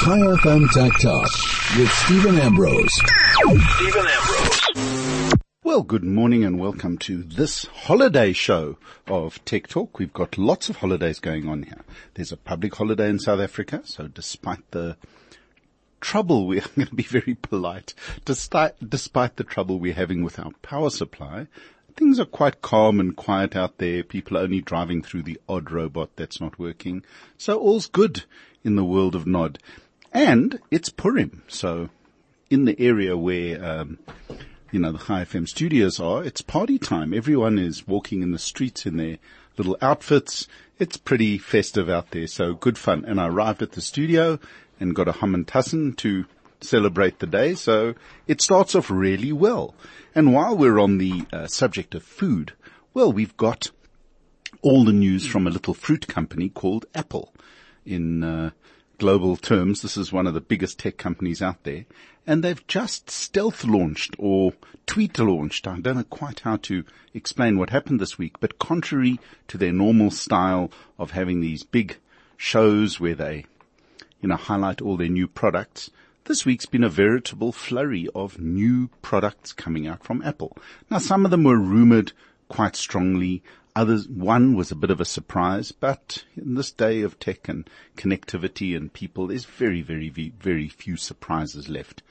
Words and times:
Chai 0.00 0.16
FM 0.16 0.70
Tech 0.70 0.92
Talk 1.00 1.28
with 1.76 1.90
Stephen 1.90 2.38
Ambrose. 2.38 2.94
Stephen 3.74 4.06
Ambrose. 4.06 5.32
Well, 5.64 5.82
good 5.82 6.04
morning 6.04 6.44
and 6.44 6.60
welcome 6.60 6.98
to 6.98 7.24
this 7.24 7.64
holiday 7.66 8.32
show 8.32 8.78
of 9.08 9.44
Tech 9.44 9.66
Talk. 9.66 9.98
We've 9.98 10.12
got 10.12 10.38
lots 10.38 10.68
of 10.68 10.76
holidays 10.76 11.18
going 11.18 11.48
on 11.48 11.64
here. 11.64 11.84
There's 12.14 12.30
a 12.30 12.36
public 12.36 12.76
holiday 12.76 13.10
in 13.10 13.18
South 13.18 13.40
Africa, 13.40 13.82
so 13.84 14.06
despite 14.06 14.70
the 14.70 14.96
trouble 16.00 16.46
we 16.46 16.58
are 16.58 16.68
going 16.76 16.86
to 16.86 16.94
be 16.94 17.02
very 17.02 17.34
polite, 17.34 17.92
despite, 18.24 18.74
despite 18.88 19.34
the 19.34 19.44
trouble 19.44 19.80
we're 19.80 19.94
having 19.94 20.22
with 20.22 20.38
our 20.38 20.52
power 20.62 20.90
supply, 20.90 21.48
things 21.96 22.20
are 22.20 22.24
quite 22.24 22.62
calm 22.62 23.00
and 23.00 23.16
quiet 23.16 23.56
out 23.56 23.78
there. 23.78 24.04
People 24.04 24.38
are 24.38 24.42
only 24.42 24.60
driving 24.60 25.02
through 25.02 25.24
the 25.24 25.40
odd 25.48 25.72
robot 25.72 26.10
that's 26.14 26.40
not 26.40 26.56
working. 26.56 27.04
So 27.36 27.58
all's 27.58 27.88
good 27.88 28.24
in 28.62 28.76
the 28.76 28.84
world 28.84 29.16
of 29.16 29.26
Nod. 29.26 29.58
And 30.12 30.60
it's 30.70 30.88
Purim. 30.88 31.42
So 31.48 31.90
in 32.50 32.64
the 32.64 32.78
area 32.80 33.16
where, 33.16 33.62
um, 33.64 33.98
you 34.70 34.80
know, 34.80 34.92
the 34.92 34.98
Chai 34.98 35.24
FM 35.24 35.48
studios 35.48 36.00
are, 36.00 36.24
it's 36.24 36.40
party 36.40 36.78
time. 36.78 37.12
Everyone 37.12 37.58
is 37.58 37.86
walking 37.86 38.22
in 38.22 38.32
the 38.32 38.38
streets 38.38 38.86
in 38.86 38.96
their 38.96 39.18
little 39.56 39.76
outfits. 39.82 40.46
It's 40.78 40.96
pretty 40.96 41.38
festive 41.38 41.88
out 41.88 42.10
there. 42.10 42.26
So 42.26 42.54
good 42.54 42.78
fun. 42.78 43.04
And 43.04 43.20
I 43.20 43.28
arrived 43.28 43.62
at 43.62 43.72
the 43.72 43.80
studio 43.80 44.38
and 44.80 44.94
got 44.94 45.08
a 45.08 45.12
Hamantaschen 45.12 45.96
to 45.98 46.24
celebrate 46.60 47.18
the 47.18 47.26
day. 47.26 47.54
So 47.54 47.94
it 48.26 48.40
starts 48.40 48.74
off 48.74 48.90
really 48.90 49.32
well. 49.32 49.74
And 50.14 50.32
while 50.32 50.56
we're 50.56 50.78
on 50.78 50.98
the 50.98 51.26
uh, 51.32 51.46
subject 51.46 51.94
of 51.94 52.02
food, 52.02 52.52
well, 52.94 53.12
we've 53.12 53.36
got 53.36 53.70
all 54.62 54.84
the 54.84 54.92
news 54.92 55.26
from 55.26 55.46
a 55.46 55.50
little 55.50 55.74
fruit 55.74 56.08
company 56.08 56.48
called 56.48 56.86
Apple. 56.94 57.32
In 57.84 58.22
uh, 58.22 58.50
global 58.98 59.36
terms, 59.36 59.82
this 59.82 59.96
is 59.96 60.12
one 60.12 60.26
of 60.26 60.34
the 60.34 60.40
biggest 60.40 60.78
tech 60.78 60.96
companies 60.96 61.40
out 61.40 61.62
there. 61.62 61.86
And 62.26 62.44
they've 62.44 62.66
just 62.66 63.10
stealth 63.10 63.64
launched 63.64 64.14
or 64.18 64.52
tweet 64.86 65.18
launched. 65.18 65.66
I 65.66 65.80
don't 65.80 65.96
know 65.96 66.04
quite 66.04 66.40
how 66.40 66.56
to 66.56 66.84
explain 67.14 67.58
what 67.58 67.70
happened 67.70 68.00
this 68.00 68.18
week, 68.18 68.38
but 68.40 68.58
contrary 68.58 69.18
to 69.48 69.56
their 69.56 69.72
normal 69.72 70.10
style 70.10 70.70
of 70.98 71.12
having 71.12 71.40
these 71.40 71.62
big 71.62 71.96
shows 72.36 73.00
where 73.00 73.14
they, 73.14 73.46
you 74.20 74.28
know, 74.28 74.36
highlight 74.36 74.82
all 74.82 74.96
their 74.96 75.08
new 75.08 75.26
products, 75.26 75.90
this 76.24 76.44
week's 76.44 76.66
been 76.66 76.84
a 76.84 76.90
veritable 76.90 77.52
flurry 77.52 78.06
of 78.14 78.38
new 78.38 78.90
products 79.00 79.54
coming 79.54 79.86
out 79.86 80.04
from 80.04 80.20
Apple. 80.22 80.54
Now 80.90 80.98
some 80.98 81.24
of 81.24 81.30
them 81.30 81.44
were 81.44 81.58
rumored 81.58 82.12
quite 82.48 82.76
strongly. 82.76 83.42
Others, 83.78 84.08
one 84.08 84.56
was 84.56 84.72
a 84.72 84.74
bit 84.74 84.90
of 84.90 85.00
a 85.00 85.04
surprise, 85.04 85.70
but 85.70 86.24
in 86.36 86.56
this 86.56 86.72
day 86.72 87.02
of 87.02 87.20
tech 87.20 87.48
and 87.48 87.70
connectivity 87.96 88.76
and 88.76 88.92
people, 88.92 89.28
there's 89.28 89.44
very, 89.44 89.82
very, 89.82 90.08
very 90.08 90.66
few 90.66 90.96
surprises 90.96 91.68
left. 91.68 92.02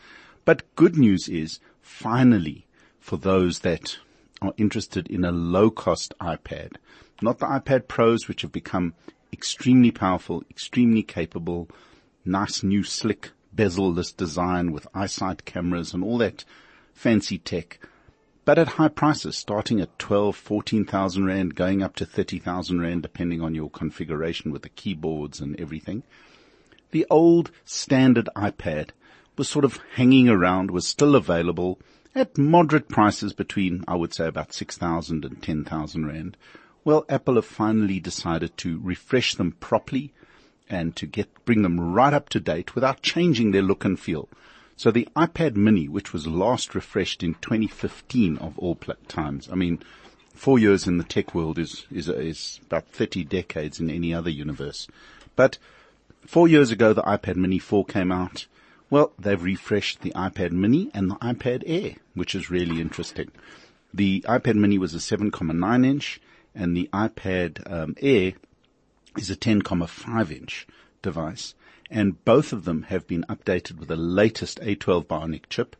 But 0.45 0.63
good 0.75 0.95
news 0.97 1.27
is 1.27 1.59
finally 1.81 2.65
for 3.01 3.17
those 3.17 3.59
that 3.67 3.97
are 4.41 4.53
interested 4.55 5.09
in 5.09 5.25
a 5.25 5.33
low 5.33 5.69
cost 5.69 6.13
iPad, 6.21 6.77
not 7.21 7.39
the 7.39 7.47
iPad 7.47 7.89
Pros, 7.89 8.29
which 8.29 8.43
have 8.43 8.53
become 8.53 8.93
extremely 9.33 9.91
powerful, 9.91 10.45
extremely 10.49 11.03
capable, 11.03 11.67
nice 12.23 12.63
new 12.63 12.85
slick 12.85 13.31
bezel-less 13.51 14.13
design 14.13 14.71
with 14.71 14.87
eyesight 14.93 15.43
cameras 15.43 15.93
and 15.93 16.01
all 16.01 16.19
that 16.19 16.45
fancy 16.93 17.37
tech, 17.37 17.85
but 18.47 18.57
at 18.57 18.79
high 18.79 18.87
prices, 18.87 19.35
starting 19.35 19.81
at 19.81 19.99
12, 19.99 20.33
14,000 20.33 21.25
rand, 21.25 21.53
going 21.53 21.83
up 21.83 21.97
to 21.97 22.05
30,000 22.05 22.79
rand, 22.79 23.01
depending 23.01 23.41
on 23.41 23.53
your 23.53 23.69
configuration 23.69 24.53
with 24.53 24.61
the 24.61 24.69
keyboards 24.69 25.41
and 25.41 25.59
everything. 25.59 26.01
The 26.91 27.05
old 27.09 27.51
standard 27.65 28.29
iPad 28.37 28.91
was 29.37 29.49
sort 29.49 29.65
of 29.65 29.81
hanging 29.95 30.29
around, 30.29 30.71
was 30.71 30.87
still 30.87 31.13
available 31.13 31.77
at 32.15 32.37
moderate 32.37 32.87
prices 32.87 33.33
between, 33.33 33.83
I 33.85 33.95
would 33.95 34.13
say, 34.13 34.27
about 34.27 34.53
6,000 34.53 35.25
and 35.25 35.43
10,000 35.43 36.05
rand. 36.05 36.37
Well, 36.85 37.03
Apple 37.09 37.35
have 37.35 37.45
finally 37.45 37.99
decided 37.99 38.55
to 38.59 38.79
refresh 38.81 39.35
them 39.35 39.57
properly 39.59 40.13
and 40.69 40.95
to 40.95 41.05
get, 41.05 41.43
bring 41.43 41.63
them 41.63 41.81
right 41.81 42.13
up 42.13 42.29
to 42.29 42.39
date 42.39 42.75
without 42.75 43.01
changing 43.01 43.51
their 43.51 43.61
look 43.61 43.83
and 43.83 43.99
feel. 43.99 44.29
So 44.77 44.91
the 44.91 45.07
iPad 45.15 45.55
mini, 45.55 45.87
which 45.87 46.13
was 46.13 46.27
last 46.27 46.75
refreshed 46.75 47.23
in 47.23 47.33
2015 47.41 48.37
of 48.37 48.59
all 48.59 48.75
times, 49.07 49.49
I 49.51 49.55
mean, 49.55 49.79
four 50.35 50.59
years 50.59 50.85
in 50.85 50.99
the 50.99 51.03
tech 51.03 51.33
world 51.33 51.57
is, 51.57 51.87
is, 51.89 52.07
is 52.07 52.59
about 52.67 52.87
30 52.89 53.23
decades 53.23 53.79
in 53.79 53.89
any 53.89 54.13
other 54.13 54.29
universe. 54.29 54.87
But 55.35 55.57
four 56.27 56.47
years 56.47 56.69
ago, 56.69 56.93
the 56.93 57.01
iPad 57.01 57.37
mini 57.37 57.57
4 57.57 57.85
came 57.85 58.11
out. 58.11 58.45
Well, 58.91 59.13
they've 59.17 59.41
refreshed 59.41 60.01
the 60.01 60.11
iPad 60.11 60.51
mini 60.51 60.91
and 60.93 61.09
the 61.09 61.15
iPad 61.15 61.63
Air, 61.65 61.95
which 62.13 62.35
is 62.35 62.51
really 62.51 62.79
interesting. 62.79 63.31
The 63.91 64.23
iPad 64.27 64.55
mini 64.55 64.77
was 64.77 64.93
a 64.93 64.99
7.9 64.99 65.85
inch 65.87 66.21
and 66.53 66.77
the 66.77 66.87
iPad 66.93 67.71
um, 67.71 67.95
Air 67.99 68.33
is 69.17 69.31
a 69.31 69.35
10.5 69.35 70.31
inch 70.31 70.67
device 71.01 71.55
and 71.89 72.23
both 72.25 72.53
of 72.53 72.65
them 72.65 72.83
have 72.83 73.07
been 73.07 73.25
updated 73.29 73.77
with 73.77 73.87
the 73.87 73.95
latest 73.95 74.59
A12 74.61 75.05
Bionic 75.05 75.43
chip, 75.49 75.75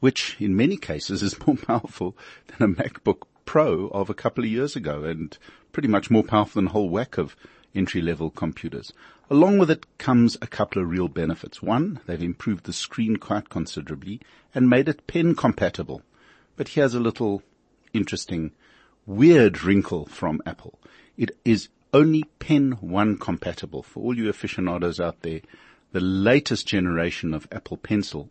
which 0.00 0.36
in 0.38 0.56
many 0.56 0.76
cases 0.76 1.22
is 1.22 1.38
more 1.46 1.56
powerful 1.56 2.16
than 2.46 2.70
a 2.70 2.74
MacBook 2.74 3.22
Pro 3.44 3.88
of 3.88 4.08
a 4.08 4.14
couple 4.14 4.44
of 4.44 4.50
years 4.50 4.76
ago 4.76 5.04
and 5.04 5.36
pretty 5.72 5.88
much 5.88 6.10
more 6.10 6.22
powerful 6.22 6.60
than 6.60 6.68
a 6.68 6.72
whole 6.72 6.88
whack 6.88 7.18
of 7.18 7.36
entry 7.74 8.00
level 8.00 8.30
computers. 8.30 8.92
Along 9.28 9.58
with 9.58 9.70
it 9.70 9.86
comes 9.98 10.36
a 10.40 10.46
couple 10.46 10.82
of 10.82 10.88
real 10.88 11.08
benefits. 11.08 11.62
One, 11.62 12.00
they've 12.06 12.22
improved 12.22 12.64
the 12.64 12.72
screen 12.72 13.16
quite 13.16 13.48
considerably 13.48 14.20
and 14.54 14.68
made 14.68 14.88
it 14.88 15.06
pen 15.06 15.34
compatible. 15.34 16.02
But 16.56 16.68
here's 16.68 16.94
a 16.94 17.00
little 17.00 17.42
interesting 17.92 18.52
weird 19.06 19.62
wrinkle 19.62 20.06
from 20.06 20.42
Apple. 20.46 20.78
It 21.16 21.36
is 21.44 21.68
only 21.92 22.24
Pen 22.38 22.72
1 22.80 23.18
compatible. 23.18 23.82
For 23.82 24.00
all 24.02 24.16
you 24.16 24.28
aficionados 24.28 25.00
out 25.00 25.22
there, 25.22 25.40
the 25.92 26.00
latest 26.00 26.66
generation 26.66 27.34
of 27.34 27.48
Apple 27.50 27.76
Pencil 27.76 28.30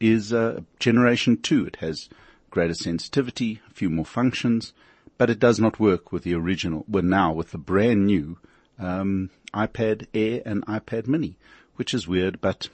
is 0.00 0.32
uh, 0.32 0.60
generation 0.78 1.40
2. 1.40 1.66
It 1.66 1.76
has 1.76 2.08
greater 2.50 2.74
sensitivity, 2.74 3.60
a 3.68 3.72
few 3.72 3.90
more 3.90 4.04
functions, 4.04 4.72
but 5.18 5.30
it 5.30 5.38
does 5.38 5.58
not 5.58 5.80
work 5.80 6.12
with 6.12 6.22
the 6.22 6.34
original, 6.34 6.84
well 6.88 7.02
now 7.02 7.32
with 7.32 7.50
the 7.50 7.58
brand 7.58 8.06
new 8.06 8.38
um, 8.78 9.30
iPad 9.54 10.06
Air 10.14 10.42
and 10.44 10.64
iPad 10.66 11.06
Mini, 11.06 11.36
which 11.76 11.94
is 11.94 12.08
weird, 12.08 12.40
but 12.40 12.68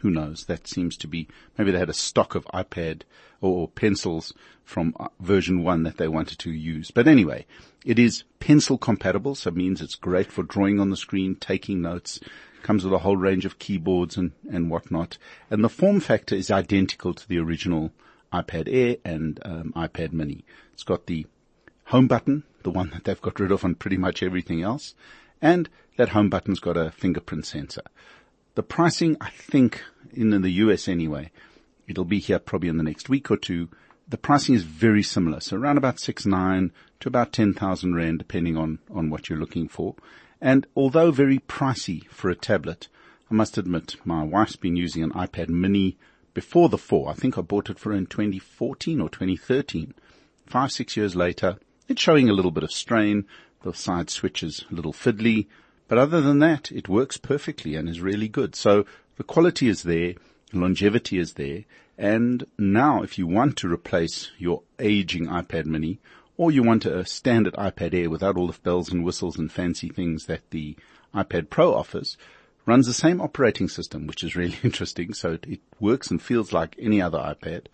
who 0.00 0.10
knows? 0.10 0.44
That 0.44 0.66
seems 0.66 0.96
to 0.98 1.06
be, 1.06 1.28
maybe 1.56 1.70
they 1.70 1.78
had 1.78 1.90
a 1.90 1.94
stock 1.94 2.34
of 2.34 2.44
iPad 2.46 3.02
or, 3.40 3.68
pencils 3.68 4.34
from 4.64 4.94
uh, 5.00 5.08
version 5.20 5.62
one 5.62 5.82
that 5.84 5.96
they 5.96 6.08
wanted 6.08 6.38
to 6.40 6.50
use. 6.50 6.90
But 6.90 7.08
anyway, 7.08 7.46
it 7.84 7.98
is 7.98 8.24
pencil 8.38 8.76
compatible, 8.76 9.34
so 9.34 9.48
it 9.48 9.56
means 9.56 9.80
it's 9.80 9.94
great 9.94 10.30
for 10.30 10.42
drawing 10.42 10.78
on 10.78 10.90
the 10.90 10.96
screen, 10.96 11.36
taking 11.36 11.80
notes, 11.80 12.20
comes 12.62 12.84
with 12.84 12.92
a 12.92 12.98
whole 12.98 13.16
range 13.16 13.44
of 13.44 13.58
keyboards 13.58 14.16
and, 14.16 14.32
and 14.50 14.70
whatnot. 14.70 15.16
And 15.50 15.64
the 15.64 15.68
form 15.68 16.00
factor 16.00 16.34
is 16.34 16.50
identical 16.50 17.14
to 17.14 17.26
the 17.26 17.38
original 17.38 17.92
iPad 18.32 18.68
Air 18.70 18.96
and 19.04 19.40
um, 19.44 19.72
iPad 19.74 20.12
Mini. 20.12 20.44
It's 20.72 20.82
got 20.82 21.06
the 21.06 21.26
home 21.86 22.06
button, 22.06 22.44
the 22.62 22.70
one 22.70 22.90
that 22.90 23.04
they've 23.04 23.20
got 23.20 23.40
rid 23.40 23.50
of 23.52 23.64
on 23.64 23.74
pretty 23.74 23.96
much 23.96 24.22
everything 24.22 24.62
else, 24.62 24.94
and 25.40 25.68
that 25.96 26.10
home 26.10 26.30
button's 26.30 26.60
got 26.60 26.76
a 26.76 26.90
fingerprint 26.90 27.46
sensor. 27.46 27.82
The 28.60 28.64
pricing, 28.64 29.16
I 29.22 29.30
think, 29.30 29.82
in 30.12 30.38
the 30.38 30.50
US 30.50 30.86
anyway, 30.86 31.30
it'll 31.88 32.04
be 32.04 32.18
here 32.18 32.38
probably 32.38 32.68
in 32.68 32.76
the 32.76 32.82
next 32.82 33.08
week 33.08 33.30
or 33.30 33.38
two. 33.38 33.70
The 34.06 34.18
pricing 34.18 34.54
is 34.54 34.64
very 34.64 35.02
similar. 35.02 35.40
So 35.40 35.56
around 35.56 35.78
about 35.78 35.98
six 35.98 36.26
nine 36.26 36.70
to 37.00 37.08
about 37.08 37.32
10,000 37.32 37.94
rand 37.94 38.18
depending 38.18 38.58
on, 38.58 38.80
what 39.08 39.30
you're 39.30 39.38
looking 39.38 39.66
for. 39.66 39.94
And 40.42 40.66
although 40.76 41.10
very 41.10 41.38
pricey 41.38 42.06
for 42.08 42.28
a 42.28 42.34
tablet, 42.34 42.88
I 43.30 43.34
must 43.34 43.56
admit 43.56 43.96
my 44.04 44.22
wife's 44.24 44.56
been 44.56 44.76
using 44.76 45.02
an 45.02 45.12
iPad 45.12 45.48
mini 45.48 45.96
before 46.34 46.68
the 46.68 46.76
four. 46.76 47.08
I 47.08 47.14
think 47.14 47.38
I 47.38 47.40
bought 47.40 47.70
it 47.70 47.78
for 47.78 47.92
her 47.92 47.96
in 47.96 48.04
2014 48.04 49.00
or 49.00 49.08
2013. 49.08 49.94
Five, 50.44 50.70
six 50.70 50.98
years 50.98 51.16
later, 51.16 51.56
it's 51.88 52.02
showing 52.02 52.28
a 52.28 52.34
little 52.34 52.50
bit 52.50 52.64
of 52.64 52.72
strain. 52.72 53.24
The 53.62 53.72
side 53.72 54.10
switch 54.10 54.42
is 54.42 54.66
a 54.70 54.74
little 54.74 54.92
fiddly. 54.92 55.46
But 55.90 55.98
other 55.98 56.20
than 56.20 56.38
that, 56.38 56.70
it 56.70 56.88
works 56.88 57.16
perfectly 57.16 57.74
and 57.74 57.88
is 57.88 58.00
really 58.00 58.28
good. 58.28 58.54
So 58.54 58.86
the 59.16 59.24
quality 59.24 59.66
is 59.66 59.82
there, 59.82 60.14
longevity 60.52 61.18
is 61.18 61.32
there, 61.32 61.64
and 61.98 62.46
now 62.56 63.02
if 63.02 63.18
you 63.18 63.26
want 63.26 63.56
to 63.56 63.72
replace 63.72 64.30
your 64.38 64.62
aging 64.78 65.26
iPad 65.26 65.66
mini, 65.66 65.98
or 66.36 66.52
you 66.52 66.62
want 66.62 66.86
a 66.86 67.04
standard 67.04 67.54
iPad 67.54 67.92
Air 67.92 68.08
without 68.08 68.36
all 68.36 68.46
the 68.46 68.56
bells 68.62 68.92
and 68.92 69.04
whistles 69.04 69.36
and 69.36 69.50
fancy 69.50 69.88
things 69.88 70.26
that 70.26 70.48
the 70.50 70.76
iPad 71.12 71.50
Pro 71.50 71.74
offers, 71.74 72.16
runs 72.66 72.86
the 72.86 72.92
same 72.92 73.20
operating 73.20 73.68
system, 73.68 74.06
which 74.06 74.22
is 74.22 74.36
really 74.36 74.58
interesting. 74.62 75.12
So 75.12 75.32
it, 75.32 75.44
it 75.48 75.60
works 75.80 76.08
and 76.08 76.22
feels 76.22 76.52
like 76.52 76.76
any 76.78 77.02
other 77.02 77.18
iPad. 77.18 77.66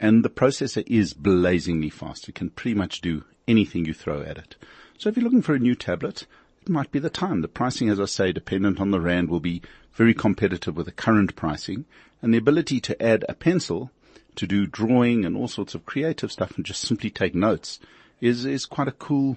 And 0.00 0.24
the 0.24 0.28
processor 0.28 0.82
is 0.88 1.14
blazingly 1.14 1.88
fast. 1.88 2.28
It 2.28 2.34
can 2.34 2.50
pretty 2.50 2.74
much 2.74 3.00
do 3.00 3.22
anything 3.46 3.84
you 3.84 3.94
throw 3.94 4.22
at 4.22 4.38
it. 4.38 4.56
So 4.98 5.08
if 5.08 5.16
you're 5.16 5.22
looking 5.22 5.42
for 5.42 5.54
a 5.54 5.60
new 5.60 5.76
tablet, 5.76 6.26
might 6.68 6.90
be 6.90 6.98
the 6.98 7.10
time. 7.10 7.40
The 7.40 7.48
pricing, 7.48 7.88
as 7.88 8.00
I 8.00 8.04
say, 8.06 8.32
dependent 8.32 8.80
on 8.80 8.90
the 8.90 9.00
rand, 9.00 9.28
will 9.28 9.40
be 9.40 9.62
very 9.92 10.14
competitive 10.14 10.76
with 10.76 10.86
the 10.86 10.92
current 10.92 11.36
pricing, 11.36 11.84
and 12.20 12.32
the 12.32 12.38
ability 12.38 12.80
to 12.80 13.02
add 13.02 13.24
a 13.28 13.34
pencil 13.34 13.90
to 14.36 14.46
do 14.46 14.66
drawing 14.66 15.24
and 15.24 15.36
all 15.36 15.48
sorts 15.48 15.74
of 15.74 15.84
creative 15.84 16.32
stuff 16.32 16.56
and 16.56 16.64
just 16.64 16.80
simply 16.80 17.10
take 17.10 17.34
notes 17.34 17.78
is 18.20 18.44
is 18.46 18.64
quite 18.64 18.88
a 18.88 18.92
cool 18.92 19.36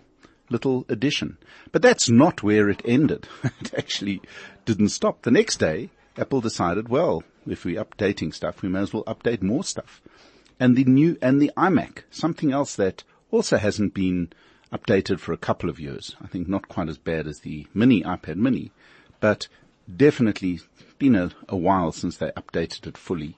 little 0.50 0.86
addition. 0.89 1.38
But 1.72 1.81
that's 1.81 2.10
not 2.10 2.44
where 2.44 2.69
it 2.69 2.81
ended. 2.86 3.27
it 3.44 3.74
actually 3.77 4.22
didn't 4.66 4.89
stop. 4.89 5.24
The 5.24 5.31
next 5.31 5.57
day, 5.57 5.89
Apple 6.18 6.42
decided, 6.42 6.88
well, 6.88 7.24
if 7.48 7.66
we're 7.66 7.83
updating 7.83 8.33
stuff, 8.33 8.62
we 8.62 8.69
may 8.69 8.80
as 8.80 8.94
well 8.94 9.04
update 9.06 9.42
more 9.42 9.63
stuff. 9.63 10.01
And 10.60 10.75
the 10.75 10.86
new, 10.86 11.18
and 11.22 11.42
the 11.42 11.51
iMac, 11.57 12.04
something 12.12 12.51
else 12.51 12.75
that 12.75 13.04
also 13.31 13.57
hasn't 13.57 13.94
been 13.94 14.31
updated 14.71 15.19
for 15.19 15.33
a 15.33 15.38
couple 15.38 15.69
of 15.69 15.79
years. 15.79 16.15
I 16.21 16.27
think 16.27 16.47
not 16.47 16.67
quite 16.67 16.89
as 16.89 16.97
bad 16.97 17.27
as 17.27 17.39
the 17.39 17.67
mini 17.73 18.03
iPad 18.03 18.38
mini, 18.38 18.71
but 19.19 19.47
definitely 19.94 20.59
been 20.97 21.15
a, 21.15 21.31
a 21.50 21.57
while 21.57 21.91
since 21.91 22.17
they 22.17 22.31
updated 22.31 22.88
it 22.88 22.97
fully. 22.97 23.38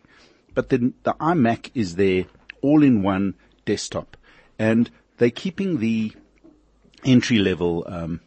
But 0.53 0.69
the, 0.69 0.93
the 1.03 1.13
iMac 1.19 1.71
is 1.75 1.95
their 1.95 2.25
all-in-one 2.61 3.35
desktop 3.65 4.17
and 4.57 4.89
they're 5.17 5.29
keeping 5.29 5.79
the 5.79 6.13
entry 7.03 7.39
level, 7.39 7.83
um, 7.87 8.21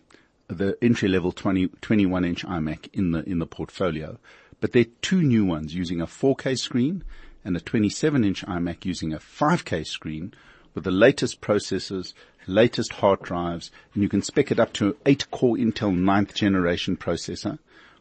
the 0.49 0.77
entry 0.83 1.09
level 1.09 1.33
20, 1.33 1.69
21 1.81 2.25
inch 2.25 2.45
iMac 2.45 2.89
in 2.93 3.13
the, 3.13 3.29
in 3.29 3.39
the 3.39 3.47
portfolio. 3.47 4.19
But 4.61 4.73
there 4.73 4.83
are 4.83 4.97
two 5.03 5.23
new 5.23 5.45
ones 5.45 5.75
using 5.75 6.01
a 6.01 6.07
4K 6.07 6.59
screen 6.59 7.03
and 7.45 7.57
a 7.57 7.61
27 7.61 8.25
inch 8.25 8.45
iMac 8.45 8.85
using 8.85 9.13
a 9.13 9.19
5K 9.19 9.87
screen 9.87 10.35
with 10.75 10.85
the 10.85 10.91
latest 10.91 11.41
processors, 11.41 12.13
latest 12.51 12.95
hard 12.95 13.23
drives, 13.23 13.71
and 13.95 14.03
you 14.03 14.09
can 14.09 14.23
spec 14.23 14.51
it 14.51 14.61
up 14.61 14.73
to 14.75 14.97
8 15.07 15.31
core 15.31 15.57
Intel 15.57 15.95
9th 15.97 16.35
generation 16.35 16.97
processor 16.97 17.59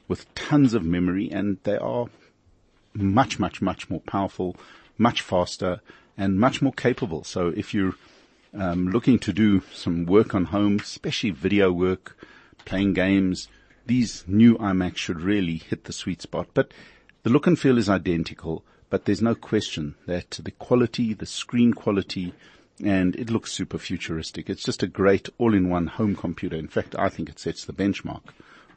with 0.07 0.33
tons 0.35 0.73
of 0.73 0.83
memory 0.83 1.29
and 1.31 1.57
they 1.63 1.77
are 1.77 2.07
much, 2.93 3.39
much, 3.39 3.61
much 3.61 3.89
more 3.89 4.01
powerful, 4.01 4.57
much 4.97 5.21
faster 5.21 5.81
and 6.17 6.39
much 6.39 6.61
more 6.61 6.73
capable. 6.73 7.23
So 7.23 7.53
if 7.55 7.73
you're 7.73 7.95
um, 8.53 8.89
looking 8.89 9.19
to 9.19 9.31
do 9.31 9.61
some 9.73 10.05
work 10.05 10.33
on 10.33 10.45
home, 10.45 10.79
especially 10.81 11.29
video 11.29 11.71
work, 11.71 12.17
playing 12.65 12.93
games, 12.93 13.47
these 13.85 14.23
new 14.27 14.57
iMacs 14.57 14.97
should 14.97 15.21
really 15.21 15.57
hit 15.57 15.85
the 15.85 15.93
sweet 15.93 16.21
spot. 16.21 16.47
But 16.53 16.73
the 17.23 17.29
look 17.29 17.47
and 17.47 17.57
feel 17.57 17.77
is 17.77 17.89
identical, 17.89 18.63
but 18.89 19.05
there's 19.05 19.21
no 19.21 19.35
question 19.35 19.95
that 20.07 20.31
the 20.31 20.51
quality, 20.51 21.13
the 21.13 21.25
screen 21.25 21.73
quality, 21.73 22.33
and 22.83 23.15
it 23.15 23.29
looks 23.29 23.51
super 23.51 23.77
futuristic. 23.77 24.49
It's 24.49 24.63
just 24.63 24.83
a 24.83 24.87
great 24.87 25.29
all-in-one 25.37 25.87
home 25.87 26.15
computer. 26.15 26.55
In 26.55 26.67
fact, 26.67 26.95
I 26.97 27.09
think 27.09 27.29
it 27.29 27.39
sets 27.39 27.65
the 27.65 27.73
benchmark 27.73 28.21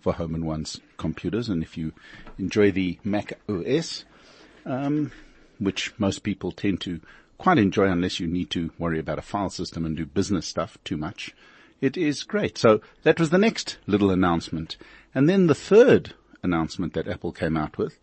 for 0.00 0.14
home-in-one's 0.14 0.80
computers. 0.96 1.48
And 1.48 1.62
if 1.62 1.76
you 1.76 1.92
enjoy 2.38 2.72
the 2.72 2.98
Mac 3.04 3.38
OS, 3.48 4.04
um, 4.66 5.12
which 5.58 5.92
most 5.98 6.22
people 6.22 6.52
tend 6.52 6.80
to 6.82 7.00
quite 7.38 7.58
enjoy 7.58 7.86
unless 7.86 8.20
you 8.20 8.26
need 8.26 8.50
to 8.50 8.70
worry 8.78 8.98
about 8.98 9.18
a 9.18 9.22
file 9.22 9.50
system 9.50 9.84
and 9.84 9.96
do 9.96 10.06
business 10.06 10.46
stuff 10.46 10.78
too 10.84 10.96
much. 10.96 11.34
It 11.80 11.96
is 11.96 12.22
great. 12.22 12.56
So 12.56 12.80
that 13.02 13.18
was 13.18 13.30
the 13.30 13.38
next 13.38 13.78
little 13.86 14.10
announcement. 14.10 14.76
And 15.14 15.28
then 15.28 15.46
the 15.46 15.54
third 15.54 16.14
announcement 16.42 16.94
that 16.94 17.08
Apple 17.08 17.32
came 17.32 17.56
out 17.56 17.78
with 17.78 17.98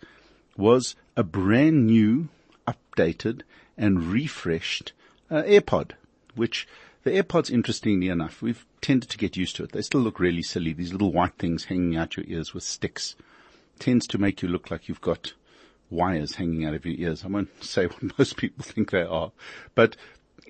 was 0.57 0.95
a 1.15 1.23
brand 1.23 1.87
new, 1.87 2.29
updated 2.67 3.41
and 3.77 4.03
refreshed 4.03 4.91
uh, 5.29 5.43
AirPod, 5.43 5.91
which 6.35 6.67
the 7.03 7.11
AirPods, 7.11 7.49
interestingly 7.49 8.09
enough, 8.09 8.41
we've 8.41 8.65
tended 8.81 9.09
to 9.09 9.17
get 9.17 9.37
used 9.37 9.55
to 9.55 9.63
it. 9.63 9.71
They 9.71 9.81
still 9.81 10.01
look 10.01 10.19
really 10.19 10.43
silly. 10.43 10.73
These 10.73 10.91
little 10.91 11.11
white 11.11 11.35
things 11.37 11.65
hanging 11.65 11.95
out 11.95 12.17
your 12.17 12.25
ears 12.27 12.53
with 12.53 12.63
sticks 12.63 13.15
tends 13.79 14.05
to 14.07 14.17
make 14.17 14.41
you 14.41 14.49
look 14.49 14.69
like 14.69 14.87
you've 14.87 15.01
got 15.01 15.33
wires 15.89 16.35
hanging 16.35 16.65
out 16.65 16.73
of 16.73 16.85
your 16.85 16.95
ears. 17.09 17.23
I 17.23 17.27
won't 17.27 17.63
say 17.63 17.87
what 17.87 18.17
most 18.19 18.37
people 18.37 18.63
think 18.63 18.91
they 18.91 19.03
are, 19.03 19.31
but 19.75 19.95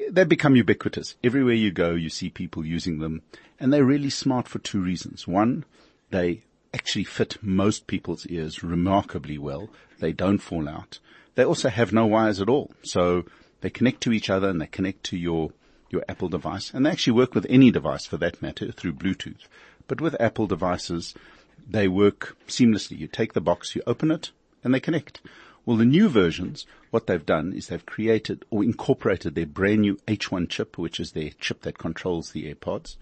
they 0.09 0.23
become 0.23 0.55
ubiquitous. 0.55 1.15
Everywhere 1.23 1.53
you 1.53 1.71
go, 1.71 1.91
you 1.91 2.09
see 2.09 2.29
people 2.29 2.65
using 2.65 2.99
them 2.99 3.21
and 3.59 3.73
they're 3.73 3.85
really 3.85 4.09
smart 4.09 4.47
for 4.47 4.59
two 4.59 4.81
reasons. 4.81 5.27
One, 5.27 5.65
they 6.09 6.41
actually 6.73 7.03
fit 7.03 7.37
most 7.41 7.87
people's 7.87 8.25
ears 8.27 8.63
remarkably 8.63 9.37
well. 9.37 9.69
They 9.99 10.13
don't 10.13 10.39
fall 10.39 10.69
out. 10.69 10.99
They 11.35 11.43
also 11.43 11.69
have 11.69 11.91
no 11.91 12.05
wires 12.05 12.41
at 12.41 12.49
all. 12.49 12.71
So 12.83 13.25
they 13.61 13.69
connect 13.69 14.01
to 14.01 14.13
each 14.13 14.29
other 14.29 14.49
and 14.49 14.61
they 14.61 14.67
connect 14.67 15.03
to 15.05 15.17
your, 15.17 15.51
your 15.89 16.03
Apple 16.07 16.29
device 16.29 16.71
and 16.73 16.85
they 16.85 16.91
actually 16.91 17.13
work 17.13 17.35
with 17.35 17.45
any 17.49 17.71
device 17.71 18.05
for 18.05 18.17
that 18.17 18.41
matter 18.41 18.71
through 18.71 18.93
Bluetooth. 18.93 19.47
But 19.87 20.01
with 20.01 20.19
Apple 20.19 20.47
devices, 20.47 21.15
they 21.67 21.87
work 21.87 22.37
seamlessly. 22.47 22.97
You 22.99 23.07
take 23.07 23.33
the 23.33 23.41
box, 23.41 23.75
you 23.75 23.81
open 23.85 24.11
it, 24.11 24.31
and 24.63 24.73
they 24.73 24.79
connect. 24.79 25.21
Well, 25.65 25.77
the 25.77 25.85
new 25.85 26.09
versions, 26.09 26.65
what 26.89 27.07
they've 27.07 27.25
done 27.25 27.53
is 27.53 27.67
they've 27.67 27.85
created 27.85 28.43
or 28.49 28.63
incorporated 28.63 29.35
their 29.35 29.45
brand 29.45 29.81
new 29.81 29.97
H1 30.07 30.49
chip, 30.49 30.77
which 30.77 30.99
is 30.99 31.11
their 31.11 31.31
chip 31.39 31.61
that 31.61 31.77
controls 31.77 32.31
the 32.31 32.51
AirPods, 32.51 32.95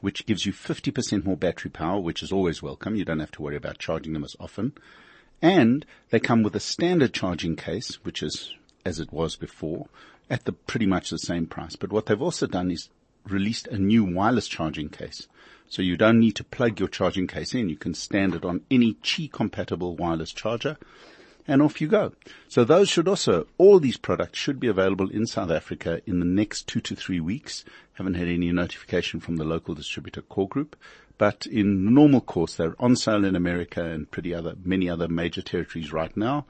which 0.00 0.26
gives 0.26 0.46
you 0.46 0.52
50% 0.52 1.24
more 1.24 1.36
battery 1.36 1.70
power, 1.70 1.98
which 1.98 2.22
is 2.22 2.30
always 2.30 2.62
welcome. 2.62 2.94
You 2.94 3.04
don't 3.04 3.20
have 3.20 3.32
to 3.32 3.42
worry 3.42 3.56
about 3.56 3.78
charging 3.78 4.12
them 4.12 4.24
as 4.24 4.36
often. 4.38 4.74
And 5.42 5.84
they 6.10 6.20
come 6.20 6.42
with 6.42 6.54
a 6.54 6.60
standard 6.60 7.12
charging 7.12 7.56
case, 7.56 7.94
which 8.04 8.22
is 8.22 8.54
as 8.84 9.00
it 9.00 9.12
was 9.12 9.36
before, 9.36 9.88
at 10.28 10.44
the 10.44 10.52
pretty 10.52 10.86
much 10.86 11.10
the 11.10 11.18
same 11.18 11.46
price. 11.46 11.76
But 11.76 11.92
what 11.92 12.06
they've 12.06 12.20
also 12.20 12.46
done 12.46 12.70
is 12.70 12.88
released 13.26 13.66
a 13.68 13.78
new 13.78 14.04
wireless 14.04 14.48
charging 14.48 14.88
case. 14.88 15.26
So 15.68 15.82
you 15.82 15.96
don't 15.96 16.20
need 16.20 16.36
to 16.36 16.44
plug 16.44 16.78
your 16.78 16.88
charging 16.88 17.26
case 17.26 17.54
in. 17.54 17.68
You 17.68 17.76
can 17.76 17.94
stand 17.94 18.34
it 18.34 18.44
on 18.44 18.62
any 18.70 18.94
Qi 18.94 19.30
compatible 19.32 19.96
wireless 19.96 20.32
charger 20.32 20.76
and 21.46 21.62
off 21.62 21.80
you 21.80 21.88
go. 21.88 22.12
So 22.48 22.64
those 22.64 22.88
should 22.88 23.08
also, 23.08 23.46
all 23.58 23.80
these 23.80 23.96
products 23.96 24.38
should 24.38 24.60
be 24.60 24.68
available 24.68 25.10
in 25.10 25.26
South 25.26 25.50
Africa 25.50 26.00
in 26.06 26.20
the 26.20 26.26
next 26.26 26.66
two 26.66 26.80
to 26.80 26.96
three 26.96 27.20
weeks. 27.20 27.64
Haven't 27.94 28.14
had 28.14 28.28
any 28.28 28.50
notification 28.52 29.20
from 29.20 29.36
the 29.36 29.44
local 29.44 29.74
distributor 29.74 30.22
core 30.22 30.48
group, 30.48 30.76
but 31.18 31.46
in 31.46 31.94
normal 31.94 32.20
course, 32.20 32.54
they're 32.54 32.76
on 32.78 32.96
sale 32.96 33.24
in 33.24 33.36
America 33.36 33.84
and 33.84 34.10
pretty 34.10 34.34
other, 34.34 34.54
many 34.64 34.88
other 34.88 35.08
major 35.08 35.42
territories 35.42 35.92
right 35.92 36.16
now. 36.16 36.46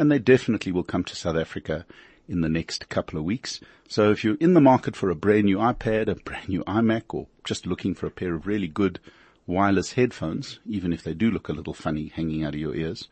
And 0.00 0.10
they 0.10 0.18
definitely 0.18 0.72
will 0.72 0.82
come 0.82 1.04
to 1.04 1.14
South 1.14 1.36
Africa 1.36 1.84
in 2.26 2.40
the 2.40 2.48
next 2.48 2.88
couple 2.88 3.18
of 3.18 3.24
weeks. 3.26 3.60
So 3.86 4.10
if 4.10 4.24
you're 4.24 4.38
in 4.40 4.54
the 4.54 4.60
market 4.60 4.96
for 4.96 5.10
a 5.10 5.14
brand 5.14 5.44
new 5.44 5.58
iPad, 5.58 6.08
a 6.08 6.14
brand 6.14 6.48
new 6.48 6.64
iMac, 6.64 7.12
or 7.12 7.26
just 7.44 7.66
looking 7.66 7.94
for 7.94 8.06
a 8.06 8.10
pair 8.10 8.34
of 8.34 8.46
really 8.46 8.66
good 8.66 8.98
wireless 9.46 9.92
headphones, 9.92 10.58
even 10.64 10.94
if 10.94 11.02
they 11.02 11.12
do 11.12 11.30
look 11.30 11.50
a 11.50 11.52
little 11.52 11.74
funny 11.74 12.08
hanging 12.16 12.42
out 12.42 12.54
of 12.54 12.60
your 12.60 12.74
ears, 12.74 13.08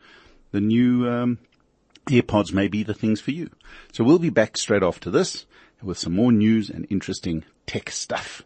the 0.49 0.61
new 0.61 1.07
um, 1.07 1.37
AirPods 2.07 2.53
may 2.53 2.67
be 2.67 2.81
the 2.81 2.95
things 2.95 3.21
for 3.21 3.29
you. 3.29 3.51
So 3.93 4.03
we'll 4.03 4.17
be 4.17 4.31
back 4.31 4.57
straight 4.57 4.81
after 4.81 5.11
this 5.11 5.45
with 5.83 5.99
some 5.99 6.15
more 6.15 6.31
news 6.31 6.71
and 6.71 6.87
interesting 6.89 7.45
tech 7.67 7.91
stuff. 7.91 8.41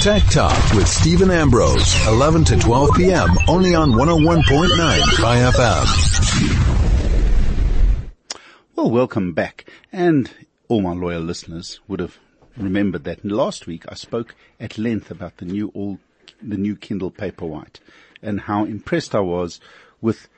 Tech 0.00 0.22
Talk 0.30 0.72
with 0.72 0.88
Stephen 0.88 1.30
Ambrose, 1.30 2.06
11 2.06 2.44
to 2.46 2.56
12 2.56 2.90
p.m. 2.96 3.28
only 3.48 3.74
on 3.74 3.90
101.9 3.90 4.40
FM. 5.52 6.87
Well, 8.78 8.92
welcome 8.92 9.32
back. 9.32 9.68
And 9.92 10.30
all 10.68 10.82
my 10.82 10.92
loyal 10.92 11.22
listeners 11.22 11.80
would 11.88 11.98
have 11.98 12.16
remembered 12.56 13.02
that 13.04 13.24
last 13.24 13.66
week 13.66 13.82
I 13.88 13.94
spoke 13.94 14.36
at 14.60 14.78
length 14.78 15.10
about 15.10 15.38
the 15.38 15.46
new 15.46 15.72
all, 15.74 15.98
the 16.40 16.56
new 16.56 16.76
Kindle 16.76 17.10
Paperwhite 17.10 17.80
and 18.22 18.42
how 18.42 18.64
impressed 18.66 19.16
I 19.16 19.20
was 19.20 19.58
with 20.00 20.28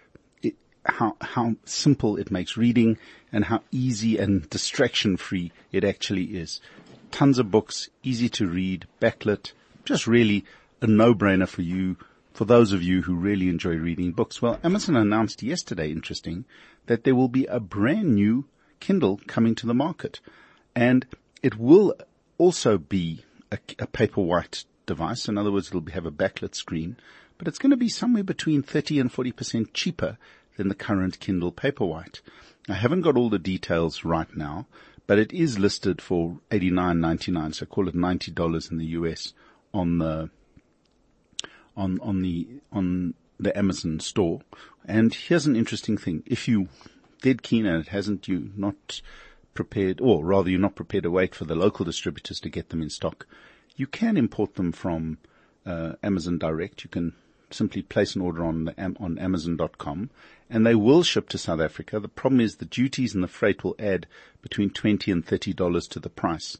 it, 0.42 0.54
how, 0.86 1.18
how 1.20 1.56
simple 1.66 2.16
it 2.16 2.30
makes 2.30 2.56
reading 2.56 2.96
and 3.30 3.44
how 3.44 3.60
easy 3.70 4.16
and 4.16 4.48
distraction 4.48 5.18
free 5.18 5.52
it 5.70 5.84
actually 5.84 6.38
is. 6.38 6.62
Tons 7.10 7.38
of 7.38 7.50
books, 7.50 7.90
easy 8.02 8.30
to 8.30 8.48
read, 8.48 8.86
backlit, 9.02 9.52
just 9.84 10.06
really 10.06 10.46
a 10.80 10.86
no-brainer 10.86 11.46
for 11.46 11.60
you 11.60 11.98
for 12.32 12.46
those 12.46 12.72
of 12.72 12.82
you 12.82 13.02
who 13.02 13.14
really 13.16 13.50
enjoy 13.50 13.74
reading 13.74 14.12
books. 14.12 14.40
Well, 14.40 14.58
Amazon 14.64 14.96
announced 14.96 15.42
yesterday, 15.42 15.92
interesting, 15.92 16.46
that 16.86 17.04
there 17.04 17.14
will 17.14 17.28
be 17.28 17.46
a 17.46 17.60
brand 17.60 18.14
new 18.14 18.46
Kindle 18.80 19.20
coming 19.26 19.54
to 19.56 19.66
the 19.66 19.74
market. 19.74 20.20
And 20.74 21.06
it 21.42 21.58
will 21.58 21.94
also 22.38 22.78
be 22.78 23.24
a, 23.52 23.58
a 23.78 23.86
Paperwhite 23.86 24.64
device. 24.86 25.28
In 25.28 25.38
other 25.38 25.52
words, 25.52 25.68
it'll 25.68 25.84
have 25.92 26.06
a 26.06 26.10
backlit 26.10 26.54
screen, 26.54 26.96
but 27.38 27.46
it's 27.46 27.58
going 27.58 27.70
to 27.70 27.76
be 27.76 27.88
somewhere 27.88 28.24
between 28.24 28.62
30 28.62 28.98
and 29.00 29.12
40% 29.12 29.68
cheaper 29.72 30.18
than 30.56 30.68
the 30.68 30.74
current 30.74 31.20
Kindle 31.20 31.52
Paperwhite. 31.52 32.20
I 32.68 32.74
haven't 32.74 33.02
got 33.02 33.16
all 33.16 33.30
the 33.30 33.38
details 33.38 34.04
right 34.04 34.34
now, 34.36 34.66
but 35.06 35.18
it 35.18 35.32
is 35.32 35.58
listed 35.58 36.00
for 36.00 36.38
$89.99, 36.50 37.54
so 37.54 37.66
call 37.66 37.88
it 37.88 37.94
$90 37.94 38.70
in 38.70 38.78
the 38.78 38.86
US 38.86 39.32
on 39.72 39.98
the 39.98 40.30
on, 41.76 41.98
on 42.00 42.20
the, 42.20 42.46
on 42.72 43.14
the 43.38 43.56
Amazon 43.56 44.00
store. 44.00 44.40
And 44.84 45.14
here's 45.14 45.46
an 45.46 45.56
interesting 45.56 45.96
thing. 45.96 46.22
If 46.26 46.48
you 46.48 46.68
dead 47.22 47.42
keen 47.42 47.66
and 47.66 47.80
it 47.80 47.88
hasn't 47.88 48.28
you 48.28 48.50
not 48.56 49.00
prepared, 49.54 50.00
or 50.00 50.24
rather 50.24 50.50
you're 50.50 50.58
not 50.58 50.74
prepared 50.74 51.04
to 51.04 51.10
wait 51.10 51.34
for 51.34 51.44
the 51.44 51.54
local 51.54 51.84
distributors 51.84 52.40
to 52.40 52.48
get 52.48 52.70
them 52.70 52.82
in 52.82 52.90
stock, 52.90 53.26
you 53.76 53.86
can 53.86 54.16
import 54.16 54.54
them 54.54 54.72
from 54.72 55.18
uh, 55.66 55.92
Amazon 56.02 56.38
Direct. 56.38 56.84
You 56.84 56.90
can 56.90 57.14
simply 57.50 57.82
place 57.82 58.14
an 58.14 58.22
order 58.22 58.44
on 58.44 58.66
the, 58.66 58.94
on 59.00 59.18
Amazon.com, 59.18 60.10
and 60.48 60.66
they 60.66 60.74
will 60.74 61.02
ship 61.02 61.28
to 61.30 61.38
South 61.38 61.60
Africa. 61.60 62.00
The 62.00 62.08
problem 62.08 62.40
is 62.40 62.56
the 62.56 62.64
duties 62.64 63.14
and 63.14 63.22
the 63.22 63.28
freight 63.28 63.64
will 63.64 63.76
add 63.78 64.06
between 64.40 64.70
twenty 64.70 65.10
and 65.10 65.24
thirty 65.24 65.52
dollars 65.52 65.86
to 65.88 66.00
the 66.00 66.10
price. 66.10 66.56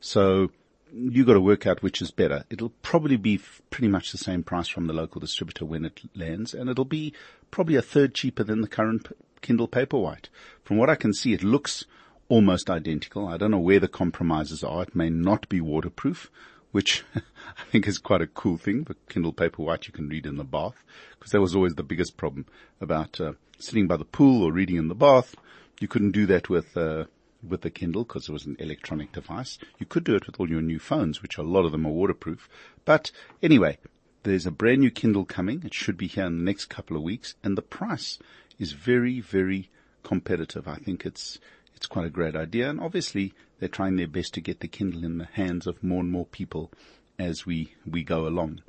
So 0.00 0.50
you 0.92 1.24
got 1.24 1.34
to 1.34 1.40
work 1.40 1.66
out 1.66 1.82
which 1.82 2.02
is 2.02 2.10
better. 2.10 2.44
It'll 2.50 2.72
probably 2.82 3.16
be 3.16 3.36
f- 3.36 3.62
pretty 3.70 3.88
much 3.88 4.12
the 4.12 4.18
same 4.18 4.42
price 4.42 4.68
from 4.68 4.86
the 4.86 4.92
local 4.92 5.20
distributor 5.20 5.64
when 5.64 5.84
it 5.84 6.00
lands, 6.14 6.54
and 6.54 6.68
it'll 6.68 6.84
be 6.84 7.12
probably 7.50 7.76
a 7.76 7.82
third 7.82 8.14
cheaper 8.14 8.44
than 8.44 8.60
the 8.60 8.68
current 8.68 9.08
p- 9.08 9.14
Kindle 9.40 9.68
Paperwhite. 9.68 10.28
From 10.62 10.76
what 10.76 10.90
I 10.90 10.94
can 10.94 11.12
see, 11.12 11.32
it 11.32 11.42
looks 11.42 11.84
almost 12.28 12.70
identical. 12.70 13.26
I 13.26 13.36
don't 13.36 13.50
know 13.50 13.58
where 13.58 13.80
the 13.80 13.88
compromises 13.88 14.62
are. 14.62 14.82
It 14.82 14.94
may 14.94 15.10
not 15.10 15.48
be 15.48 15.60
waterproof, 15.60 16.30
which 16.70 17.04
I 17.14 17.64
think 17.70 17.86
is 17.86 17.98
quite 17.98 18.22
a 18.22 18.26
cool 18.26 18.58
thing. 18.58 18.84
The 18.84 18.96
Kindle 19.08 19.32
Paperwhite 19.32 19.86
you 19.86 19.92
can 19.92 20.08
read 20.08 20.26
in 20.26 20.36
the 20.36 20.44
bath, 20.44 20.84
because 21.18 21.32
that 21.32 21.40
was 21.40 21.54
always 21.54 21.74
the 21.74 21.82
biggest 21.82 22.16
problem 22.16 22.46
about 22.80 23.20
uh, 23.20 23.32
sitting 23.58 23.86
by 23.86 23.96
the 23.96 24.04
pool 24.04 24.44
or 24.44 24.52
reading 24.52 24.76
in 24.76 24.88
the 24.88 24.94
bath. 24.94 25.34
You 25.80 25.88
couldn't 25.88 26.12
do 26.12 26.26
that 26.26 26.48
with 26.48 26.76
uh, 26.76 27.04
with 27.46 27.62
the 27.62 27.70
Kindle 27.70 28.04
because 28.04 28.28
it 28.28 28.32
was 28.32 28.46
an 28.46 28.56
electronic 28.58 29.12
device. 29.12 29.58
You 29.78 29.86
could 29.86 30.04
do 30.04 30.14
it 30.14 30.26
with 30.26 30.38
all 30.38 30.48
your 30.48 30.62
new 30.62 30.78
phones, 30.78 31.22
which 31.22 31.38
a 31.38 31.42
lot 31.42 31.64
of 31.64 31.72
them 31.72 31.86
are 31.86 31.92
waterproof. 31.92 32.48
But 32.84 33.10
anyway, 33.42 33.78
there's 34.22 34.46
a 34.46 34.50
brand 34.50 34.80
new 34.80 34.90
Kindle 34.90 35.24
coming. 35.24 35.62
It 35.64 35.74
should 35.74 35.96
be 35.96 36.06
here 36.06 36.26
in 36.26 36.38
the 36.38 36.44
next 36.44 36.66
couple 36.66 36.96
of 36.96 37.02
weeks, 37.02 37.34
and 37.42 37.56
the 37.58 37.62
price 37.62 38.18
is 38.58 38.72
very, 38.72 39.20
very 39.20 39.70
competitive. 40.02 40.68
I 40.68 40.76
think 40.76 41.04
it's 41.04 41.38
it's 41.74 41.86
quite 41.86 42.06
a 42.06 42.10
great 42.10 42.36
idea, 42.36 42.70
and 42.70 42.80
obviously 42.80 43.34
they're 43.58 43.68
trying 43.68 43.96
their 43.96 44.06
best 44.06 44.34
to 44.34 44.40
get 44.40 44.60
the 44.60 44.68
Kindle 44.68 45.04
in 45.04 45.18
the 45.18 45.28
hands 45.32 45.66
of 45.66 45.82
more 45.82 46.00
and 46.00 46.12
more 46.12 46.26
people 46.26 46.70
as 47.18 47.44
we 47.44 47.74
we 47.84 48.04
go 48.04 48.26
along. 48.26 48.62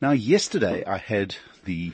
Now, 0.00 0.12
yesterday 0.12 0.84
I 0.84 0.98
had 0.98 1.36
the 1.64 1.92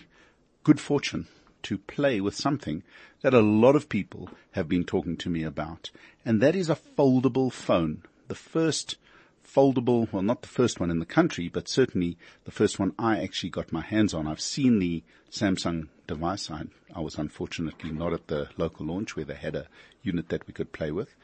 good 0.62 0.80
fortune 0.80 1.26
to 1.62 1.78
play 1.78 2.20
with 2.20 2.34
something 2.34 2.82
that 3.22 3.34
a 3.34 3.40
lot 3.40 3.76
of 3.76 3.88
people 3.88 4.28
have 4.52 4.68
been 4.68 4.84
talking 4.84 5.16
to 5.18 5.28
me 5.28 5.42
about, 5.42 5.90
and 6.24 6.40
that 6.40 6.54
is 6.54 6.70
a 6.70 6.76
foldable 6.76 7.52
phone. 7.52 8.02
The 8.28 8.34
first 8.34 8.96
foldable, 9.44 10.10
well 10.12 10.22
not 10.22 10.42
the 10.42 10.48
first 10.48 10.80
one 10.80 10.90
in 10.90 10.98
the 10.98 11.06
country, 11.06 11.48
but 11.48 11.68
certainly 11.68 12.16
the 12.44 12.50
first 12.50 12.78
one 12.78 12.94
I 12.98 13.22
actually 13.22 13.50
got 13.50 13.72
my 13.72 13.82
hands 13.82 14.14
on. 14.14 14.26
I've 14.26 14.40
seen 14.40 14.78
the 14.78 15.02
Samsung 15.30 15.88
device. 16.06 16.50
I, 16.50 16.64
I 16.94 17.00
was 17.00 17.16
unfortunately 17.16 17.90
not 17.90 18.12
at 18.12 18.28
the 18.28 18.48
local 18.56 18.86
launch 18.86 19.16
where 19.16 19.24
they 19.24 19.34
had 19.34 19.56
a 19.56 19.66
unit 20.02 20.28
that 20.28 20.46
we 20.46 20.52
could 20.52 20.72
play 20.72 20.90
with. 20.90 21.14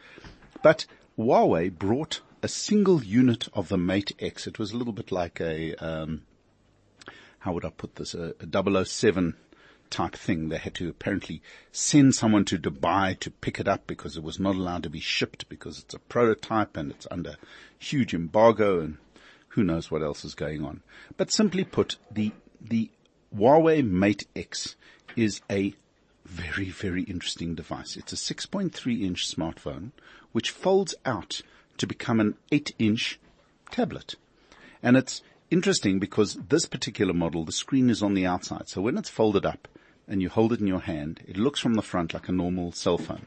But 0.62 0.86
Huawei 1.18 1.76
brought 1.76 2.20
a 2.42 2.48
single 2.48 3.02
unit 3.02 3.48
of 3.54 3.68
the 3.68 3.78
Mate 3.78 4.12
X. 4.20 4.46
It 4.46 4.58
was 4.58 4.72
a 4.72 4.76
little 4.76 4.92
bit 4.92 5.10
like 5.10 5.40
a, 5.40 5.74
um, 5.76 6.22
how 7.40 7.52
would 7.52 7.64
I 7.64 7.70
put 7.70 7.96
this, 7.96 8.14
a, 8.14 8.34
a 8.40 8.84
007 8.84 9.34
type 9.90 10.14
thing. 10.14 10.48
They 10.48 10.58
had 10.58 10.74
to 10.76 10.88
apparently 10.88 11.42
send 11.72 12.14
someone 12.14 12.44
to 12.46 12.58
Dubai 12.58 13.18
to 13.20 13.30
pick 13.30 13.60
it 13.60 13.68
up 13.68 13.86
because 13.86 14.16
it 14.16 14.22
was 14.22 14.40
not 14.40 14.54
allowed 14.54 14.82
to 14.84 14.90
be 14.90 15.00
shipped 15.00 15.48
because 15.48 15.78
it's 15.78 15.94
a 15.94 15.98
prototype 15.98 16.76
and 16.76 16.90
it's 16.90 17.06
under 17.10 17.36
huge 17.78 18.14
embargo 18.14 18.80
and 18.80 18.98
who 19.48 19.64
knows 19.64 19.90
what 19.90 20.02
else 20.02 20.24
is 20.24 20.34
going 20.34 20.64
on. 20.64 20.82
But 21.16 21.32
simply 21.32 21.64
put, 21.64 21.96
the, 22.10 22.32
the 22.60 22.90
Huawei 23.34 23.88
Mate 23.88 24.26
X 24.36 24.76
is 25.16 25.40
a 25.50 25.74
very, 26.26 26.70
very 26.70 27.02
interesting 27.04 27.54
device. 27.54 27.96
It's 27.96 28.12
a 28.12 28.34
6.3 28.34 29.02
inch 29.02 29.34
smartphone 29.34 29.92
which 30.32 30.50
folds 30.50 30.94
out 31.04 31.40
to 31.78 31.86
become 31.86 32.20
an 32.20 32.34
8 32.52 32.74
inch 32.78 33.18
tablet. 33.70 34.16
And 34.82 34.96
it's 34.96 35.22
interesting 35.50 35.98
because 35.98 36.34
this 36.34 36.66
particular 36.66 37.14
model, 37.14 37.44
the 37.44 37.52
screen 37.52 37.90
is 37.90 38.02
on 38.02 38.14
the 38.14 38.26
outside. 38.26 38.68
So 38.68 38.82
when 38.82 38.98
it's 38.98 39.08
folded 39.08 39.46
up 39.46 39.68
and 40.08 40.22
you 40.22 40.28
hold 40.28 40.52
it 40.52 40.60
in 40.60 40.66
your 40.66 40.80
hand, 40.80 41.20
it 41.26 41.36
looks 41.36 41.60
from 41.60 41.74
the 41.74 41.82
front 41.82 42.14
like 42.14 42.28
a 42.28 42.32
normal 42.32 42.72
cell 42.72 42.98
phone. 42.98 43.26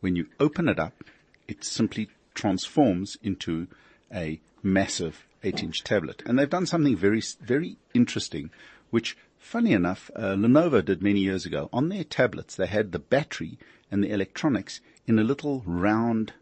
When 0.00 0.16
you 0.16 0.26
open 0.38 0.68
it 0.68 0.78
up, 0.78 1.04
it 1.46 1.64
simply 1.64 2.10
transforms 2.34 3.16
into 3.22 3.66
a 4.12 4.40
massive 4.62 5.26
8 5.42 5.62
inch 5.62 5.84
tablet. 5.84 6.22
And 6.26 6.38
they've 6.38 6.48
done 6.48 6.66
something 6.66 6.96
very, 6.96 7.22
very 7.40 7.76
interesting, 7.94 8.50
which 8.90 9.16
funny 9.38 9.72
enough, 9.72 10.10
uh, 10.14 10.34
Lenovo 10.34 10.84
did 10.84 11.02
many 11.02 11.20
years 11.20 11.46
ago. 11.46 11.68
On 11.72 11.88
their 11.88 12.04
tablets, 12.04 12.54
they 12.54 12.66
had 12.66 12.92
the 12.92 12.98
battery 12.98 13.58
and 13.90 14.02
the 14.02 14.10
electronics 14.10 14.80
in 15.06 15.18
a 15.18 15.24
little 15.24 15.62
round 15.64 16.32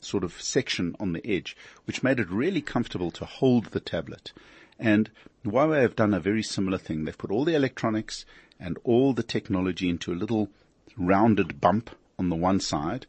sort 0.00 0.24
of 0.24 0.40
section 0.40 0.96
on 0.98 1.12
the 1.12 1.26
edge, 1.26 1.56
which 1.84 2.02
made 2.02 2.18
it 2.18 2.30
really 2.30 2.62
comfortable 2.62 3.10
to 3.10 3.24
hold 3.24 3.66
the 3.66 3.80
tablet. 3.80 4.32
And 4.78 5.10
Huawei 5.44 5.82
have 5.82 5.96
done 5.96 6.14
a 6.14 6.20
very 6.20 6.42
similar 6.42 6.78
thing. 6.78 7.04
They've 7.04 7.16
put 7.16 7.30
all 7.30 7.44
the 7.44 7.54
electronics 7.54 8.24
and 8.60 8.78
all 8.84 9.12
the 9.12 9.22
technology 9.22 9.88
into 9.88 10.12
a 10.12 10.14
little 10.14 10.48
rounded 10.96 11.60
bump 11.60 11.90
on 12.18 12.28
the 12.28 12.36
one 12.36 12.60
side, 12.60 13.06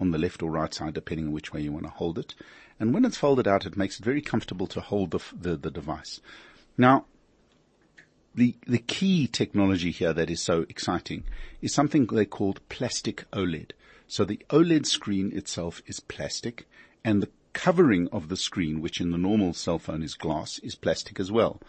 on 0.00 0.10
the 0.10 0.18
left 0.18 0.42
or 0.42 0.50
right 0.50 0.72
side, 0.72 0.94
depending 0.94 1.26
on 1.26 1.32
which 1.32 1.52
way 1.52 1.60
you 1.60 1.70
want 1.70 1.84
to 1.84 1.90
hold 1.90 2.18
it. 2.18 2.34
And 2.80 2.92
when 2.92 3.04
it's 3.04 3.18
folded 3.18 3.46
out, 3.46 3.66
it 3.66 3.76
makes 3.76 3.98
it 3.98 4.04
very 4.04 4.22
comfortable 4.22 4.66
to 4.68 4.80
hold 4.80 5.10
the, 5.12 5.20
the, 5.38 5.56
the 5.56 5.70
device. 5.70 6.20
Now, 6.76 7.04
the, 8.34 8.56
the 8.66 8.78
key 8.78 9.28
technology 9.28 9.92
here 9.92 10.12
that 10.12 10.30
is 10.30 10.42
so 10.42 10.62
exciting 10.68 11.24
is 11.62 11.72
something 11.72 12.06
they 12.06 12.24
called 12.24 12.66
plastic 12.68 13.30
OLED. 13.32 13.72
So 14.08 14.24
the 14.24 14.40
OLED 14.50 14.86
screen 14.86 15.30
itself 15.36 15.82
is 15.86 16.00
plastic 16.00 16.66
and 17.04 17.22
the 17.22 17.30
covering 17.52 18.08
of 18.08 18.28
the 18.28 18.36
screen, 18.36 18.80
which 18.80 19.00
in 19.00 19.10
the 19.10 19.18
normal 19.18 19.54
cell 19.54 19.78
phone 19.78 20.02
is 20.02 20.14
glass, 20.14 20.58
is 20.60 20.74
plastic 20.74 21.20
as 21.20 21.30
well. 21.30 21.60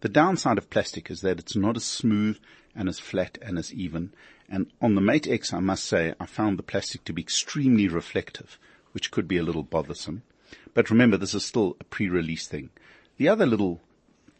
The 0.00 0.08
downside 0.08 0.58
of 0.58 0.70
plastic 0.70 1.10
is 1.10 1.20
that 1.22 1.38
it's 1.38 1.56
not 1.56 1.76
as 1.76 1.84
smooth 1.84 2.38
and 2.74 2.88
as 2.88 2.98
flat 2.98 3.38
and 3.42 3.58
as 3.58 3.72
even. 3.72 4.12
And 4.48 4.70
on 4.80 4.94
the 4.94 5.00
Mate 5.00 5.28
X, 5.28 5.52
I 5.52 5.60
must 5.60 5.84
say, 5.84 6.14
I 6.20 6.26
found 6.26 6.58
the 6.58 6.62
plastic 6.62 7.04
to 7.04 7.12
be 7.12 7.22
extremely 7.22 7.88
reflective, 7.88 8.58
which 8.92 9.10
could 9.10 9.28
be 9.28 9.38
a 9.38 9.42
little 9.42 9.62
bothersome. 9.62 10.22
But 10.74 10.90
remember, 10.90 11.16
this 11.16 11.34
is 11.34 11.44
still 11.44 11.76
a 11.80 11.84
pre-release 11.84 12.46
thing. 12.46 12.70
The 13.16 13.28
other 13.28 13.46
little 13.46 13.80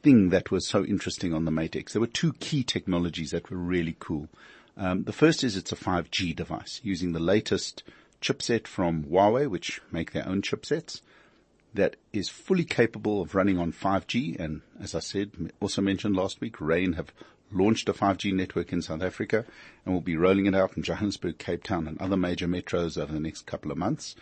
thing 0.02 0.30
that 0.30 0.50
was 0.50 0.66
so 0.66 0.84
interesting 0.84 1.32
on 1.32 1.44
the 1.44 1.50
Mate 1.50 1.76
X, 1.76 1.92
there 1.92 2.00
were 2.00 2.06
two 2.06 2.32
key 2.34 2.62
technologies 2.62 3.30
that 3.30 3.50
were 3.50 3.56
really 3.56 3.96
cool. 3.98 4.28
Um, 4.76 5.04
the 5.04 5.12
first 5.12 5.44
is 5.44 5.56
it's 5.56 5.72
a 5.72 5.76
5G 5.76 6.34
device 6.34 6.80
using 6.82 7.12
the 7.12 7.20
latest 7.20 7.82
chipset 8.20 8.66
from 8.66 9.04
Huawei, 9.04 9.48
which 9.48 9.80
make 9.90 10.12
their 10.12 10.26
own 10.26 10.42
chipsets 10.42 11.00
that 11.74 11.96
is 12.12 12.28
fully 12.28 12.64
capable 12.64 13.22
of 13.22 13.34
running 13.34 13.58
on 13.58 13.72
5G. 13.72 14.38
And 14.38 14.62
as 14.80 14.94
I 14.94 15.00
said, 15.00 15.52
also 15.60 15.82
mentioned 15.82 16.16
last 16.16 16.40
week, 16.40 16.60
Rain 16.60 16.94
have 16.94 17.12
launched 17.54 17.88
a 17.88 17.92
5G 17.92 18.32
network 18.32 18.72
in 18.72 18.82
South 18.82 19.02
Africa 19.02 19.44
and 19.84 19.94
will 19.94 20.00
be 20.00 20.16
rolling 20.16 20.46
it 20.46 20.54
out 20.54 20.76
in 20.76 20.82
Johannesburg, 20.82 21.38
Cape 21.38 21.62
Town 21.62 21.86
and 21.86 22.00
other 22.00 22.16
major 22.16 22.46
metros 22.46 23.00
over 23.00 23.12
the 23.12 23.20
next 23.20 23.46
couple 23.46 23.70
of 23.70 23.78
months. 23.78 24.14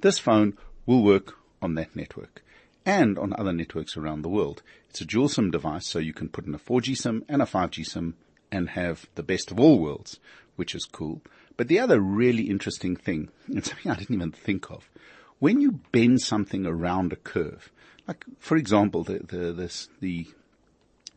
This 0.00 0.18
phone 0.18 0.56
will 0.86 1.02
work 1.02 1.36
on 1.60 1.74
that 1.74 1.94
network 1.94 2.42
and 2.84 3.18
on 3.18 3.32
other 3.38 3.52
networks 3.52 3.96
around 3.96 4.22
the 4.22 4.28
world. 4.28 4.62
It's 4.90 5.00
a 5.00 5.04
dual 5.04 5.28
SIM 5.28 5.50
device, 5.50 5.86
so 5.86 5.98
you 5.98 6.12
can 6.12 6.28
put 6.28 6.46
in 6.46 6.54
a 6.54 6.58
4G 6.58 6.96
SIM 6.96 7.24
and 7.28 7.40
a 7.40 7.46
5G 7.46 7.86
SIM 7.86 8.16
and 8.50 8.70
have 8.70 9.06
the 9.14 9.22
best 9.22 9.50
of 9.50 9.58
all 9.58 9.78
worlds, 9.78 10.18
which 10.56 10.74
is 10.74 10.84
cool. 10.84 11.22
But 11.56 11.68
the 11.68 11.78
other 11.78 12.00
really 12.00 12.44
interesting 12.44 12.96
thing, 12.96 13.30
and 13.46 13.64
something 13.64 13.90
I 13.90 13.96
didn't 13.96 14.14
even 14.14 14.32
think 14.32 14.70
of, 14.70 14.90
when 15.38 15.60
you 15.60 15.80
bend 15.90 16.20
something 16.20 16.66
around 16.66 17.12
a 17.12 17.16
curve, 17.16 17.72
like 18.06 18.24
for 18.38 18.56
example, 18.56 19.04
the, 19.04 19.20
the, 19.20 19.52
this, 19.52 19.88
the 20.00 20.26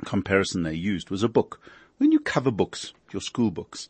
comparison 0.03 0.63
they 0.63 0.73
used 0.73 1.09
was 1.09 1.23
a 1.23 1.29
book. 1.29 1.61
When 1.97 2.11
you 2.11 2.19
cover 2.19 2.51
books, 2.51 2.93
your 3.13 3.21
school 3.21 3.51
books, 3.51 3.87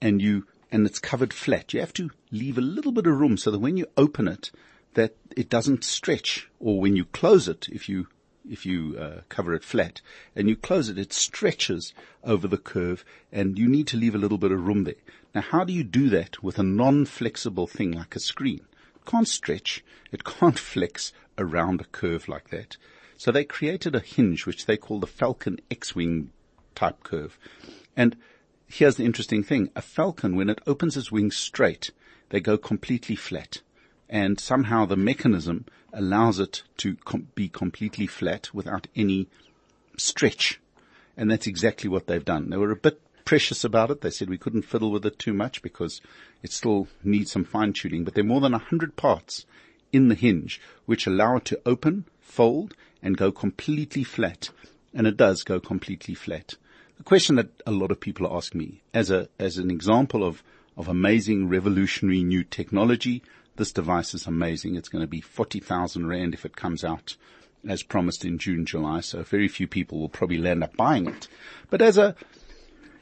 and 0.00 0.22
you, 0.22 0.46
and 0.70 0.86
it's 0.86 0.98
covered 0.98 1.32
flat, 1.32 1.74
you 1.74 1.80
have 1.80 1.92
to 1.94 2.10
leave 2.30 2.56
a 2.56 2.62
little 2.62 2.92
bit 2.92 3.06
of 3.06 3.18
room 3.18 3.36
so 3.36 3.50
that 3.50 3.58
when 3.58 3.76
you 3.76 3.86
open 3.96 4.26
it, 4.26 4.50
that 4.94 5.14
it 5.36 5.48
doesn't 5.48 5.84
stretch, 5.84 6.48
or 6.58 6.80
when 6.80 6.96
you 6.96 7.04
close 7.04 7.48
it, 7.48 7.68
if 7.70 7.88
you 7.88 8.08
if 8.48 8.66
you 8.66 8.96
uh, 8.98 9.20
cover 9.28 9.54
it 9.54 9.62
flat 9.62 10.00
and 10.34 10.48
you 10.48 10.56
close 10.56 10.88
it, 10.88 10.98
it 10.98 11.12
stretches 11.12 11.94
over 12.24 12.48
the 12.48 12.58
curve, 12.58 13.04
and 13.30 13.58
you 13.58 13.68
need 13.68 13.86
to 13.86 13.96
leave 13.96 14.14
a 14.14 14.18
little 14.18 14.38
bit 14.38 14.50
of 14.50 14.66
room 14.66 14.84
there. 14.84 14.94
Now, 15.34 15.42
how 15.42 15.64
do 15.64 15.72
you 15.72 15.84
do 15.84 16.08
that 16.10 16.42
with 16.42 16.58
a 16.58 16.64
non-flexible 16.64 17.66
thing 17.66 17.92
like 17.92 18.16
a 18.16 18.20
screen? 18.20 18.66
It 18.96 19.04
can't 19.06 19.28
stretch, 19.28 19.84
it 20.10 20.24
can't 20.24 20.58
flex 20.72 21.12
around 21.38 21.80
a 21.80 21.84
curve 21.84 22.28
like 22.28 22.50
that. 22.50 22.76
So 23.22 23.30
they 23.30 23.44
created 23.44 23.94
a 23.94 24.00
hinge 24.00 24.46
which 24.46 24.66
they 24.66 24.76
call 24.76 24.98
the 24.98 25.06
Falcon 25.06 25.60
X-wing 25.70 26.32
type 26.74 27.04
curve, 27.04 27.38
and 27.96 28.16
here's 28.66 28.96
the 28.96 29.04
interesting 29.04 29.44
thing: 29.44 29.70
a 29.76 29.80
falcon, 29.80 30.34
when 30.34 30.50
it 30.50 30.60
opens 30.66 30.96
its 30.96 31.12
wings 31.12 31.36
straight, 31.36 31.92
they 32.30 32.40
go 32.40 32.58
completely 32.58 33.14
flat 33.14 33.62
and 34.08 34.40
somehow 34.40 34.86
the 34.86 34.96
mechanism 34.96 35.66
allows 35.92 36.40
it 36.40 36.64
to 36.78 36.96
com- 36.96 37.28
be 37.36 37.48
completely 37.48 38.08
flat 38.08 38.52
without 38.52 38.88
any 38.96 39.28
stretch. 39.96 40.58
And 41.16 41.30
that's 41.30 41.46
exactly 41.46 41.88
what 41.88 42.08
they've 42.08 42.24
done. 42.24 42.50
They 42.50 42.56
were 42.56 42.72
a 42.72 42.76
bit 42.88 43.00
precious 43.24 43.62
about 43.62 43.92
it. 43.92 44.00
They 44.00 44.10
said 44.10 44.30
we 44.30 44.36
couldn't 44.36 44.62
fiddle 44.62 44.90
with 44.90 45.06
it 45.06 45.20
too 45.20 45.32
much 45.32 45.62
because 45.62 46.00
it 46.42 46.50
still 46.50 46.88
needs 47.04 47.30
some 47.30 47.44
fine 47.44 47.72
tuning, 47.72 48.02
but 48.02 48.14
there 48.14 48.24
are 48.24 48.26
more 48.26 48.40
than 48.40 48.54
a 48.54 48.58
hundred 48.58 48.96
parts 48.96 49.46
in 49.92 50.08
the 50.08 50.16
hinge 50.16 50.60
which 50.86 51.06
allow 51.06 51.36
it 51.36 51.44
to 51.44 51.60
open, 51.64 52.06
fold, 52.20 52.74
and 53.02 53.16
go 53.16 53.32
completely 53.32 54.04
flat 54.04 54.50
and 54.94 55.06
it 55.06 55.16
does 55.16 55.42
go 55.42 55.60
completely 55.60 56.14
flat. 56.14 56.54
The 56.98 57.02
question 57.02 57.36
that 57.36 57.48
a 57.66 57.70
lot 57.70 57.90
of 57.90 58.00
people 58.00 58.34
ask 58.36 58.54
me 58.54 58.82
as 58.94 59.10
a, 59.10 59.28
as 59.38 59.58
an 59.58 59.70
example 59.70 60.24
of, 60.24 60.42
of 60.76 60.88
amazing 60.88 61.48
revolutionary 61.48 62.22
new 62.22 62.44
technology, 62.44 63.22
this 63.56 63.72
device 63.72 64.14
is 64.14 64.26
amazing. 64.26 64.76
It's 64.76 64.88
going 64.88 65.02
to 65.02 65.08
be 65.08 65.20
40,000 65.20 66.06
rand 66.06 66.34
if 66.34 66.44
it 66.44 66.56
comes 66.56 66.84
out 66.84 67.16
as 67.68 67.82
promised 67.82 68.24
in 68.24 68.38
June, 68.38 68.66
July. 68.66 69.00
So 69.00 69.22
very 69.22 69.48
few 69.48 69.66
people 69.66 69.98
will 69.98 70.08
probably 70.08 70.38
land 70.38 70.62
up 70.62 70.76
buying 70.76 71.06
it. 71.06 71.28
But 71.70 71.82
as 71.82 71.98
a, 71.98 72.14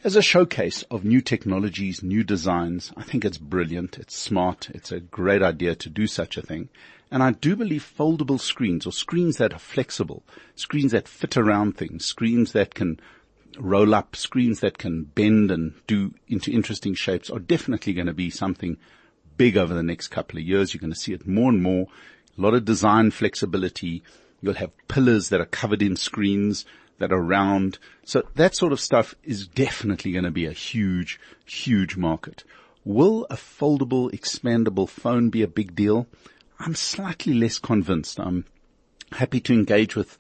as 0.05 0.17
a 0.17 0.23
showcase 0.23 0.83
of 0.91 1.05
new 1.05 1.21
technologies, 1.21 2.03
new 2.03 2.25
designs, 2.25 2.93
I 2.97 3.03
think 3.03 3.25
it's 3.25 3.39
brilliant. 3.39 3.99
It's 3.99 4.17
smart. 4.17 4.71
It's 4.71 4.93
a 4.93 5.01
great 5.01 5.43
idea 5.43 5.75
to 5.77 5.91
do 5.91 6.07
such 6.07 6.37
a 6.37 6.43
thing. 6.43 6.69
And 7.11 7.23
I 7.23 7.33
do 7.33 7.57
believe 7.57 7.93
foldable 7.99 8.39
screens 8.39 8.87
or 8.87 8.93
screens 8.93 9.39
that 9.39 9.53
are 9.53 9.59
flexible, 9.59 10.23
screens 10.55 10.93
that 10.93 11.09
fit 11.09 11.37
around 11.37 11.77
things, 11.77 12.05
screens 12.05 12.53
that 12.53 12.75
can 12.75 13.01
roll 13.59 13.95
up, 13.95 14.15
screens 14.15 14.61
that 14.61 14.79
can 14.79 15.05
bend 15.05 15.51
and 15.51 15.75
do 15.89 16.15
into 16.29 16.53
interesting 16.53 16.95
shapes 16.95 17.29
are 17.29 17.41
definitely 17.41 17.93
going 17.93 18.07
to 18.07 18.15
be 18.15 18.31
something 18.31 18.77
big 19.37 19.57
over 19.57 19.75
the 19.75 19.83
next 19.83 20.09
couple 20.09 20.39
of 20.39 20.45
years. 20.45 20.73
You're 20.73 20.81
going 20.81 20.93
to 20.93 20.99
see 20.99 21.13
it 21.13 21.27
more 21.27 21.51
and 21.51 21.63
more. 21.63 21.87
A 22.39 22.41
lot 22.41 22.55
of 22.55 22.65
design 22.65 23.11
flexibility. 23.11 24.05
You'll 24.41 24.55
have 24.55 24.71
pillars 24.87 25.31
that 25.31 25.41
are 25.41 25.47
covered 25.47 25.83
in 25.83 25.97
screens 25.97 26.65
that 26.99 27.13
are 27.13 27.21
round. 27.21 27.79
So 28.05 28.23
that 28.37 28.55
sort 28.55 28.73
of 28.73 28.81
stuff 28.81 29.17
is 29.25 29.49
definitely 29.49 30.13
going 30.13 30.25
to 30.25 30.31
be 30.31 30.47
a 30.47 30.53
huge, 30.53 31.19
huge 31.45 31.97
market. 31.97 32.45
Will 32.85 33.27
a 33.29 33.37
foldable, 33.37 34.11
expandable 34.13 34.89
phone 34.89 35.29
be 35.29 35.43
a 35.43 35.49
big 35.49 35.75
deal? 35.75 36.07
I'm 36.61 36.75
slightly 36.75 37.33
less 37.33 37.59
convinced. 37.59 38.21
I'm 38.21 38.45
happy 39.13 39.41
to 39.41 39.55
engage 39.55 39.97
with 39.97 40.19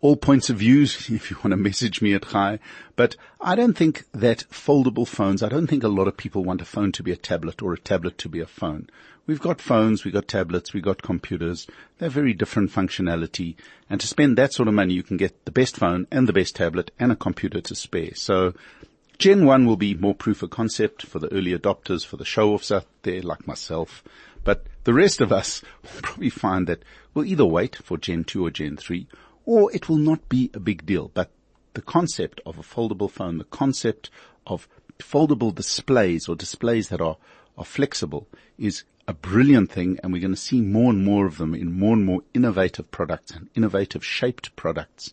all 0.00 0.16
points 0.16 0.48
of 0.48 0.56
views 0.56 0.94
if 1.10 1.30
you 1.30 1.36
want 1.36 1.50
to 1.50 1.56
message 1.56 2.00
me 2.00 2.14
at 2.14 2.28
Chai. 2.30 2.58
But 2.96 3.16
I 3.40 3.54
don't 3.54 3.76
think 3.76 4.04
that 4.12 4.44
foldable 4.50 5.06
phones, 5.06 5.42
I 5.42 5.50
don't 5.50 5.66
think 5.66 5.84
a 5.84 5.88
lot 5.88 6.08
of 6.08 6.16
people 6.16 6.44
want 6.44 6.62
a 6.62 6.64
phone 6.64 6.92
to 6.92 7.02
be 7.02 7.12
a 7.12 7.16
tablet 7.16 7.60
or 7.60 7.74
a 7.74 7.78
tablet 7.78 8.16
to 8.18 8.30
be 8.30 8.40
a 8.40 8.46
phone. 8.46 8.88
We've 9.26 9.40
got 9.40 9.60
phones, 9.60 10.02
we've 10.02 10.14
got 10.14 10.28
tablets, 10.28 10.72
we've 10.72 10.82
got 10.82 11.02
computers. 11.02 11.66
They're 11.98 12.08
very 12.08 12.32
different 12.32 12.72
functionality. 12.72 13.54
And 13.88 14.00
to 14.00 14.06
spend 14.06 14.38
that 14.38 14.54
sort 14.54 14.68
of 14.68 14.74
money, 14.74 14.94
you 14.94 15.02
can 15.02 15.18
get 15.18 15.44
the 15.44 15.52
best 15.52 15.76
phone 15.76 16.06
and 16.10 16.26
the 16.26 16.32
best 16.32 16.56
tablet 16.56 16.90
and 16.98 17.12
a 17.12 17.16
computer 17.16 17.60
to 17.60 17.74
spare. 17.74 18.14
So 18.14 18.54
Gen 19.18 19.44
1 19.44 19.66
will 19.66 19.76
be 19.76 19.94
more 19.94 20.14
proof 20.14 20.42
of 20.42 20.50
concept 20.50 21.06
for 21.06 21.20
the 21.20 21.32
early 21.32 21.56
adopters, 21.56 22.04
for 22.04 22.16
the 22.16 22.24
show-offs 22.24 22.72
out 22.72 22.86
there 23.02 23.22
like 23.22 23.46
myself. 23.46 24.02
But 24.42 24.64
the 24.84 24.94
rest 24.94 25.20
of 25.20 25.32
us 25.32 25.62
will 25.82 26.02
probably 26.02 26.30
find 26.30 26.66
that 26.66 26.82
we'll 27.14 27.24
either 27.24 27.44
wait 27.44 27.76
for 27.76 27.98
Gen 27.98 28.24
2 28.24 28.46
or 28.46 28.50
Gen 28.50 28.76
3, 28.76 29.06
or 29.44 29.72
it 29.74 29.88
will 29.88 29.96
not 29.96 30.28
be 30.28 30.50
a 30.54 30.60
big 30.60 30.84
deal. 30.86 31.10
But 31.14 31.30
the 31.74 31.82
concept 31.82 32.40
of 32.44 32.58
a 32.58 32.62
foldable 32.62 33.10
phone, 33.10 33.38
the 33.38 33.44
concept 33.44 34.10
of 34.46 34.68
foldable 34.98 35.54
displays 35.54 36.28
or 36.28 36.36
displays 36.36 36.88
that 36.88 37.00
are, 37.00 37.16
are 37.56 37.64
flexible 37.64 38.28
is 38.58 38.84
a 39.08 39.14
brilliant 39.14 39.70
thing 39.70 39.98
and 40.02 40.12
we're 40.12 40.20
going 40.20 40.34
to 40.34 40.36
see 40.36 40.60
more 40.60 40.90
and 40.90 41.04
more 41.04 41.26
of 41.26 41.38
them 41.38 41.54
in 41.54 41.78
more 41.78 41.94
and 41.94 42.04
more 42.04 42.22
innovative 42.34 42.90
products 42.90 43.32
and 43.32 43.48
innovative 43.54 44.04
shaped 44.04 44.54
products 44.54 45.12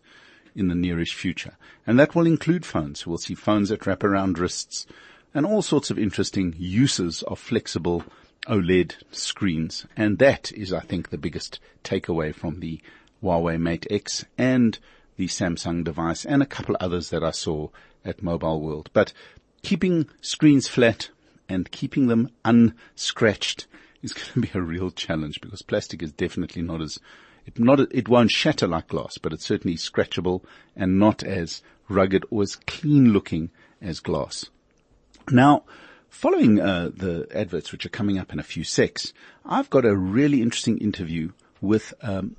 in 0.56 0.68
the 0.68 0.76
nearish 0.76 1.14
future. 1.14 1.58
And 1.88 1.98
that 2.00 2.14
will 2.14 2.28
include 2.28 2.66
phones. 2.66 3.08
We'll 3.08 3.18
see 3.18 3.36
phones 3.36 3.70
that 3.70 3.86
wrap 3.86 4.04
around 4.04 4.38
wrists 4.38 4.86
and 5.34 5.46
all 5.46 5.62
sorts 5.62 5.90
of 5.90 5.98
interesting 5.98 6.56
uses 6.58 7.24
of 7.24 7.40
flexible 7.40 8.04
OLED 8.50 8.96
screens. 9.12 9.86
And 9.96 10.18
that 10.18 10.51
is, 10.51 10.74
I 10.74 10.82
think, 10.82 11.10
the 11.10 11.18
biggest 11.18 11.60
takeaway 11.84 12.34
from 12.34 12.60
the 12.60 12.82
Huawei 13.24 13.60
Mate 13.60 13.88
X 13.89 14.25
and 14.38 14.77
the 15.18 15.27
Samsung 15.27 15.84
device 15.84 16.25
and 16.25 16.41
a 16.41 16.48
couple 16.48 16.75
others 16.79 17.10
that 17.10 17.24
I 17.24 17.32
saw 17.32 17.70
at 18.03 18.24
Mobile 18.24 18.62
World. 18.62 18.89
But 18.94 19.13
keeping 19.62 20.10
screens 20.22 20.68
flat 20.68 21.10
and 21.48 21.72
keeping 21.72 22.08
them 22.08 22.29
unscratched 22.46 23.68
is 24.01 24.14
going 24.14 24.33
to 24.33 24.40
be 24.40 24.51
a 24.53 24.62
real 24.62 24.92
challenge 24.92 25.42
because 25.42 25.62
plastic 25.62 26.01
is 26.01 26.12
definitely 26.12 26.62
not 26.62 26.81
as 26.81 27.00
it 27.46 27.59
not 27.59 27.79
it 27.79 28.07
won't 28.07 28.31
shatter 28.31 28.68
like 28.68 28.88
glass, 28.88 29.18
but 29.18 29.33
it's 29.33 29.46
certainly 29.46 29.75
scratchable 29.77 30.44
and 30.75 31.00
not 31.00 31.24
as 31.24 31.62
rugged 31.88 32.24
or 32.29 32.44
as 32.44 32.55
clean 32.55 33.12
looking 33.12 33.50
as 33.81 34.00
glass. 34.00 34.46
Now, 35.31 35.64
following 36.09 36.59
uh, 36.59 36.91
the 36.95 37.27
adverts 37.33 37.72
which 37.72 37.85
are 37.85 37.89
coming 37.89 38.17
up 38.17 38.33
in 38.33 38.39
a 38.39 38.43
few 38.43 38.63
secs, 38.63 39.13
I've 39.45 39.69
got 39.69 39.85
a 39.85 39.95
really 39.95 40.41
interesting 40.41 40.77
interview 40.77 41.31
with 41.61 41.93
um, 42.01 42.35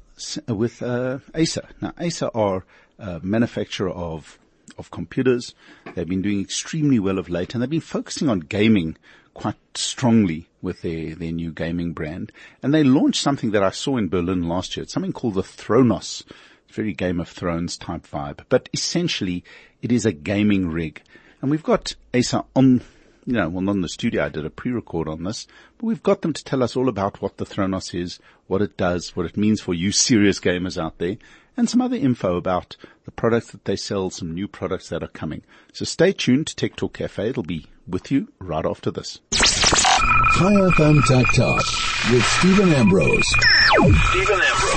with 0.47 0.83
uh, 0.83 1.19
Acer. 1.35 1.67
Now, 1.81 1.95
Acer 1.99 2.31
are 2.35 2.65
a 2.99 3.21
manufacturer 3.23 3.91
of 3.91 4.39
of 4.79 4.91
computers. 4.91 5.55
They've 5.95 6.09
been 6.09 6.23
doing 6.23 6.41
extremely 6.41 6.99
well 6.99 7.19
of 7.19 7.29
late, 7.29 7.55
and 7.55 7.63
they've 7.63 7.71
been 7.71 7.81
focusing 7.81 8.29
on 8.29 8.41
gaming 8.41 8.97
quite 9.35 9.57
strongly 9.75 10.49
with 10.61 10.83
their, 10.83 11.15
their 11.15 11.33
new 11.33 11.53
gaming 11.53 11.93
brand. 11.93 12.33
And 12.63 12.75
they 12.75 12.85
launched 12.85 13.23
something 13.23 13.53
that 13.53 13.63
I 13.63 13.71
saw 13.71 13.97
in 13.97 14.09
Berlin 14.09 14.49
last 14.49 14.77
year. 14.77 14.83
It's 14.83 14.93
something 14.93 15.13
called 15.13 15.35
the 15.35 15.43
Thronos. 15.43 16.25
It's 16.67 16.77
very 16.77 16.93
Game 16.93 17.21
of 17.21 17.29
Thrones 17.29 17.77
type 17.77 18.07
vibe. 18.07 18.41
But 18.49 18.69
essentially, 18.73 19.45
it 19.83 19.93
is 19.93 20.05
a 20.05 20.13
gaming 20.13 20.71
rig. 20.71 21.03
And 21.41 21.51
we've 21.51 21.63
got 21.63 21.95
Acer 22.13 22.43
on, 22.55 22.83
you 23.27 23.35
know, 23.35 23.49
well 23.49 23.63
not 23.63 23.77
in 23.77 23.81
the 23.81 23.89
studio, 23.89 24.25
I 24.25 24.29
did 24.29 24.47
a 24.47 24.51
pre-record 24.51 25.09
on 25.09 25.25
this, 25.25 25.47
but 25.79 25.87
we've 25.87 26.03
got 26.03 26.23
them 26.23 26.33
to 26.33 26.45
tell 26.45 26.63
us 26.63 26.77
all 26.77 26.89
about 26.89 27.21
what 27.21 27.37
the 27.37 27.45
Thronos 27.45 27.95
is, 27.95 28.19
what 28.47 28.63
it 28.63 28.77
does, 28.77 29.15
what 29.15 29.27
it 29.27 29.37
means 29.37 29.61
for 29.61 29.75
you 29.75 29.93
serious 29.93 30.41
gamers 30.41 30.81
out 30.81 30.99
there, 30.99 31.17
and 31.57 31.69
some 31.69 31.81
other 31.81 31.97
info 31.97 32.37
about 32.37 32.77
the 33.05 33.11
products 33.11 33.51
that 33.51 33.65
they 33.65 33.77
sell, 33.77 34.11
some 34.11 34.35
new 34.35 34.49
products 34.49 34.89
that 34.89 35.03
are 35.03 35.09
coming. 35.09 35.43
So 35.73 35.85
stay 35.85 36.13
tuned 36.13 36.47
to 36.49 36.57
Tech 36.57 36.77
Talk 36.77 36.95
Cafe. 36.95 37.29
It'll 37.29 37.43
be 37.43 37.67
with 37.87 38.11
you 38.11 38.29
right 38.39 38.65
after 38.65 38.91
this. 38.91 39.21
Chai 39.33 40.53
FM 40.53 41.05
Tech 41.07 41.27
Talk 41.35 41.65
with 42.11 42.25
Stephen 42.25 42.73
Ambrose. 42.73 43.27
Stephen 44.11 44.41
Ambrose. 44.41 44.70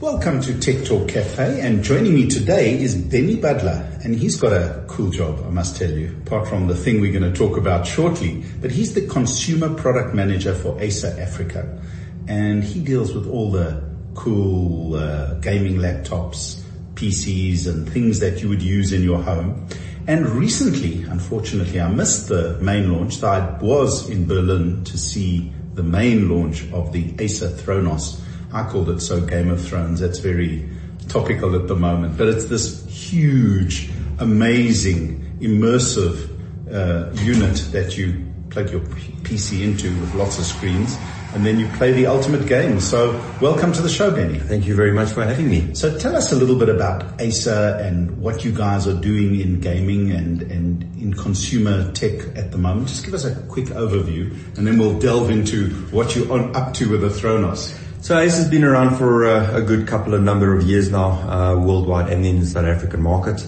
Welcome 0.00 0.42
to 0.42 0.60
Tech 0.60 0.84
Talk 0.84 1.08
Cafe 1.08 1.58
and 1.62 1.82
joining 1.82 2.12
me 2.12 2.28
today 2.28 2.78
is 2.78 2.94
Benny 2.94 3.36
Butler 3.36 3.98
and 4.04 4.14
he's 4.14 4.36
got 4.36 4.52
a 4.52 4.84
cool 4.88 5.10
job, 5.10 5.42
I 5.42 5.48
must 5.48 5.76
tell 5.76 5.90
you, 5.90 6.14
apart 6.26 6.48
from 6.48 6.66
the 6.66 6.74
thing 6.74 7.00
we're 7.00 7.18
going 7.18 7.32
to 7.32 7.36
talk 7.36 7.56
about 7.56 7.86
shortly, 7.86 8.44
but 8.60 8.70
he's 8.70 8.92
the 8.92 9.06
consumer 9.06 9.72
product 9.72 10.14
manager 10.14 10.54
for 10.54 10.78
Acer 10.82 11.16
Africa 11.18 11.80
and 12.28 12.62
he 12.62 12.80
deals 12.80 13.14
with 13.14 13.26
all 13.26 13.50
the 13.50 13.82
cool 14.14 14.96
uh, 14.96 15.32
gaming 15.36 15.76
laptops, 15.76 16.60
PCs 16.92 17.66
and 17.66 17.88
things 17.88 18.20
that 18.20 18.42
you 18.42 18.50
would 18.50 18.60
use 18.60 18.92
in 18.92 19.02
your 19.02 19.22
home. 19.22 19.66
And 20.06 20.28
recently, 20.28 21.04
unfortunately, 21.04 21.80
I 21.80 21.88
missed 21.88 22.28
the 22.28 22.58
main 22.60 22.92
launch. 22.92 23.22
I 23.22 23.56
was 23.60 24.10
in 24.10 24.26
Berlin 24.26 24.84
to 24.84 24.98
see 24.98 25.54
the 25.72 25.82
main 25.82 26.28
launch 26.28 26.70
of 26.72 26.92
the 26.92 27.14
Acer 27.18 27.48
Thronos. 27.48 28.20
I 28.56 28.66
called 28.66 28.88
it 28.88 29.00
so 29.00 29.20
Game 29.20 29.50
of 29.50 29.62
Thrones. 29.62 30.00
That's 30.00 30.18
very 30.18 30.66
topical 31.08 31.54
at 31.56 31.68
the 31.68 31.76
moment, 31.76 32.16
but 32.16 32.28
it's 32.28 32.46
this 32.46 32.86
huge, 32.86 33.90
amazing, 34.18 35.36
immersive 35.40 36.30
uh, 36.72 37.12
unit 37.22 37.56
that 37.72 37.98
you 37.98 38.24
plug 38.48 38.70
your 38.70 38.80
PC 38.80 39.60
into 39.60 39.94
with 40.00 40.14
lots 40.14 40.38
of 40.38 40.46
screens 40.46 40.96
and 41.34 41.44
then 41.44 41.58
you 41.60 41.68
play 41.76 41.92
the 41.92 42.06
ultimate 42.06 42.46
game. 42.46 42.80
So 42.80 43.22
welcome 43.42 43.74
to 43.74 43.82
the 43.82 43.90
show, 43.90 44.10
Benny. 44.10 44.38
Thank 44.38 44.64
you 44.64 44.74
very 44.74 44.92
much 44.92 45.10
for 45.10 45.22
having 45.22 45.50
me. 45.50 45.74
So 45.74 45.98
tell 45.98 46.16
us 46.16 46.32
a 46.32 46.36
little 46.36 46.56
bit 46.56 46.70
about 46.70 47.20
Acer 47.20 47.78
and 47.82 48.16
what 48.22 48.42
you 48.42 48.52
guys 48.52 48.88
are 48.88 48.98
doing 48.98 49.38
in 49.38 49.60
gaming 49.60 50.12
and, 50.12 50.40
and 50.40 50.82
in 50.96 51.12
consumer 51.12 51.92
tech 51.92 52.34
at 52.34 52.52
the 52.52 52.58
moment. 52.58 52.88
Just 52.88 53.04
give 53.04 53.12
us 53.12 53.26
a 53.26 53.34
quick 53.48 53.66
overview 53.66 54.30
and 54.56 54.66
then 54.66 54.78
we'll 54.78 54.98
delve 54.98 55.28
into 55.28 55.68
what 55.90 56.16
you're 56.16 56.56
up 56.56 56.72
to 56.72 56.88
with 56.88 57.02
the 57.02 57.08
Thronos. 57.08 57.82
So 58.06 58.16
Ace 58.16 58.36
has 58.36 58.48
been 58.48 58.62
around 58.62 58.98
for 58.98 59.26
uh, 59.26 59.56
a 59.56 59.60
good 59.60 59.88
couple 59.88 60.14
of 60.14 60.22
number 60.22 60.56
of 60.56 60.62
years 60.62 60.92
now, 60.92 61.10
uh, 61.28 61.58
worldwide 61.58 62.08
and 62.08 62.24
in 62.24 62.38
the 62.38 62.46
South 62.46 62.64
African 62.64 63.02
market. 63.02 63.44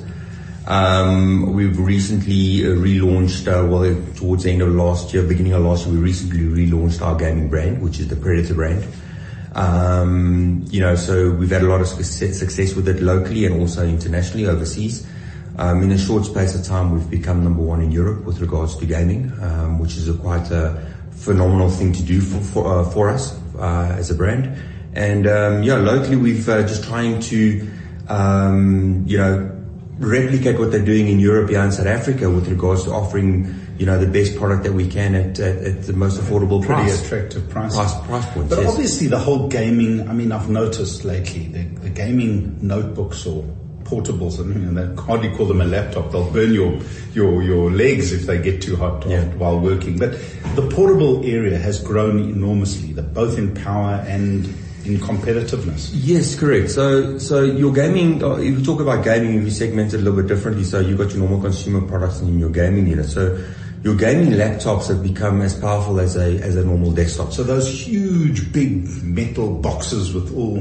Um, 0.66 1.52
we've 1.52 1.78
recently 1.78 2.66
uh, 2.66 2.70
relaunched, 2.70 3.46
well, 3.46 3.84
towards 4.16 4.42
the 4.42 4.50
end 4.50 4.62
of 4.62 4.74
last 4.74 5.14
year, 5.14 5.22
beginning 5.22 5.52
of 5.52 5.62
last 5.62 5.86
year, 5.86 5.94
we 5.94 6.00
recently 6.00 6.40
relaunched 6.40 7.00
our 7.02 7.14
gaming 7.14 7.48
brand, 7.48 7.80
which 7.80 8.00
is 8.00 8.08
the 8.08 8.16
Predator 8.16 8.54
brand. 8.54 8.84
Um, 9.54 10.64
you 10.70 10.80
know, 10.80 10.96
so 10.96 11.30
we've 11.30 11.50
had 11.50 11.62
a 11.62 11.68
lot 11.68 11.80
of 11.80 11.86
success, 11.86 12.74
with 12.74 12.88
it 12.88 13.00
locally 13.00 13.46
and 13.46 13.60
also 13.60 13.86
internationally 13.86 14.48
overseas. 14.48 15.06
Um, 15.56 15.84
in 15.84 15.92
a 15.92 15.98
short 15.98 16.24
space 16.24 16.56
of 16.56 16.64
time, 16.64 16.92
we've 16.92 17.08
become 17.08 17.44
number 17.44 17.62
one 17.62 17.80
in 17.80 17.92
Europe 17.92 18.24
with 18.24 18.40
regards 18.40 18.74
to 18.78 18.86
gaming, 18.86 19.28
which 19.78 19.96
is 19.96 20.08
a 20.08 20.14
quite 20.14 20.50
a 20.50 20.84
phenomenal 21.12 21.70
thing 21.70 21.92
to 21.92 22.02
do 22.02 22.20
for 22.20 22.84
for, 22.84 23.08
us 23.08 23.38
as 23.62 24.10
a 24.10 24.14
brand. 24.14 24.62
And 24.94 25.26
um, 25.26 25.62
yeah, 25.62 25.76
locally, 25.76 26.16
we've 26.16 26.48
uh, 26.48 26.62
just 26.62 26.84
trying 26.84 27.20
to, 27.20 27.70
um, 28.08 29.04
you 29.06 29.18
know, 29.18 29.54
replicate 29.98 30.58
what 30.58 30.70
they're 30.70 30.84
doing 30.84 31.08
in 31.08 31.18
Europe 31.18 31.50
and 31.50 31.72
South 31.72 31.86
Africa 31.86 32.30
with 32.30 32.48
regards 32.48 32.84
to 32.84 32.92
offering, 32.92 33.54
you 33.78 33.86
know, 33.86 33.98
the 33.98 34.06
best 34.06 34.36
product 34.36 34.62
that 34.62 34.72
we 34.72 34.88
can 34.88 35.14
at, 35.14 35.38
at, 35.38 35.56
at 35.58 35.82
the 35.82 35.92
most 35.92 36.20
affordable 36.20 36.64
Pretty 36.64 36.82
price. 36.82 37.04
attractive 37.04 37.48
price. 37.50 37.74
Price, 37.74 37.94
price 38.06 38.26
points, 38.32 38.48
But 38.50 38.60
yes. 38.62 38.70
obviously 38.70 39.06
the 39.08 39.18
whole 39.18 39.48
gaming, 39.48 40.08
I 40.08 40.12
mean, 40.12 40.32
I've 40.32 40.48
noticed 40.48 41.04
lately 41.04 41.46
the, 41.48 41.64
the 41.80 41.90
gaming 41.90 42.58
notebooks 42.62 43.26
or 43.26 43.44
portables, 43.88 44.38
and 44.38 44.54
you 44.54 44.70
know, 44.70 44.86
they 44.86 45.02
hardly 45.02 45.30
call 45.30 45.46
them 45.46 45.60
a 45.60 45.64
laptop. 45.64 46.12
They'll 46.12 46.30
burn 46.30 46.52
your 46.52 46.78
your 47.14 47.42
your 47.42 47.70
legs 47.70 48.12
if 48.12 48.26
they 48.26 48.38
get 48.40 48.60
too 48.62 48.76
hot 48.76 49.04
Yeah. 49.06 49.24
while 49.40 49.58
working. 49.58 49.98
But 49.98 50.12
the 50.54 50.68
portable 50.68 51.24
area 51.24 51.58
has 51.58 51.80
grown 51.80 52.18
enormously, 52.18 52.92
both 52.92 53.38
in 53.38 53.54
power 53.54 54.04
and 54.06 54.46
in 54.84 54.98
competitiveness. 54.98 55.90
Yes, 55.92 56.34
correct. 56.38 56.70
So, 56.70 57.18
so 57.18 57.42
your 57.42 57.72
gaming, 57.72 58.22
uh, 58.22 58.36
if 58.36 58.58
you 58.58 58.64
talk 58.64 58.80
about 58.80 59.04
gaming, 59.04 59.34
if 59.38 59.44
you 59.44 59.50
segment 59.50 59.92
it 59.92 59.96
a 59.96 60.02
little 60.02 60.16
bit 60.16 60.28
differently, 60.28 60.64
so 60.64 60.80
you've 60.80 60.98
got 60.98 61.10
your 61.10 61.18
normal 61.18 61.40
consumer 61.40 61.86
products 61.86 62.20
and 62.20 62.40
your 62.40 62.50
gaming 62.50 62.86
unit. 62.86 63.06
So 63.06 63.38
your 63.84 63.96
gaming 63.96 64.30
laptops 64.32 64.88
have 64.88 65.02
become 65.02 65.42
as 65.42 65.54
powerful 65.54 66.00
as 66.00 66.16
a, 66.16 66.38
as 66.42 66.56
a 66.56 66.64
normal 66.64 66.92
desktop. 66.92 67.32
So 67.32 67.42
those 67.42 67.68
huge, 67.68 68.52
big 68.52 68.86
metal 69.02 69.54
boxes 69.60 70.14
with 70.14 70.34
all 70.34 70.58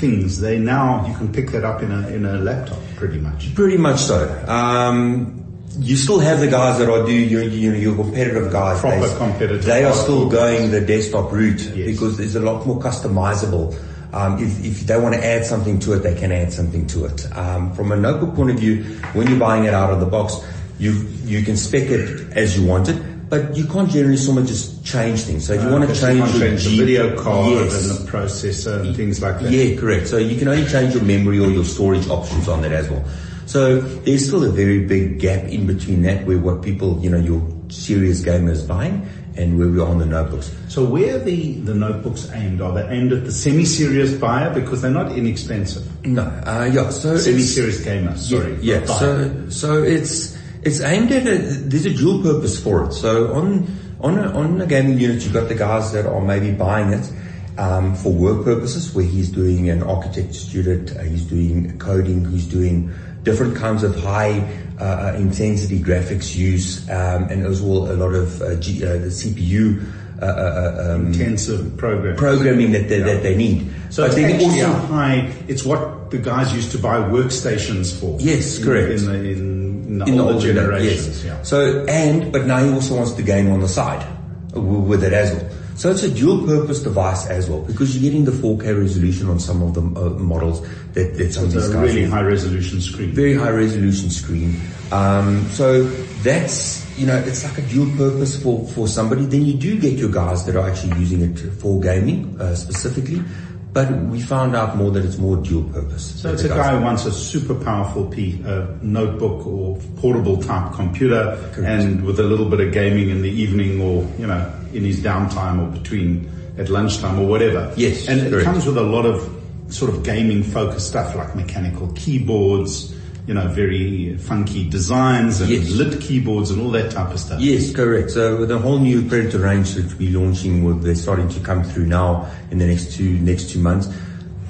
things, 0.00 0.40
they 0.40 0.58
now 0.58 1.06
you 1.06 1.14
can 1.14 1.32
pick 1.32 1.50
that 1.50 1.64
up 1.64 1.82
in 1.82 1.92
a 1.92 2.08
in 2.08 2.24
a 2.24 2.38
laptop, 2.38 2.78
pretty 2.96 3.18
much. 3.18 3.54
Pretty 3.54 3.76
much 3.76 4.00
so. 4.00 4.18
Um, 4.48 5.36
you 5.78 5.96
still 5.96 6.18
have 6.18 6.40
the 6.40 6.48
guys 6.48 6.78
that 6.78 6.88
are 6.90 7.06
do 7.06 7.12
your, 7.12 7.44
your, 7.44 7.76
your 7.76 7.94
competitive 7.94 8.50
guys. 8.50 8.80
Proper 8.80 9.06
they, 9.06 9.16
competitive 9.16 9.64
They 9.64 9.84
are 9.84 9.92
still 9.92 10.28
going 10.28 10.70
the 10.72 10.80
desktop 10.80 11.30
route 11.30 11.60
Yes. 11.60 11.86
because 11.86 12.18
there's 12.18 12.34
a 12.34 12.40
lot 12.40 12.66
more 12.66 12.80
customizable. 12.80 13.78
Um, 14.12 14.42
if, 14.42 14.64
if 14.64 14.80
they 14.88 14.98
want 14.98 15.14
to 15.14 15.24
add 15.24 15.46
something 15.46 15.78
to 15.80 15.92
it, 15.92 16.00
they 16.00 16.16
can 16.16 16.32
add 16.32 16.52
something 16.52 16.86
to 16.88 17.04
it. 17.04 17.24
Um, 17.36 17.72
from 17.74 17.92
a 17.92 17.96
notebook 17.96 18.34
point 18.34 18.50
of 18.50 18.58
view, 18.58 18.82
when 19.12 19.28
you're 19.28 19.38
buying 19.38 19.64
it 19.64 19.72
out 19.72 19.92
of 19.92 20.00
the 20.00 20.06
box, 20.06 20.34
you 20.80 20.92
you 21.24 21.44
can 21.44 21.56
spec 21.56 21.84
it 21.84 22.32
as 22.32 22.58
you 22.58 22.66
want 22.66 22.88
it, 22.88 22.96
but 23.30 23.56
you 23.56 23.64
can't 23.64 23.88
generally 23.88 24.16
so 24.16 24.32
much 24.32 24.48
just 24.48 24.84
change 24.84 25.22
things. 25.22 25.46
So 25.46 25.54
if 25.54 25.62
you 25.62 25.70
want 25.70 25.88
to 25.88 25.94
change, 25.94 26.18
your 26.18 26.40
change 26.40 26.64
the 26.64 26.70
G- 26.70 26.78
video 26.78 27.22
card 27.22 27.52
yes. 27.52 27.88
and 27.88 28.06
the 28.06 28.10
processor 28.10 28.80
and 28.80 28.96
things 28.96 29.22
like 29.22 29.40
that. 29.40 29.50
Yeah, 29.52 29.78
correct. 29.80 30.08
So 30.08 30.18
you 30.18 30.36
can 30.36 30.48
only 30.48 30.66
change 30.66 30.94
your 30.94 31.04
memory 31.04 31.38
or 31.38 31.48
your 31.48 31.64
storage 31.64 32.08
options 32.08 32.48
on 32.48 32.62
that 32.62 32.72
as 32.72 32.90
well. 32.90 33.04
So 33.46 33.80
there's 33.80 34.26
still 34.26 34.44
a 34.44 34.50
very 34.50 34.84
big 34.84 35.20
gap 35.20 35.44
in 35.44 35.66
between 35.66 36.02
that 36.02 36.26
where 36.26 36.38
what 36.38 36.62
people, 36.62 37.00
you 37.00 37.10
know, 37.10 37.18
your 37.18 37.40
serious 37.68 38.22
gamers 38.22 38.66
buying 38.66 39.08
and 39.36 39.58
where 39.58 39.68
we 39.68 39.80
are 39.80 39.86
on 39.86 39.98
the 39.98 40.06
notebooks. 40.06 40.54
So 40.68 40.84
where 40.84 41.16
are 41.16 41.18
the, 41.18 41.54
the 41.54 41.74
notebooks 41.74 42.30
aimed? 42.32 42.60
Are 42.60 42.72
they 42.74 42.86
aimed 42.88 43.12
at 43.12 43.24
the 43.24 43.32
semi-serious 43.32 44.14
buyer 44.14 44.52
because 44.52 44.82
they're 44.82 44.90
not 44.90 45.12
inexpensive? 45.12 46.04
No, 46.04 46.22
uh, 46.22 46.68
yeah, 46.72 46.90
so 46.90 47.16
Semi-serious 47.16 47.84
gamer, 47.84 48.16
sorry. 48.16 48.58
Yeah, 48.60 48.80
buyer. 48.80 49.46
so 49.48 49.48
so 49.50 49.82
it's 49.82 50.36
it's 50.62 50.80
aimed 50.80 51.10
at 51.12 51.26
a, 51.26 51.38
there's 51.38 51.86
a 51.86 51.94
dual 51.94 52.22
purpose 52.22 52.62
for 52.62 52.84
it. 52.84 52.92
So 52.92 53.32
on 53.34 53.66
on 54.00 54.18
a, 54.18 54.22
on 54.32 54.60
a 54.60 54.66
gaming 54.66 54.98
unit, 54.98 55.22
you've 55.22 55.32
got 55.34 55.48
the 55.48 55.54
guys 55.54 55.92
that 55.92 56.06
are 56.06 56.20
maybe 56.20 56.52
buying 56.52 56.92
it 56.92 57.10
um, 57.58 57.94
for 57.94 58.12
work 58.12 58.44
purposes, 58.44 58.94
where 58.94 59.04
he's 59.04 59.28
doing 59.28 59.68
an 59.68 59.82
architect 59.82 60.34
student, 60.34 60.96
uh, 60.96 61.02
he's 61.02 61.24
doing 61.26 61.78
coding, 61.78 62.24
he's 62.30 62.46
doing 62.46 62.90
different 63.22 63.54
kinds 63.56 63.82
of 63.82 63.94
high 64.00 64.40
uh, 64.78 65.12
intensity 65.16 65.78
graphics 65.78 66.34
use, 66.34 66.88
um, 66.88 67.24
and 67.24 67.44
as 67.44 67.60
well 67.60 67.92
a 67.92 67.96
lot 67.96 68.14
of 68.14 68.40
uh, 68.40 68.54
G, 68.56 68.84
uh, 68.84 68.92
the 68.92 69.08
CPU. 69.08 69.84
Uh, 70.20 70.26
uh, 70.26 70.94
um, 70.96 71.06
intensive 71.06 71.78
program. 71.78 72.14
programming 72.14 72.72
that 72.72 72.90
they, 72.90 72.98
Yeah. 72.98 73.04
that 73.06 73.22
they 73.22 73.34
need. 73.34 73.72
So 73.88 74.06
but 74.06 74.18
it's 74.18 74.44
also 74.44 74.72
high, 74.88 75.32
it's 75.48 75.64
what 75.64 76.10
the 76.10 76.18
guys 76.18 76.52
used 76.54 76.72
to 76.72 76.78
buy 76.78 76.98
workstations 76.98 77.98
for. 77.98 78.18
Yes, 78.20 78.58
in, 78.58 78.64
correct. 78.64 78.90
In 78.90 79.06
the, 79.06 79.14
in, 79.14 79.69
in 79.90 79.98
the 79.98 80.04
in 80.06 80.16
the 80.16 80.22
older 80.22 80.34
older 80.34 80.46
generations, 80.46 81.24
yes. 81.24 81.24
yeah. 81.24 81.42
So 81.42 81.84
and 81.88 82.32
but 82.32 82.46
now 82.46 82.62
he 82.64 82.70
also 82.70 82.96
wants 82.96 83.12
to 83.12 83.22
game 83.22 83.50
on 83.50 83.60
the 83.60 83.68
side 83.68 84.06
with 84.54 85.02
it 85.02 85.12
as 85.12 85.34
well. 85.34 85.50
So 85.74 85.90
it's 85.90 86.02
a 86.02 86.10
dual 86.10 86.46
purpose 86.46 86.82
device 86.82 87.26
as 87.26 87.48
well 87.48 87.62
because 87.62 87.96
you're 87.96 88.08
getting 88.08 88.26
the 88.26 88.32
4K 88.32 88.78
resolution 88.78 89.28
on 89.30 89.40
some 89.40 89.62
of 89.62 89.72
the 89.72 89.80
uh, 89.80 90.10
models 90.10 90.60
that, 90.92 91.16
that 91.16 91.32
some 91.32 91.44
of 91.44 91.52
these 91.52 91.68
guys 91.68 91.94
really 91.94 92.04
high 92.04 92.20
resolution 92.22 92.82
screen. 92.82 93.12
very 93.12 93.34
high 93.34 93.50
resolution 93.50 94.10
screen. 94.10 94.60
Um, 94.92 95.46
so 95.48 95.84
that's 96.22 96.86
you 96.98 97.06
know 97.06 97.16
it's 97.16 97.44
like 97.44 97.58
a 97.58 97.62
dual 97.62 97.90
purpose 97.96 98.40
for 98.40 98.68
for 98.68 98.86
somebody. 98.86 99.24
Then 99.24 99.44
you 99.44 99.54
do 99.54 99.80
get 99.80 99.94
your 99.94 100.10
guys 100.10 100.44
that 100.46 100.54
are 100.54 100.68
actually 100.68 101.00
using 101.00 101.22
it 101.22 101.38
for 101.54 101.80
gaming 101.80 102.40
uh, 102.40 102.54
specifically. 102.54 103.24
But 103.72 103.92
we 104.06 104.20
found 104.20 104.56
out 104.56 104.76
more 104.76 104.90
that 104.90 105.04
it's 105.04 105.18
more 105.18 105.36
dual 105.36 105.62
purpose. 105.72 106.20
So 106.20 106.32
it's 106.32 106.42
a 106.42 106.48
guy 106.48 106.76
who 106.76 106.82
wants 106.82 107.06
a 107.06 107.12
super 107.12 107.54
powerful 107.54 108.04
P, 108.06 108.42
uh, 108.44 108.66
notebook 108.82 109.46
or 109.46 109.76
portable 109.98 110.42
type 110.42 110.72
computer 110.74 111.38
and 111.58 112.04
with 112.04 112.18
a 112.18 112.24
little 112.24 112.48
bit 112.48 112.60
of 112.60 112.72
gaming 112.72 113.10
in 113.10 113.22
the 113.22 113.30
evening 113.30 113.80
or, 113.80 114.02
you 114.18 114.26
know, 114.26 114.52
in 114.72 114.84
his 114.84 115.00
downtime 115.00 115.62
or 115.62 115.70
between 115.70 116.28
at 116.58 116.68
lunchtime 116.68 117.20
or 117.20 117.26
whatever. 117.28 117.72
Yes, 117.76 118.08
And 118.08 118.20
it 118.20 118.30
correct. 118.30 118.44
comes 118.44 118.66
with 118.66 118.76
a 118.76 118.82
lot 118.82 119.06
of 119.06 119.36
sort 119.68 119.94
of 119.94 120.02
gaming 120.02 120.42
focused 120.42 120.88
stuff 120.88 121.14
like 121.14 121.36
mechanical 121.36 121.92
keyboards, 121.94 122.92
you 123.30 123.34
know, 123.34 123.46
very 123.46 124.16
funky 124.18 124.68
designs 124.68 125.40
and 125.40 125.48
Yes. 125.50 125.70
lit 125.70 126.00
keyboards 126.00 126.50
and 126.50 126.60
all 126.60 126.72
that 126.72 126.90
type 126.90 127.12
of 127.14 127.20
stuff. 127.20 127.40
Yes, 127.40 127.70
correct. 127.70 128.10
So 128.10 128.40
with 128.40 128.48
the 128.48 128.58
whole 128.58 128.80
new 128.80 129.02
Predator 129.02 129.38
range 129.38 129.74
that 129.76 129.96
we're 130.00 130.18
launching, 130.18 130.64
with 130.64 130.82
they're 130.82 130.96
starting 130.96 131.28
to 131.28 131.38
come 131.38 131.62
through 131.62 131.86
now 131.86 132.26
in 132.50 132.58
the 132.58 132.66
next 132.66 132.92
two 132.96 133.20
next 133.20 133.50
two 133.50 133.60
months. 133.60 133.86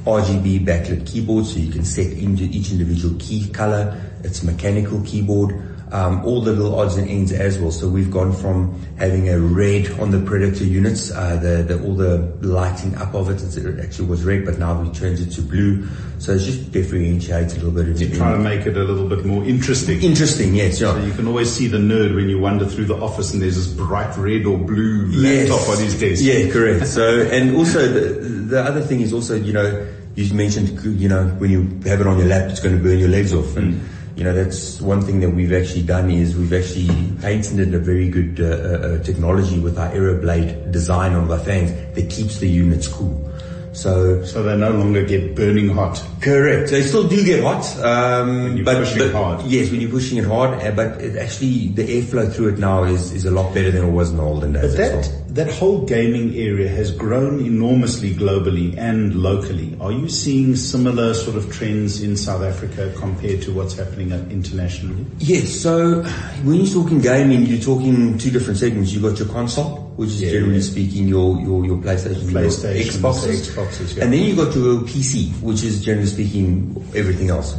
RGB 0.06 0.64
backlit 0.64 1.04
keyboard, 1.04 1.44
so 1.44 1.58
you 1.58 1.70
can 1.70 1.84
set 1.84 2.06
into 2.06 2.44
each 2.44 2.72
individual 2.72 3.14
key 3.18 3.48
color. 3.48 4.00
It's 4.24 4.42
mechanical 4.42 5.02
keyboard. 5.02 5.54
Um, 5.92 6.24
all 6.24 6.40
the 6.40 6.52
little 6.52 6.78
odds 6.78 6.96
and 6.96 7.10
ends 7.10 7.32
as 7.32 7.58
well. 7.58 7.72
So 7.72 7.88
we've 7.88 8.12
gone 8.12 8.32
from 8.32 8.80
having 8.96 9.28
a 9.28 9.40
red 9.40 9.90
on 9.98 10.12
the 10.12 10.20
Predator 10.20 10.62
units, 10.62 11.10
uh, 11.10 11.34
the, 11.36 11.64
the 11.64 11.82
all 11.84 11.96
the 11.96 12.18
lighting 12.46 12.94
up 12.94 13.12
of 13.12 13.28
it, 13.28 13.42
it 13.42 13.80
actually 13.80 14.06
was 14.06 14.22
red, 14.22 14.44
but 14.44 14.56
now 14.58 14.80
we 14.80 14.88
changed 14.92 15.20
it 15.20 15.30
to 15.32 15.42
blue. 15.42 15.88
So 16.18 16.32
it's 16.34 16.44
just 16.44 16.70
differentiates 16.70 17.54
a 17.54 17.56
little 17.56 17.72
bit. 17.72 18.00
in- 18.00 18.16
Try 18.16 18.32
to 18.32 18.38
make 18.38 18.66
it 18.66 18.76
a 18.76 18.84
little 18.84 19.08
bit 19.08 19.24
more 19.24 19.42
interesting. 19.44 20.00
Interesting, 20.00 20.54
yes, 20.54 20.80
yeah. 20.80 20.92
So 20.94 21.04
you 21.04 21.12
can 21.12 21.26
always 21.26 21.50
see 21.50 21.66
the 21.66 21.78
nerd 21.78 22.14
when 22.14 22.28
you 22.28 22.38
wander 22.38 22.66
through 22.66 22.84
the 22.84 22.96
office 22.96 23.32
and 23.32 23.42
there's 23.42 23.56
this 23.56 23.66
bright 23.66 24.16
red 24.16 24.46
or 24.46 24.58
blue 24.58 25.06
laptop 25.10 25.68
on 25.70 25.78
his 25.82 25.98
desk. 25.98 26.22
Yeah, 26.22 26.52
correct. 26.52 26.86
So, 26.86 27.22
and 27.22 27.56
also 27.56 27.88
the, 27.88 28.10
the 28.52 28.60
other 28.62 28.80
thing 28.80 29.00
is 29.00 29.12
also, 29.12 29.34
you 29.34 29.52
know, 29.52 29.88
you 30.14 30.32
mentioned, 30.34 30.78
you 31.00 31.08
know, 31.08 31.26
when 31.38 31.50
you 31.50 31.62
have 31.90 32.00
it 32.00 32.06
on 32.06 32.16
your 32.18 32.28
lap, 32.28 32.48
it's 32.50 32.60
going 32.60 32.76
to 32.76 32.82
burn 32.82 32.98
your 33.00 33.08
legs 33.08 33.34
off. 33.34 33.56
And, 33.56 33.80
you 34.16 34.24
know, 34.24 34.32
that's 34.34 34.80
one 34.80 35.00
thing 35.02 35.20
that 35.20 35.30
we've 35.30 35.52
actually 35.52 35.82
done 35.82 36.10
is 36.10 36.36
we've 36.36 36.52
actually 36.52 36.88
patented 37.20 37.74
a 37.74 37.78
very 37.78 38.08
good 38.08 38.40
uh, 38.40 38.44
uh, 38.44 38.48
uh, 38.48 39.02
technology 39.02 39.58
with 39.58 39.78
our 39.78 39.90
Aeroblade 39.90 40.72
design 40.72 41.14
on 41.14 41.30
our 41.30 41.38
fans 41.38 41.70
that 41.94 42.10
keeps 42.10 42.38
the 42.38 42.48
units 42.48 42.88
cool. 42.88 43.26
So, 43.72 44.24
So 44.24 44.42
they 44.42 44.56
no 44.56 44.70
longer 44.70 45.04
get 45.04 45.36
burning 45.36 45.68
hot. 45.68 46.04
Correct. 46.20 46.70
They 46.70 46.82
still 46.82 47.06
do 47.06 47.24
get 47.24 47.44
hot, 47.44 47.64
um, 47.78 48.56
you're 48.56 48.64
but, 48.64 48.78
pushing 48.78 48.98
but- 48.98 49.06
it 49.06 49.14
hard. 49.14 49.46
Yes, 49.46 49.70
when 49.70 49.80
you're 49.80 49.90
pushing 49.90 50.18
it 50.18 50.24
hard, 50.24 50.60
uh, 50.60 50.72
but 50.72 51.00
it 51.00 51.16
actually 51.16 51.68
the 51.68 51.84
airflow 51.86 52.32
through 52.32 52.48
it 52.48 52.58
now 52.58 52.82
is, 52.82 53.12
is 53.12 53.26
a 53.26 53.30
lot 53.30 53.54
better 53.54 53.70
than 53.70 53.84
it 53.86 53.90
was 53.92 54.10
in 54.10 54.16
the 54.16 54.24
olden 54.24 54.52
days. 54.54 54.74
But 54.74 54.76
that, 54.76 55.29
that 55.34 55.48
whole 55.52 55.86
gaming 55.86 56.34
area 56.34 56.68
has 56.68 56.90
grown 56.90 57.44
enormously 57.44 58.12
globally 58.14 58.76
and 58.76 59.14
locally. 59.14 59.76
Are 59.80 59.92
you 59.92 60.08
seeing 60.08 60.56
similar 60.56 61.14
sort 61.14 61.36
of 61.36 61.52
trends 61.52 62.02
in 62.02 62.16
South 62.16 62.42
Africa 62.42 62.92
compared 62.96 63.40
to 63.42 63.52
what's 63.52 63.74
happening 63.76 64.10
internationally? 64.30 65.06
Yes, 65.18 65.50
so 65.50 66.02
when 66.42 66.56
you're 66.56 66.66
talking 66.82 67.00
gaming, 67.00 67.46
you're 67.46 67.60
talking 67.60 68.18
two 68.18 68.30
different 68.30 68.58
segments. 68.58 68.92
You've 68.92 69.04
got 69.04 69.18
your 69.20 69.28
console, 69.28 69.92
which 69.96 70.10
is 70.10 70.22
Yeah, 70.22 70.32
generally 70.32 70.56
yeah. 70.56 70.62
speaking 70.62 71.06
your, 71.06 71.40
your, 71.40 71.64
your 71.64 71.76
PlayStation, 71.78 72.32
your 72.32 72.42
PlayStations, 72.42 72.98
Xboxes. 72.98 73.50
Xboxes, 73.54 73.96
yeah. 73.96 74.04
And 74.04 74.12
then 74.12 74.20
you've 74.24 74.36
got 74.36 74.54
your 74.56 74.80
PC, 74.80 75.30
which 75.42 75.62
is 75.62 75.80
generally 75.84 76.08
speaking 76.08 76.74
everything 76.96 77.30
else. 77.30 77.54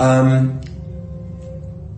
Um, 0.00 0.60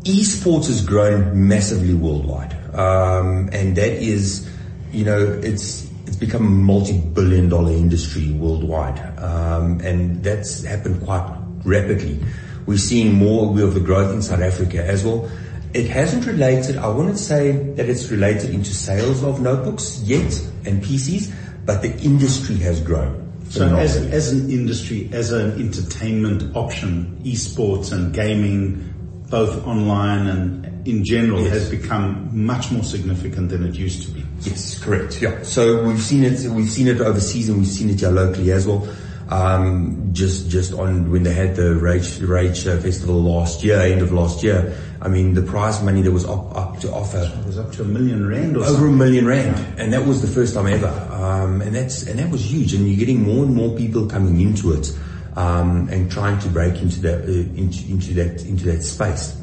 esports 0.02 0.66
has 0.66 0.84
grown 0.84 1.46
massively 1.48 1.94
worldwide. 1.94 2.52
Um, 2.74 3.48
and 3.52 3.76
that 3.76 3.92
is, 4.02 4.50
you 4.94 5.04
know, 5.04 5.40
it's, 5.42 5.90
it's 6.06 6.16
become 6.16 6.46
a 6.46 6.50
multi-billion 6.50 7.48
dollar 7.48 7.72
industry 7.72 8.30
worldwide. 8.32 9.00
Um, 9.18 9.80
and 9.80 10.22
that's 10.22 10.64
happened 10.64 11.04
quite 11.04 11.38
rapidly. 11.64 12.20
We're 12.66 12.78
seeing 12.78 13.14
more 13.14 13.60
of 13.62 13.74
the 13.74 13.80
growth 13.80 14.12
in 14.12 14.22
South 14.22 14.40
Africa 14.40 14.84
as 14.84 15.04
well. 15.04 15.30
It 15.74 15.88
hasn't 15.88 16.26
related, 16.26 16.76
I 16.76 16.88
wouldn't 16.88 17.18
say 17.18 17.52
that 17.74 17.88
it's 17.88 18.10
related 18.10 18.50
into 18.50 18.72
sales 18.72 19.24
of 19.24 19.40
notebooks 19.40 20.00
yet 20.02 20.32
and 20.64 20.82
PCs, 20.82 21.34
but 21.66 21.82
the 21.82 21.96
industry 21.98 22.56
has 22.58 22.80
grown. 22.80 23.24
So 23.50 23.76
as, 23.76 23.96
as 23.96 24.32
an 24.32 24.50
industry, 24.50 25.10
as 25.12 25.32
an 25.32 25.60
entertainment 25.60 26.56
option, 26.56 27.20
esports 27.24 27.92
and 27.92 28.14
gaming, 28.14 28.93
both 29.30 29.66
online 29.66 30.26
and 30.26 30.86
in 30.86 31.02
general, 31.04 31.40
Yes. 31.40 31.52
has 31.52 31.68
become 31.70 32.28
much 32.32 32.70
more 32.70 32.84
significant 32.84 33.48
than 33.48 33.64
it 33.64 33.74
used 33.74 34.02
to 34.06 34.10
be. 34.12 34.22
Yes, 34.42 34.78
correct. 34.78 35.22
Yeah. 35.22 35.42
So 35.42 35.82
we've 35.82 36.02
seen 36.02 36.24
it. 36.24 36.44
We've 36.50 36.70
seen 36.70 36.88
it 36.88 37.00
overseas, 37.00 37.48
and 37.48 37.58
we've 37.58 37.66
seen 37.66 37.88
it 37.90 38.00
here 38.00 38.10
locally 38.10 38.52
as 38.52 38.66
well. 38.66 38.86
Um, 39.30 40.10
just 40.12 40.50
just 40.50 40.74
on 40.74 41.10
when 41.10 41.22
they 41.22 41.32
had 41.32 41.56
the 41.56 41.74
Rage 41.76 42.20
Rage 42.20 42.64
Festival 42.64 43.22
last 43.22 43.64
year, 43.64 43.80
end 43.80 44.02
of 44.02 44.12
last 44.12 44.42
year. 44.42 44.74
I 45.00 45.08
mean, 45.08 45.34
the 45.34 45.42
prize 45.42 45.82
money 45.82 46.02
that 46.02 46.12
was 46.12 46.24
up 46.26 46.54
up 46.56 46.80
to 46.80 46.92
offer 46.92 47.18
It 47.40 47.46
was 47.46 47.58
up 47.58 47.72
to 47.72 47.82
a 47.82 47.84
million 47.86 48.26
rand 48.26 48.56
or 48.56 48.64
over 48.64 48.86
a 48.86 48.92
million 48.92 49.26
rand, 49.26 49.56
and 49.78 49.92
that 49.94 50.06
was 50.06 50.20
the 50.20 50.28
first 50.28 50.54
time 50.54 50.66
ever. 50.66 50.88
Um, 51.10 51.62
and 51.62 51.74
that's 51.74 52.02
and 52.06 52.18
that 52.18 52.30
was 52.30 52.42
huge. 52.44 52.74
And 52.74 52.86
you're 52.86 52.98
getting 52.98 53.22
more 53.22 53.44
and 53.44 53.54
more 53.54 53.74
people 53.76 54.06
coming 54.06 54.40
into 54.40 54.72
it. 54.72 54.92
Um, 55.36 55.88
and 55.90 56.10
trying 56.10 56.38
to 56.40 56.48
break 56.48 56.80
into 56.82 57.00
that 57.00 57.24
uh, 57.24 57.60
into, 57.60 57.90
into 57.90 58.14
that 58.14 58.44
into 58.44 58.64
that 58.66 58.82
space. 58.82 59.36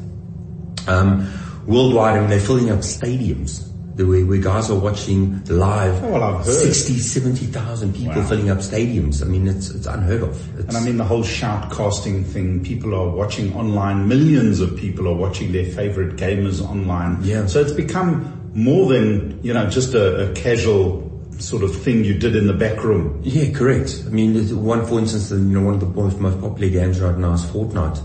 Um, 0.88 1.32
worldwide, 1.66 2.16
I 2.16 2.20
mean, 2.20 2.30
they're 2.30 2.40
filling 2.40 2.70
up 2.70 2.80
stadiums. 2.80 3.68
The 3.94 4.06
way 4.06 4.24
where 4.24 4.38
guys 4.40 4.70
are 4.70 4.78
watching 4.78 5.44
live, 5.44 6.02
Oh, 6.02 6.12
well, 6.12 6.22
I've 6.22 6.46
heard. 6.46 6.54
60, 6.54 6.98
70,000 6.98 7.92
people 7.94 8.14
Wow. 8.22 8.26
filling 8.26 8.48
up 8.48 8.58
stadiums. 8.58 9.20
I 9.22 9.26
mean, 9.26 9.46
it's, 9.46 9.68
it's 9.68 9.86
unheard 9.86 10.22
of. 10.22 10.74
I 10.74 10.80
mean 10.82 10.96
the 10.96 11.04
whole 11.04 11.22
shoutcasting 11.22 12.24
thing, 12.24 12.64
people 12.64 12.94
are 12.94 13.10
watching 13.10 13.54
online, 13.54 14.08
millions 14.08 14.60
of 14.60 14.74
people 14.78 15.06
are 15.08 15.14
watching 15.14 15.52
their 15.52 15.66
favorite 15.66 16.16
gamers 16.16 16.62
online. 16.66 17.18
Yeah. 17.22 17.44
So 17.44 17.60
it's 17.60 17.72
become 17.72 18.50
more 18.54 18.88
than, 18.88 19.38
you 19.42 19.52
know, 19.52 19.68
just 19.68 19.92
a, 19.92 20.30
a 20.30 20.32
casual 20.34 21.11
sort 21.42 21.62
of 21.62 21.82
thing 21.82 22.04
you 22.04 22.14
did 22.14 22.36
in 22.36 22.46
the 22.46 22.52
back 22.52 22.82
room. 22.84 23.20
Yeah, 23.24 23.52
correct. 23.52 24.04
I 24.06 24.10
mean, 24.10 24.34
one, 24.62 24.86
for 24.86 24.98
instance, 24.98 25.30
you 25.30 25.38
know, 25.38 25.62
one 25.62 25.74
of 25.74 25.80
the 25.80 25.86
most, 25.86 26.18
most 26.18 26.40
popular 26.40 26.70
games 26.70 27.00
right 27.00 27.16
now 27.16 27.32
is 27.32 27.44
Fortnite. 27.44 28.00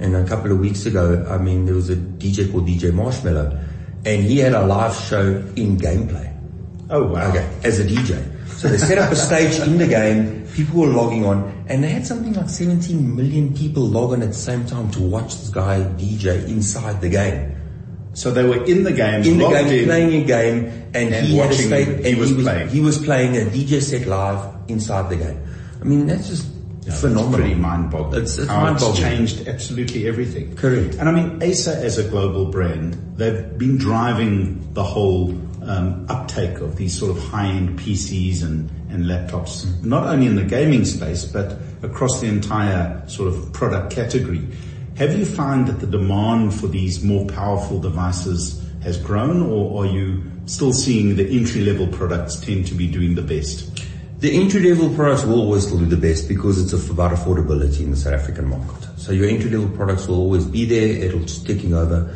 And 0.00 0.16
a 0.16 0.26
couple 0.26 0.50
of 0.50 0.58
weeks 0.58 0.86
ago, 0.86 1.26
I 1.28 1.38
mean, 1.38 1.66
there 1.66 1.74
was 1.74 1.90
a 1.90 1.96
DJ 1.96 2.50
called 2.50 2.66
DJ 2.66 2.90
Marshmello, 2.90 3.62
and 4.04 4.24
he 4.24 4.38
had 4.38 4.54
a 4.54 4.66
live 4.66 4.94
show 4.94 5.26
in 5.56 5.76
gameplay. 5.76 6.34
Oh 6.88 7.04
wow. 7.04 7.28
Okay, 7.28 7.48
as 7.62 7.78
a 7.78 7.84
DJ. 7.84 8.48
So 8.48 8.68
they 8.68 8.78
set 8.78 8.98
up 8.98 9.12
a 9.12 9.16
stage 9.16 9.60
in 9.66 9.78
the 9.78 9.86
game, 9.86 10.46
people 10.54 10.80
were 10.80 10.88
logging 10.88 11.24
on, 11.24 11.64
and 11.68 11.84
they 11.84 11.88
had 11.88 12.06
something 12.06 12.32
like 12.32 12.48
17 12.48 13.14
million 13.14 13.54
people 13.54 13.84
log 13.84 14.12
on 14.12 14.22
at 14.22 14.28
the 14.28 14.34
same 14.34 14.66
time 14.66 14.90
to 14.92 15.02
watch 15.02 15.36
this 15.36 15.50
guy 15.50 15.80
DJ 15.96 16.48
inside 16.48 17.00
the 17.00 17.08
game. 17.08 17.59
So 18.12 18.30
they 18.32 18.42
were 18.44 18.64
in 18.64 18.82
the 18.82 18.92
game, 18.92 19.22
In 19.22 19.38
the 19.38 19.48
game, 19.48 19.66
in. 19.68 19.84
playing 19.86 20.22
a 20.22 20.24
game, 20.26 20.64
and, 20.94 21.14
And 21.14 21.26
he 21.26 21.36
had 21.36 21.46
a 21.46 21.48
watching 21.48 21.68
him. 21.70 21.94
and 21.96 22.06
He 22.06 22.14
was 22.16 22.32
was, 22.34 22.44
playing. 22.44 22.68
He 22.68 22.80
was 22.80 22.98
playing 22.98 23.36
a 23.36 23.40
DJ 23.50 23.80
set 23.80 24.06
live 24.06 24.54
inside 24.68 25.08
the 25.10 25.16
game. 25.16 25.40
I 25.80 25.84
mean, 25.84 26.06
that's 26.06 26.28
just 26.28 26.46
phenomenal. 26.98 27.38
Pretty 27.38 27.54
mind-boggling. 27.54 28.22
It's, 28.22 28.36
it's 28.36 28.48
mind-boggling. 28.48 28.96
changed 28.96 29.46
absolutely 29.46 30.08
everything. 30.08 30.56
Correct. 30.56 30.96
And 30.96 31.08
I 31.08 31.12
mean, 31.12 31.40
Acer 31.42 31.70
as 31.72 31.98
a 31.98 32.08
global 32.08 32.46
brand, 32.46 32.94
they've 33.16 33.56
been 33.56 33.78
driving 33.78 34.72
the 34.74 34.82
whole 34.82 35.30
um, 35.62 36.04
uptake 36.08 36.58
of 36.58 36.76
these 36.76 36.98
sort 36.98 37.16
of 37.16 37.22
high-end 37.22 37.78
PCs 37.78 38.42
and, 38.42 38.68
and 38.90 39.04
laptops, 39.04 39.66
not 39.84 40.06
only 40.08 40.26
in 40.26 40.34
the 40.34 40.42
gaming 40.42 40.84
space, 40.84 41.24
but 41.24 41.58
across 41.82 42.20
the 42.20 42.26
entire 42.26 43.06
sort 43.08 43.28
of 43.28 43.52
product 43.52 43.92
category. 43.92 44.42
Have 45.00 45.18
you 45.18 45.24
found 45.24 45.66
that 45.68 45.80
the 45.80 45.86
demand 45.86 46.52
for 46.52 46.66
these 46.66 47.02
more 47.02 47.26
powerful 47.26 47.80
devices 47.80 48.62
has 48.82 48.98
grown, 48.98 49.40
or 49.40 49.82
are 49.82 49.86
you 49.86 50.30
still 50.44 50.74
seeing 50.74 51.16
the 51.16 51.26
entry-level 51.26 51.86
products 51.86 52.36
tend 52.36 52.66
to 52.66 52.74
be 52.74 52.86
doing 52.86 53.14
the 53.14 53.22
best? 53.22 53.82
The 54.18 54.38
entry-level 54.38 54.94
products 54.94 55.24
will 55.24 55.40
always 55.40 55.66
still 55.66 55.78
do 55.78 55.86
the 55.86 55.96
best 55.96 56.28
because 56.28 56.62
it's 56.62 56.74
about 56.90 57.12
affordability 57.12 57.80
in 57.80 57.92
the 57.92 57.96
South 57.96 58.12
African 58.12 58.50
market. 58.50 58.90
So 58.98 59.12
your 59.12 59.26
entry-level 59.26 59.74
products 59.74 60.06
will 60.06 60.18
always 60.18 60.44
be 60.44 60.66
there. 60.66 61.06
It'll 61.06 61.20
just 61.20 61.46
ticking 61.46 61.72
over. 61.72 62.14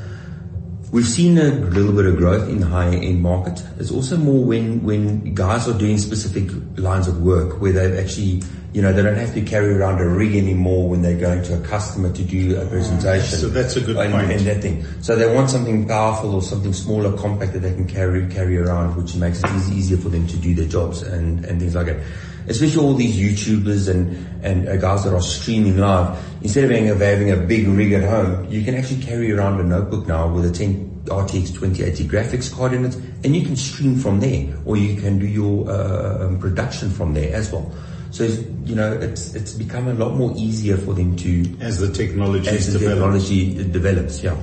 We've 0.93 1.07
seen 1.07 1.39
a 1.39 1.55
little 1.55 1.95
bit 1.95 2.05
of 2.05 2.19
growth 2.19 2.51
in 2.51 2.61
the 2.61 2.67
higher-end 2.67 3.23
market. 3.23 3.65
It's 3.79 3.93
also 3.93 4.19
more 4.19 4.45
when, 4.45 4.85
when 4.85 5.33
guys 5.33 5.67
are 5.69 5.79
doing 5.79 5.97
specific 5.97 6.51
lines 6.77 7.09
of 7.09 7.23
work 7.23 7.63
where 7.63 7.73
they've 7.73 7.99
actually, 7.99 8.43
you 8.75 8.83
know, 8.83 8.93
they 8.93 9.03
don't 9.03 9.17
have 9.17 9.33
to 9.35 9.41
carry 9.41 9.73
around 9.73 10.01
a 10.01 10.09
rig 10.09 10.35
anymore 10.35 10.89
when 10.89 11.01
they're 11.01 11.17
going 11.17 11.45
to 11.45 11.55
a 11.55 11.61
customer 11.61 12.13
to 12.13 12.23
do 12.25 12.61
a 12.61 12.67
presentation. 12.67 13.39
So 13.39 13.49
that's 13.49 13.77
a 13.77 13.81
good 13.81 13.97
and, 13.97 14.13
point. 14.13 14.33
And 14.33 14.41
that 14.49 14.63
thing. 14.63 14.85
So 15.01 15.15
they 15.15 15.33
want 15.33 15.49
something 15.49 15.87
powerful 15.87 16.35
or 16.35 16.43
something 16.43 16.73
smaller, 16.73 17.17
compact 17.17 17.53
that 17.53 17.61
they 17.61 17.73
can 17.73 17.87
carry 17.87 18.27
carry 18.27 18.59
around, 18.59 18.97
which 18.97 19.15
makes 19.15 19.45
it 19.45 19.51
easy, 19.53 19.77
easier 19.77 19.97
for 19.97 20.09
them 20.09 20.27
to 20.27 20.37
do 20.37 20.57
their 20.57 20.67
jobs 20.67 21.03
and, 21.03 21.45
and 21.45 21.61
things 21.61 21.77
like 21.77 21.87
that. 21.87 22.01
Especially 22.49 22.83
all 22.83 22.95
these 22.95 23.17
YouTubers 23.17 23.89
and 23.89 24.45
and 24.45 24.69
uh, 24.69 24.77
guys 24.77 25.05
that 25.05 25.15
are 25.15 25.23
streaming 25.23 25.79
live. 25.79 26.19
Instead 26.43 26.65
of 26.65 26.71
having, 26.71 26.91
of 26.91 27.01
having 27.01 27.31
a 27.31 27.37
big 27.37 27.69
rig 27.69 27.93
at 27.93 28.03
home, 28.03 28.51
you 28.51 28.65
can 28.65 28.75
actually 28.75 29.03
carry 29.03 29.31
around 29.31 29.61
a 29.61 29.65
notebook 29.65 30.09
now 30.09 30.27
with 30.27 30.45
a 30.47 30.51
10 30.51 31.05
RTX 31.05 31.55
2080 31.55 32.09
graphics 32.09 32.53
card 32.53 32.73
in 32.73 32.85
it, 32.85 32.97
and 33.23 33.37
you 33.37 33.47
can 33.47 33.55
stream 33.55 33.95
from 33.95 34.19
there, 34.19 34.53
or 34.65 34.77
you 34.77 35.01
can 35.01 35.21
do 35.21 35.27
your 35.27 35.71
uh, 35.71 36.27
um, 36.27 36.41
production 36.41 36.91
from 36.91 37.15
there 37.15 37.33
as 37.33 37.53
well. 37.53 37.73
So 38.15 38.23
you 38.65 38.77
know, 38.77 38.93
it's 38.93 39.35
it's 39.35 39.55
become 39.55 39.89
a 39.89 39.95
lot 39.95 40.15
more 40.15 40.33
easier 40.37 40.77
for 40.77 40.95
them 40.95 41.17
to 41.17 41.57
As 41.61 41.81
the 41.81 41.93
technology 41.93 42.49
as 42.49 42.73
the 42.73 42.79
developed. 42.79 43.27
technology 43.27 43.55
develops. 43.73 44.23
Yeah. 44.23 44.37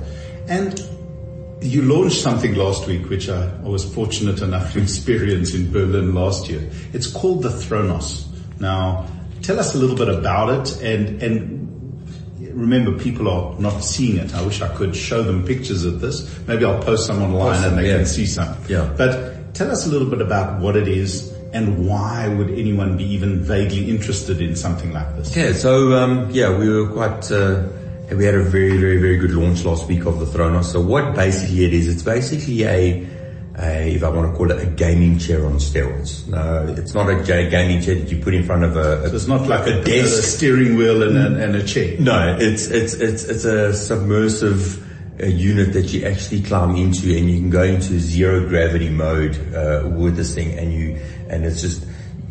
And 0.46 0.78
you 1.62 1.80
launched 1.80 2.20
something 2.20 2.54
last 2.54 2.86
week, 2.86 3.08
which 3.08 3.30
I, 3.30 3.48
I 3.64 3.68
was 3.68 3.82
fortunate 3.94 4.42
enough 4.42 4.74
to 4.74 4.82
experience 4.82 5.54
in 5.54 5.72
Berlin 5.72 6.12
last 6.12 6.50
year. 6.50 6.68
It's 6.92 7.06
called 7.06 7.44
the 7.44 7.48
Thronos. 7.48 8.26
Now, 8.60 9.06
tell 9.40 9.58
us 9.58 9.74
a 9.74 9.78
little 9.78 9.96
bit 9.96 10.10
about 10.10 10.50
it 10.50 10.82
and, 10.82 11.22
and 11.22 12.52
remember 12.52 12.98
people 12.98 13.26
are 13.26 13.58
not 13.58 13.78
seeing 13.78 14.18
it. 14.18 14.34
I 14.34 14.44
wish 14.44 14.60
I 14.60 14.68
could 14.76 14.94
show 14.94 15.22
them 15.22 15.46
pictures 15.46 15.86
of 15.86 16.02
this. 16.02 16.46
Maybe 16.46 16.66
I'll 16.66 16.82
post 16.82 17.06
some 17.06 17.22
online 17.22 17.54
Post 17.54 17.68
and 17.68 17.78
they 17.78 17.88
yeah. 17.88 17.96
can 17.96 18.06
see 18.06 18.26
some. 18.26 18.54
Yeah. 18.68 18.92
But 18.98 19.54
tell 19.54 19.70
us 19.70 19.86
a 19.86 19.88
little 19.88 20.10
bit 20.10 20.20
about 20.20 20.60
what 20.60 20.76
it 20.76 20.88
is 20.88 21.31
and 21.52 21.86
why 21.86 22.28
would 22.28 22.50
anyone 22.50 22.96
be 22.96 23.04
even 23.04 23.42
vaguely 23.42 23.90
interested 23.90 24.40
in 24.40 24.56
something 24.56 24.92
like 24.92 25.14
this? 25.16 25.36
Yeah, 25.36 25.52
so 25.52 25.92
um, 26.02 26.30
yeah, 26.30 26.56
we 26.56 26.68
were 26.68 26.88
quite. 26.92 27.30
Uh, 27.30 27.68
we 28.16 28.24
had 28.26 28.34
a 28.34 28.42
very, 28.42 28.76
very, 28.76 28.98
very 28.98 29.16
good 29.16 29.30
launch 29.30 29.64
last 29.64 29.88
week 29.88 30.04
of 30.04 30.18
the 30.18 30.26
Thronos. 30.26 30.64
So 30.64 30.80
what 30.80 31.14
basically 31.14 31.64
it 31.64 31.72
is, 31.72 31.88
it's 31.88 32.02
basically 32.02 32.62
a, 32.64 33.06
a 33.58 33.94
if 33.94 34.02
I 34.04 34.10
want 34.10 34.30
to 34.30 34.36
call 34.36 34.50
it 34.50 34.60
a 34.62 34.66
gaming 34.66 35.18
chair 35.18 35.46
on 35.46 35.54
steroids. 35.54 36.26
No, 36.28 36.74
it's 36.76 36.92
not 36.94 37.08
a 37.08 37.22
gaming 37.22 37.80
chair 37.80 37.94
that 37.94 38.10
you 38.10 38.22
put 38.22 38.34
in 38.34 38.44
front 38.44 38.64
of 38.64 38.76
a, 38.76 39.04
a 39.04 39.14
It's 39.14 39.26
not 39.26 39.48
like 39.48 39.66
a, 39.66 39.80
a 39.80 39.84
desk. 39.84 40.18
a 40.18 40.22
steering 40.22 40.76
wheel 40.76 41.02
and 41.02 41.16
a, 41.16 41.42
and 41.42 41.56
a 41.56 41.64
chair. 41.64 41.98
No, 42.00 42.36
it's 42.38 42.66
it's 42.66 42.92
it's 42.94 43.24
it's 43.24 43.44
a 43.44 43.72
submersive 43.72 44.82
uh, 45.22 45.26
unit 45.26 45.72
that 45.72 45.92
you 45.92 46.04
actually 46.04 46.42
climb 46.42 46.76
into, 46.76 47.16
and 47.16 47.30
you 47.30 47.38
can 47.38 47.50
go 47.50 47.62
into 47.62 47.98
zero 47.98 48.46
gravity 48.46 48.90
mode 48.90 49.36
uh, 49.54 49.88
with 49.88 50.16
this 50.16 50.34
thing, 50.34 50.58
and 50.58 50.72
you 50.72 50.98
and 51.32 51.44
it's 51.44 51.60
just 51.60 51.82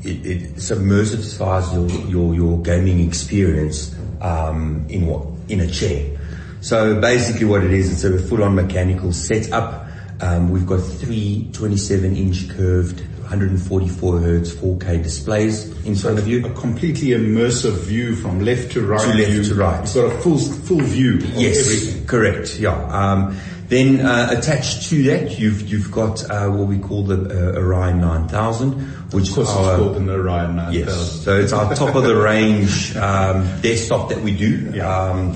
it, 0.04 0.26
it 0.26 0.56
submersifies 0.56 1.74
your 1.74 1.90
your 2.10 2.34
your 2.36 2.62
gaming 2.62 3.06
experience 3.08 3.96
um, 4.22 4.86
in 4.90 5.06
what 5.08 5.26
in 5.50 5.60
a 5.60 5.68
chair. 5.68 6.18
So 6.62 7.02
basically, 7.02 7.46
what 7.48 7.64
it 7.64 7.74
is, 7.74 7.92
it's 7.92 8.04
a 8.04 8.20
full-on 8.28 8.54
mechanical 8.56 9.12
setup. 9.12 9.88
Um, 10.22 10.52
we've 10.52 10.68
got 10.68 10.78
three 10.78 11.50
27-inch 11.54 12.50
curved 12.56 13.00
144 13.22 14.20
hertz 14.20 14.52
4K 14.54 15.02
displays 15.02 15.66
in 15.86 15.96
front 15.96 16.20
of 16.20 16.28
you. 16.28 16.46
a 16.46 16.54
completely 16.54 17.10
immersive 17.10 17.78
view 17.86 18.16
from 18.16 18.42
left 18.46 18.74
to 18.74 18.86
right. 18.86 19.02
To 19.02 19.18
left 19.18 19.48
to 19.50 19.56
right. 19.56 19.84
You've 19.96 20.06
got 20.12 20.16
a 20.16 20.22
full 20.22 20.38
full 20.38 20.82
view 20.82 21.18
Yes, 21.34 21.62
everything. 21.66 22.06
correct. 22.06 22.60
Yeah. 22.60 22.76
Um, 22.76 23.36
then 23.72 24.02
uh, 24.06 24.28
attached 24.38 24.90
to 24.90 25.02
that, 25.04 25.40
you've 25.40 25.62
you've 25.72 25.90
got 25.92 26.30
uh, 26.30 26.50
what 26.50 26.68
we 26.68 26.78
call 26.78 27.04
the 27.04 27.16
uh, 27.56 27.58
Orion 27.60 28.02
9000, 28.02 28.74
which 29.14 29.30
Of 29.30 29.36
course, 29.36 29.50
is 29.50 29.56
our 29.56 29.78
called 29.78 29.96
an 29.98 30.10
Orion 30.10 30.56
9000. 30.58 30.74
yes. 30.74 31.24
So 31.24 31.40
it's 31.40 31.54
our 31.54 31.74
top 31.74 31.96
of 31.96 32.04
the 32.04 32.16
range 32.16 32.96
um, 32.98 33.48
desktop 33.62 34.10
that 34.10 34.22
we 34.22 34.36
do. 34.36 34.72
Yeah. 34.76 34.86
Um, 34.92 35.34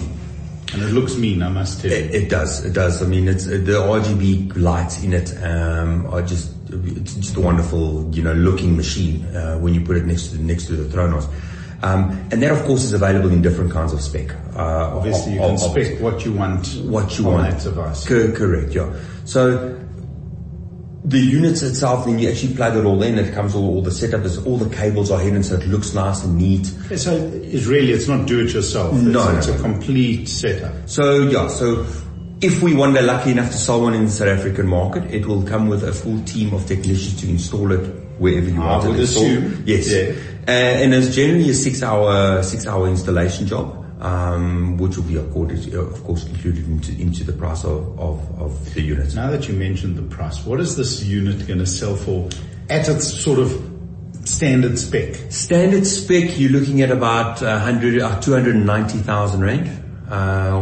And 0.74 0.82
it 0.84 0.92
looks 0.92 1.16
mean, 1.16 1.42
I 1.42 1.48
must 1.50 1.80
tell 1.82 1.92
you. 1.92 1.98
it, 1.98 2.14
it 2.24 2.30
does. 2.30 2.66
It 2.66 2.74
does. 2.74 3.02
I 3.02 3.06
mean, 3.08 3.28
it's 3.30 3.46
the 3.46 3.80
RGB 3.80 4.58
lights 4.58 5.02
in 5.04 5.14
it 5.14 5.32
um, 5.42 6.06
are 6.12 6.22
just 6.22 6.52
it's 6.68 7.14
just 7.16 7.38
a 7.38 7.40
wonderful, 7.40 8.10
you 8.14 8.24
know, 8.24 8.34
looking 8.34 8.76
machine 8.76 9.24
uh, 9.36 9.56
when 9.62 9.74
you 9.74 9.82
put 9.82 9.96
it 9.96 10.06
next 10.06 10.32
to 10.32 10.38
next 10.44 10.66
to 10.68 10.74
the 10.76 10.90
Thronos. 10.92 11.28
Um, 11.84 12.12
and 12.32 12.42
that, 12.42 12.52
of 12.52 12.64
course, 12.66 12.84
is 12.84 12.94
available 12.94 13.30
in 13.30 13.42
different 13.42 13.72
kinds 13.72 13.94
of 13.94 14.02
spec. 14.02 14.32
Uh, 14.56 14.96
Obviously, 14.98 15.34
you 15.34 15.40
can 15.40 15.58
spec 15.58 16.00
what 16.02 16.26
you 16.26 16.34
want 16.34 16.68
what 16.86 17.18
you 17.18 17.26
on 17.28 17.34
want. 17.34 17.52
that 17.52 17.64
device. 17.64 18.08
Cor- 18.08 18.32
correct, 18.32 18.74
yeah. 18.74 18.92
So 19.26 19.80
the 21.04 21.20
units 21.20 21.62
itself, 21.62 22.06
then 22.06 22.18
you 22.18 22.30
actually 22.30 22.56
plug 22.56 22.76
it 22.76 22.84
all 22.86 23.04
in. 23.04 23.20
It 23.20 23.34
comes 23.36 23.54
all, 23.54 23.76
all 23.76 23.82
the 23.84 23.92
setup 23.92 24.22
is 24.26 24.44
all 24.46 24.58
the 24.58 24.74
cables 24.76 25.12
are 25.12 25.20
hidden, 25.20 25.44
so 25.44 25.56
it 25.56 25.68
looks 25.68 25.94
nice 25.94 26.24
and 26.24 26.38
neat. 26.38 26.66
So 26.98 27.14
it's 27.44 27.66
really, 27.68 27.92
it's 27.92 28.08
not 28.08 28.26
do 28.28 28.40
it 28.44 28.52
yourself. 28.54 28.94
It's, 28.96 29.04
No, 29.04 29.32
no, 29.32 29.38
it's 29.38 29.48
a 29.48 29.60
complete 29.60 30.28
setup. 30.28 30.74
So 30.90 31.28
yeah, 31.28 31.48
so 31.48 31.86
if 32.46 32.62
we 32.62 32.74
one 32.76 32.94
day 32.94 33.02
lucky 33.02 33.32
enough 33.32 33.52
to 33.52 33.58
sell 33.58 33.82
one 33.82 33.94
in 33.94 34.06
the 34.06 34.12
South 34.12 34.28
African 34.38 34.68
market, 34.68 35.04
it 35.14 35.26
will 35.26 35.44
come 35.44 35.68
with 35.68 35.84
a 35.84 35.92
full 35.94 36.22
team 36.24 36.54
of 36.54 36.66
technicians 36.66 37.20
to 37.22 37.28
install 37.30 37.72
it 37.72 37.86
wherever 38.20 38.48
you 38.50 38.62
I 38.62 38.66
want 38.78 38.86
it 38.86 38.90
would 38.90 39.00
installed. 39.00 39.28
assume. 39.28 39.64
Yes, 39.66 39.90
Yeah. 39.92 40.14
uh, 40.48 40.52
and 40.52 40.94
it's 40.94 41.14
generally 41.16 41.50
a 41.50 41.54
six-hour 41.54 42.44
six-hour 42.44 42.88
installation 42.88 43.48
job. 43.48 43.82
Um, 44.02 44.78
which 44.78 44.98
will 44.98 45.06
be, 45.06 45.16
of 45.16 45.32
course, 45.32 45.68
of 45.74 46.04
course, 46.04 46.26
included 46.28 46.68
into, 46.68 46.92
into 47.02 47.24
the 47.24 47.32
price 47.32 47.64
of, 47.64 47.98
of, 47.98 48.20
of 48.42 48.74
the 48.76 48.82
unit. 48.82 49.16
Now 49.16 49.32
that 49.32 49.48
you 49.48 49.56
mentioned 49.56 49.96
the 49.96 50.04
price, 50.16 50.46
what 50.46 50.60
is 50.60 50.76
this 50.76 51.02
unit 51.04 51.48
going 51.48 51.60
to 51.60 51.66
sell 51.66 51.96
for 51.96 52.28
at 52.70 52.90
its 52.90 53.08
sort 53.08 53.40
of 53.40 53.50
standard 54.26 54.78
spec? 54.78 55.16
Standard 55.32 55.88
spec, 55.88 56.38
you're 56.38 56.52
looking 56.52 56.82
at 56.82 56.92
about 56.92 57.42
100, 57.42 58.02
uh, 58.02 58.20
290,000 58.20 59.42
rand 59.42 59.70
uh, 60.12 60.14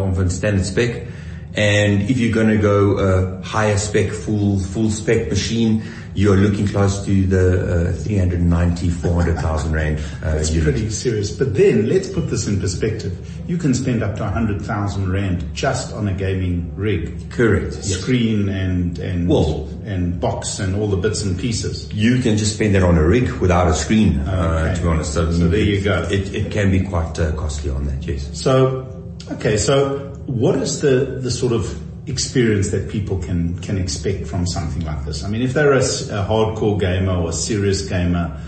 of 0.08 0.19
a 0.19 0.30
standard 0.30 0.65
spec. 0.65 1.08
And 1.56 2.10
if 2.10 2.18
you're 2.18 2.34
going 2.34 2.50
to 2.50 2.58
go 2.58 2.98
a 2.98 3.42
higher 3.44 3.78
spec, 3.78 4.12
full 4.12 4.60
full 4.60 4.89
spec 4.89 5.30
machine, 5.30 5.84
you're 6.16 6.38
looking 6.38 6.68
close 6.68 7.04
to 7.06 7.26
the 7.26 7.89
uh, 7.89 7.94
390, 7.94 8.89
400,000 8.89 9.72
rand 9.72 10.00
uh, 10.24 10.38
It's 10.38 10.52
unit. 10.52 10.63
pretty 10.74 10.89
serious. 10.89 11.32
But 11.32 11.56
then 11.56 11.88
let's 11.89 12.08
put 12.08 12.30
this 12.30 12.48
in 12.48 12.60
perspective. 12.60 13.13
You 13.48 13.58
can 13.58 13.74
spend 13.74 14.04
up 14.04 14.16
to 14.18 14.24
100,000 14.24 15.12
rand 15.12 15.54
just 15.54 15.92
on 15.94 16.08
a 16.08 16.13
gaming 16.13 16.72
rig. 16.76 17.32
Correct. 17.32 17.74
Screen 17.74 18.50
and, 18.50 18.98
and, 19.00 19.28
Well- 19.28 19.68
and 19.86 20.20
box 20.20 20.60
and 20.60 20.76
all 20.76 20.88
the 20.88 20.98
bits 20.98 21.24
and 21.24 21.38
pieces. 21.38 21.92
You 21.94 22.20
can 22.20 22.38
just 22.38 22.56
spend 22.56 22.74
that 22.76 22.84
on 22.84 22.98
a 22.98 23.04
rig 23.06 23.30
without 23.42 23.68
a 23.68 23.74
screen, 23.74 24.20
uh, 24.20 24.74
to 24.76 24.82
be 24.82 24.88
honest. 24.88 25.13
So 25.13 25.26
there 25.26 25.60
you 25.60 25.82
go. 25.84 26.04
It, 26.10 26.34
it 26.34 26.52
can 26.52 26.72
be 26.72 26.82
quite 26.82 27.18
uh, 27.20 27.32
costly 27.34 27.70
on 27.72 27.86
that, 27.88 28.06
yes. 28.08 28.30
So, 28.39 28.88
okay, 29.32 29.58
so 29.58 30.12
what 30.26 30.56
is 30.56 30.82
the, 30.82 31.20
the 31.22 31.32
sort 31.32 31.54
of 31.54 31.82
experience 32.08 32.72
that 32.72 32.90
people 32.90 33.18
can, 33.20 33.60
can 33.60 33.78
expect 33.78 34.28
from 34.28 34.46
something 34.46 34.84
like 34.86 35.06
this? 35.06 35.24
I 35.24 35.30
mean, 35.30 35.42
if 35.42 35.54
they're 35.54 35.74
a 35.74 35.80
hardcore 35.80 36.80
gamer 36.80 37.16
or 37.16 37.30
a 37.30 37.34
serious 37.34 37.88
gamer, 37.88 38.40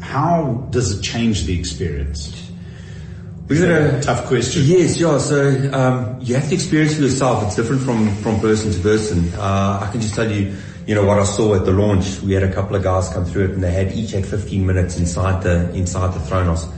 how 0.00 0.66
does 0.70 0.98
it 0.98 1.02
change 1.02 1.44
the 1.44 1.58
experience? 1.58 2.44
We're 3.48 3.60
gonna, 3.60 4.00
Tough 4.00 4.24
question. 4.24 4.62
Yes, 4.64 4.98
yeah. 4.98 5.18
So 5.18 5.70
um, 5.74 6.18
you 6.22 6.34
have 6.34 6.48
to 6.48 6.54
experience 6.54 6.96
for 6.96 7.02
yourself. 7.02 7.44
It's 7.44 7.56
different 7.56 7.82
from 7.82 8.14
from 8.16 8.40
person 8.40 8.72
to 8.72 8.80
person. 8.80 9.30
Uh, 9.34 9.80
I 9.82 9.90
can 9.92 10.00
just 10.00 10.14
tell 10.14 10.30
you, 10.30 10.56
you 10.86 10.94
know, 10.94 11.04
what 11.04 11.18
I 11.18 11.24
saw 11.24 11.54
at 11.54 11.66
the 11.66 11.72
launch. 11.72 12.22
We 12.22 12.32
had 12.32 12.42
a 12.42 12.50
couple 12.50 12.74
of 12.74 12.82
guys 12.82 13.10
come 13.10 13.26
through 13.26 13.44
it, 13.44 13.50
and 13.50 13.62
they 13.62 13.70
had 13.70 13.92
each 13.92 14.12
had 14.12 14.24
15 14.24 14.64
minutes 14.64 14.96
inside 14.96 15.42
the 15.42 15.70
inside 15.74 16.14
the 16.14 16.20
Thronos, 16.20 16.72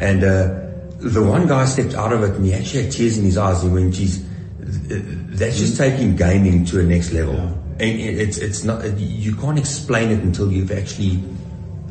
and 0.00 0.24
uh, 0.24 0.71
the 1.02 1.22
one 1.22 1.46
guy 1.46 1.64
stepped 1.64 1.94
out 1.94 2.12
of 2.12 2.22
it, 2.22 2.30
and 2.36 2.44
he 2.44 2.54
actually 2.54 2.84
had 2.84 2.92
tears 2.92 3.18
in 3.18 3.24
his 3.24 3.36
eyes. 3.36 3.62
He 3.62 3.68
went, 3.68 3.94
"Geez, 3.94 4.24
that's 4.60 5.58
just 5.58 5.76
taking 5.76 6.16
gaming 6.16 6.64
to 6.66 6.80
a 6.80 6.82
next 6.82 7.12
level." 7.12 7.36
And 7.36 8.00
it's 8.00 8.38
it's 8.38 8.64
not 8.64 8.84
you 8.98 9.34
can't 9.34 9.58
explain 9.58 10.10
it 10.10 10.20
until 10.20 10.52
you've 10.52 10.70
actually 10.70 11.22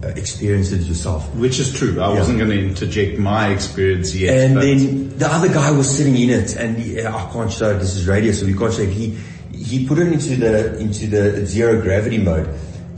uh, 0.04 0.08
experienced 0.10 0.72
it 0.72 0.82
yourself. 0.82 1.34
Which 1.36 1.60
is 1.60 1.74
true. 1.74 2.00
I 2.00 2.10
wasn't 2.10 2.38
going 2.38 2.52
to 2.52 2.60
interject 2.60 3.20
my 3.20 3.50
experience 3.50 4.16
yet. 4.16 4.38
And 4.38 4.58
then 4.58 5.18
the 5.18 5.28
other 5.28 5.50
guy 5.50 5.72
was 5.72 5.96
sitting 5.96 6.16
in 6.16 6.30
it, 6.30 6.56
and 6.56 6.78
he, 6.78 7.02
I 7.02 7.30
can't 7.34 7.52
show 7.52 7.72
it. 7.72 7.80
This 7.80 7.96
is 7.96 8.08
radio, 8.08 8.32
so 8.32 8.46
we 8.46 8.54
can't 8.54 8.74
show 8.74 8.84
it. 8.84 8.90
He 8.90 9.18
he 9.54 9.86
put 9.86 10.00
it 10.00 10.12
into 10.12 10.38
the 10.38 10.80
into 10.80 11.08
the 11.08 11.46
zero 11.46 11.82
gravity 11.82 12.18
mode, 12.18 12.48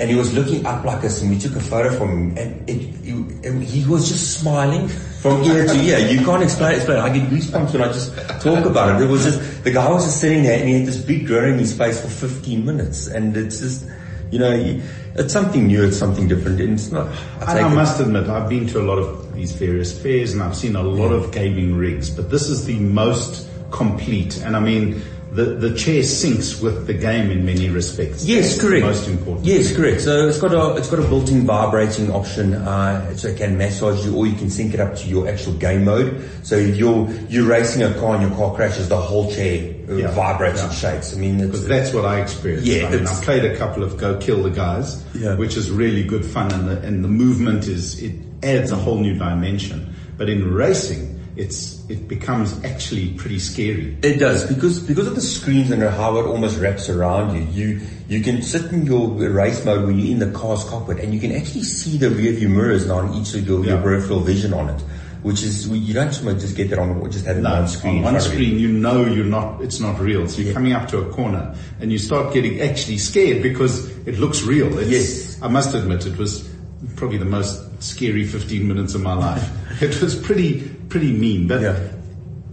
and 0.04 0.12
he 0.12 0.18
was 0.18 0.34
looking 0.36 0.66
up 0.66 0.84
like 0.84 1.04
us, 1.04 1.22
And 1.22 1.32
we 1.32 1.40
took 1.40 1.56
a 1.56 1.60
photo 1.62 1.90
from 1.98 2.10
him, 2.12 2.38
and 2.38 2.70
it, 2.70 2.82
it, 3.08 3.46
and 3.48 3.64
he 3.64 3.88
was 3.90 4.10
just 4.10 4.38
smiling 4.40 4.90
from 5.24 5.42
ear 5.44 5.66
to 5.66 5.76
ear. 5.82 6.00
You 6.12 6.20
can't 6.26 6.44
explain 6.44 6.76
explain. 6.76 6.98
it. 6.98 7.02
I 7.02 7.10
get 7.18 7.30
goosebumps 7.30 7.72
when 7.74 7.82
I 7.82 7.88
just 7.88 8.12
talk 8.42 8.66
about 8.66 9.00
it. 9.02 9.06
It 9.06 9.10
was 9.10 9.24
just 9.24 9.64
the 9.64 9.72
guy 9.72 9.90
was 9.90 10.04
just 10.06 10.20
sitting 10.20 10.44
there, 10.44 10.60
and 10.60 10.68
he 10.68 10.74
had 10.80 10.86
this 10.86 10.98
big 10.98 11.26
grin 11.26 11.54
in 11.54 11.60
his 11.60 11.72
face 11.76 12.02
for 12.02 12.10
15 12.10 12.66
minutes, 12.66 13.08
and 13.08 13.36
it's 13.38 13.60
just. 13.60 13.88
You 14.34 14.40
know, 14.40 14.82
it's 15.14 15.32
something 15.32 15.68
new, 15.68 15.84
it's 15.86 15.96
something 15.98 16.28
different, 16.28 16.60
and 16.60 16.74
it's 16.74 16.90
not. 16.92 17.06
I 17.40 17.52
And 17.52 17.66
I 17.68 17.72
it- 17.72 17.76
must 17.76 18.00
admit, 18.00 18.28
I've 18.30 18.50
been 18.50 18.66
to 18.74 18.82
a 18.82 18.86
lot 18.92 18.98
of 18.98 19.36
these 19.36 19.52
various 19.52 19.92
fairs 19.96 20.34
and 20.34 20.42
I've 20.42 20.56
seen 20.56 20.76
a 20.76 20.82
lot 20.82 21.12
of 21.12 21.32
gaming 21.32 21.76
rigs, 21.78 22.10
but 22.10 22.32
this 22.32 22.50
is 22.50 22.66
the 22.66 22.80
most 22.80 23.48
complete. 23.70 24.42
And 24.44 24.56
I 24.56 24.60
mean, 24.60 25.04
the, 25.36 25.46
the 25.46 25.76
chair 25.76 26.02
syncs 26.02 26.62
with 26.62 26.86
the 26.88 26.94
game 26.94 27.32
in 27.32 27.46
many 27.46 27.70
respects. 27.70 28.24
Yes, 28.26 28.44
That's 28.52 28.56
the 28.62 28.68
correct. 28.68 28.86
most 28.86 29.08
important. 29.08 29.46
Yes, 29.46 29.76
correct. 29.76 30.02
So 30.02 30.28
it's 30.28 30.38
got 30.40 30.54
a 30.54 30.76
it's 30.78 30.90
got 30.90 31.00
a 31.00 31.08
built-in 31.08 31.46
vibrating 31.46 32.12
option, 32.12 32.54
uh, 32.54 33.16
so 33.16 33.30
it 33.30 33.38
can 33.38 33.58
massage 33.58 34.06
you, 34.06 34.16
or 34.16 34.28
you 34.28 34.36
can 34.36 34.50
sync 34.50 34.74
it 34.74 34.80
up 34.80 34.96
to 34.98 35.08
your 35.08 35.28
actual 35.28 35.54
game 35.54 35.86
mode. 35.86 36.22
So 36.44 36.56
if 36.56 36.78
you're 36.78 37.10
you're 37.30 37.46
racing 37.48 37.84
a 37.84 37.94
car 37.96 38.16
and 38.16 38.28
your 38.28 38.36
car 38.38 38.56
crashes, 38.56 38.90
the 38.90 38.98
whole 38.98 39.32
chair 39.32 39.74
uh, 39.90 39.96
Yeah, 39.96 40.12
vibrates 40.12 40.60
yeah. 40.60 40.66
and 40.68 40.74
shakes. 40.74 41.14
I 41.16 41.18
mean, 41.18 41.40
Because 41.40 41.68
that's 41.68 41.94
what 41.94 42.06
I 42.06 42.22
experienced. 42.22 42.68
Yeah, 42.68 42.88
I 42.88 42.92
mean, 42.96 43.08
I 43.08 43.14
played 43.24 43.44
a 43.46 43.58
couple 43.58 43.84
of 43.84 43.98
Go 43.98 44.18
Kill 44.18 44.44
the 44.44 44.50
Guys, 44.52 45.04
Yeah. 45.16 45.36
which 45.36 45.58
is 45.58 45.70
really 45.72 46.04
good 46.04 46.26
fun 46.26 46.52
and 46.54 46.68
the, 46.70 46.78
and 46.82 47.04
the 47.04 47.08
movement 47.10 47.68
is, 47.68 48.02
it 48.02 48.14
adds 48.44 48.72
a 48.72 48.76
whole 48.76 49.00
new 49.00 49.16
dimension. 49.18 49.94
But 50.18 50.30
in 50.30 50.54
racing, 50.54 51.13
it's, 51.36 51.88
it 51.90 52.08
becomes 52.08 52.64
actually 52.64 53.14
pretty 53.14 53.40
scary. 53.40 53.98
It 54.04 54.20
does 54.20 54.46
because 54.46 54.80
because 54.80 55.08
of 55.08 55.16
the 55.16 55.22
screens 55.22 55.72
and 55.72 55.82
how 55.82 56.18
it 56.18 56.26
almost 56.26 56.60
wraps 56.60 56.90
around 56.90 57.36
you. 57.36 57.44
You 57.44 57.82
you 58.08 58.22
can 58.22 58.42
sit 58.42 58.72
in 58.72 58.86
your 58.86 59.08
race 59.08 59.66
mode 59.66 59.86
when 59.86 59.98
you're 59.98 60.12
in 60.12 60.20
the 60.20 60.38
car's 60.38 60.64
cockpit, 60.66 61.00
and 61.00 61.14
you 61.14 61.20
can 61.20 61.32
actually 61.32 61.64
see 61.64 61.98
the 61.98 62.10
rear 62.10 62.34
view 62.34 62.50
mirrors 62.50 62.86
now 62.86 62.98
on 62.98 63.14
each 63.16 63.34
of 63.34 63.48
your, 63.48 63.66
your 63.66 63.82
peripheral 63.82 64.20
vision 64.20 64.54
on 64.54 64.70
it, 64.70 64.82
which 65.24 65.42
is 65.42 65.68
you 65.70 65.94
don't 65.94 66.12
just 66.12 66.24
just 66.24 66.56
get 66.56 66.70
that 66.70 66.80
on 66.80 67.10
just 67.10 67.26
have 67.26 67.38
it 67.38 67.46
on 67.46 67.60
one 67.60 67.68
screen. 67.68 67.98
on 67.98 68.04
one 68.04 68.14
you. 68.16 68.20
screen, 68.20 68.60
you 68.60 68.72
know 68.72 69.06
you're 69.06 69.26
not, 69.26 69.62
it's 69.62 69.80
not 69.80 70.00
real. 70.00 70.28
So 70.28 70.42
you're 70.42 70.54
coming 70.54 70.74
up 70.74 70.88
to 70.90 71.00
a 71.00 71.10
corner 71.12 71.56
and 71.80 71.92
you 71.92 71.98
start 71.98 72.34
getting 72.34 72.62
actually 72.62 72.98
scared 72.98 73.42
because 73.42 73.90
it 74.06 74.20
looks 74.20 74.44
real. 74.44 74.78
It's, 74.78 74.90
Yes. 74.92 75.42
I 75.42 75.48
must 75.48 75.74
admit 75.74 76.06
it 76.06 76.18
was 76.18 76.48
probably 76.96 77.18
the 77.18 77.26
most 77.26 77.82
scary 77.82 78.26
15 78.26 78.68
minutes 78.68 78.96
of 78.96 79.02
my 79.02 79.14
life. 79.14 79.50
it 79.82 80.02
was 80.02 80.16
pretty, 80.16 80.70
pretty 80.90 81.12
mean, 81.12 81.48
but 81.48 81.62
Yeah. 81.62 81.76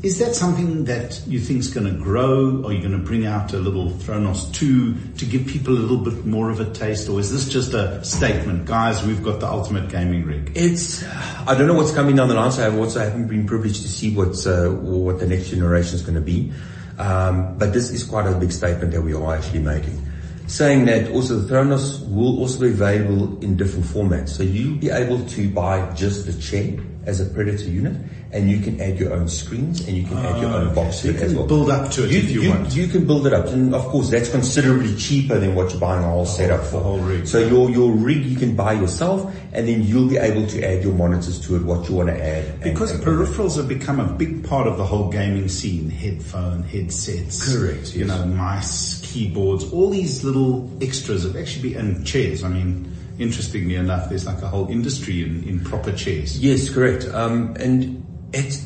is 0.03 0.19
that 0.19 0.35
something 0.35 0.85
that 0.85 1.21
you 1.27 1.39
think 1.39 1.61
is 1.61 1.69
going 1.69 1.87
to 1.87 1.93
grow? 1.93 2.65
Are 2.65 2.73
you 2.73 2.79
going 2.81 2.93
to 2.93 3.05
bring 3.05 3.27
out 3.27 3.53
a 3.53 3.59
little 3.59 3.91
Thronos 3.91 4.51
2 4.55 4.95
to 5.19 5.25
give 5.27 5.47
people 5.47 5.75
a 5.75 5.81
little 5.81 5.99
bit 5.99 6.25
more 6.25 6.49
of 6.51 6.59
a 6.59 6.65
taste? 6.73 7.09
Or 7.09 7.21
is 7.21 7.31
this 7.31 7.49
just 7.49 7.75
a 7.75 8.03
statement? 8.03 8.65
Guys, 8.65 9.05
we've 9.05 9.23
got 9.23 9.41
the 9.41 9.47
ultimate 9.47 9.91
gaming 9.91 10.25
rig. 10.25 10.53
It's, 10.55 11.05
I 11.47 11.55
don't 11.55 11.67
know 11.67 11.75
what's 11.75 11.93
coming 11.93 12.17
down 12.17 12.29
the 12.29 12.35
line, 12.35 12.51
so 12.53 12.67
I 12.71 12.75
also 12.75 13.01
haven't 13.01 13.29
been 13.29 13.47
privileged 13.47 13.83
to 13.83 13.89
see 13.89 14.15
what's, 14.15 14.47
uh, 14.47 14.71
what 14.71 15.19
the 15.19 15.27
next 15.27 15.51
generation 15.51 15.95
is 15.97 16.03
going 16.03 16.15
to 16.15 16.21
be. 16.23 16.51
Um, 16.99 17.57
but 17.59 17.73
this 17.73 17.91
is 17.91 18.03
quite 18.05 18.27
a 18.27 18.35
big 18.35 18.53
statement 18.53 18.93
that 18.93 19.03
we 19.03 19.15
are 19.15 19.35
actually 19.35 19.61
making. 19.61 20.01
Saying 20.47 20.87
that 20.87 21.11
also 21.13 21.39
the 21.39 21.55
Thronos 21.55 22.01
will 22.09 22.39
also 22.41 22.61
be 22.61 22.69
available 22.69 23.39
in 23.41 23.57
different 23.57 23.85
formats. 23.85 24.31
So 24.31 24.43
you'll 24.43 24.79
be 24.79 24.91
able 24.91 25.25
to 25.25 25.49
buy 25.51 25.93
just 25.95 26.27
the 26.27 26.33
chair 26.41 26.79
as 27.07 27.21
a 27.21 27.25
Predator 27.27 27.69
unit 27.71 27.97
and 28.33 28.49
you 28.51 28.61
can 28.61 28.81
add 28.81 28.99
your 28.99 29.13
own 29.13 29.27
screens 29.29 29.87
and 29.89 29.97
you 29.97 30.05
can 30.05 30.17
add 30.19 30.41
your 30.41 30.51
own 30.53 30.73
box 30.75 31.01
So 31.01 31.09
you 31.09 31.15
to 31.15 31.19
as 31.25 31.31
can 31.33 31.39
well. 31.39 31.49
build 31.49 31.71
up 31.71 31.91
to 31.93 32.05
it 32.05 32.11
you, 32.13 32.19
if 32.21 32.31
you 32.31 32.49
want. 32.51 32.75
You 32.77 32.87
can 32.87 33.05
build 33.07 33.27
it 33.27 33.33
up, 33.33 33.47
and 33.49 33.75
of 33.75 33.85
course 33.87 34.09
that's 34.11 34.31
considerably 34.31 34.95
cheaper 34.97 35.39
than 35.39 35.55
what 35.55 35.71
you're 35.71 35.81
buying 35.81 36.05
a 36.05 36.09
whole 36.09 36.27
setup 36.27 36.63
for. 36.65 36.81
whole 36.81 36.99
rig. 37.01 37.27
So 37.27 37.39
your 37.41 37.71
your 37.71 37.91
rig 37.93 38.25
you 38.25 38.37
can 38.37 38.55
buy 38.55 38.75
yourself, 38.75 39.35
and 39.53 39.67
then 39.67 39.83
you'll 39.83 40.09
be 40.09 40.17
able 40.17 40.47
to 40.47 40.63
add 40.63 40.83
your 40.85 40.95
monitors 40.95 41.41
to 41.47 41.57
it, 41.57 41.65
what 41.65 41.89
you 41.89 41.97
want 41.97 42.09
to 42.11 42.15
add. 42.25 42.45
and- 42.47 42.63
Because 42.63 42.93
and- 42.93 43.03
peripherals 43.03 43.57
have 43.57 43.67
become 43.69 43.99
a 44.01 44.07
big 44.07 44.45
part 44.45 44.67
of 44.67 44.77
the 44.79 44.85
whole 44.85 45.11
gaming 45.11 45.49
scene. 45.49 45.91
Headphone, 45.91 46.63
headsets. 46.63 47.53
Correct, 47.53 47.95
You 47.95 48.07
yes. 48.07 48.09
know, 48.09 48.27
mice, 48.27 49.01
keyboards, 49.03 49.65
all 49.73 49.91
these 49.91 50.23
little 50.23 50.71
extras 50.81 51.25
have 51.25 51.35
actually 51.37 51.71
been, 51.71 51.79
and 51.81 52.07
chairs. 52.07 52.45
I 52.45 52.49
mean, 52.49 52.93
interestingly 53.19 53.75
enough, 53.75 54.09
there's 54.09 54.25
like 54.27 54.41
a 54.43 54.47
whole 54.49 54.69
industry 54.69 55.23
in, 55.23 55.43
in 55.49 55.61
proper 55.61 55.93
chairs. 55.93 56.39
Yes, 56.39 56.69
correct. 56.71 57.07
Um, 57.13 57.55
and 57.59 58.05
it's 58.33 58.59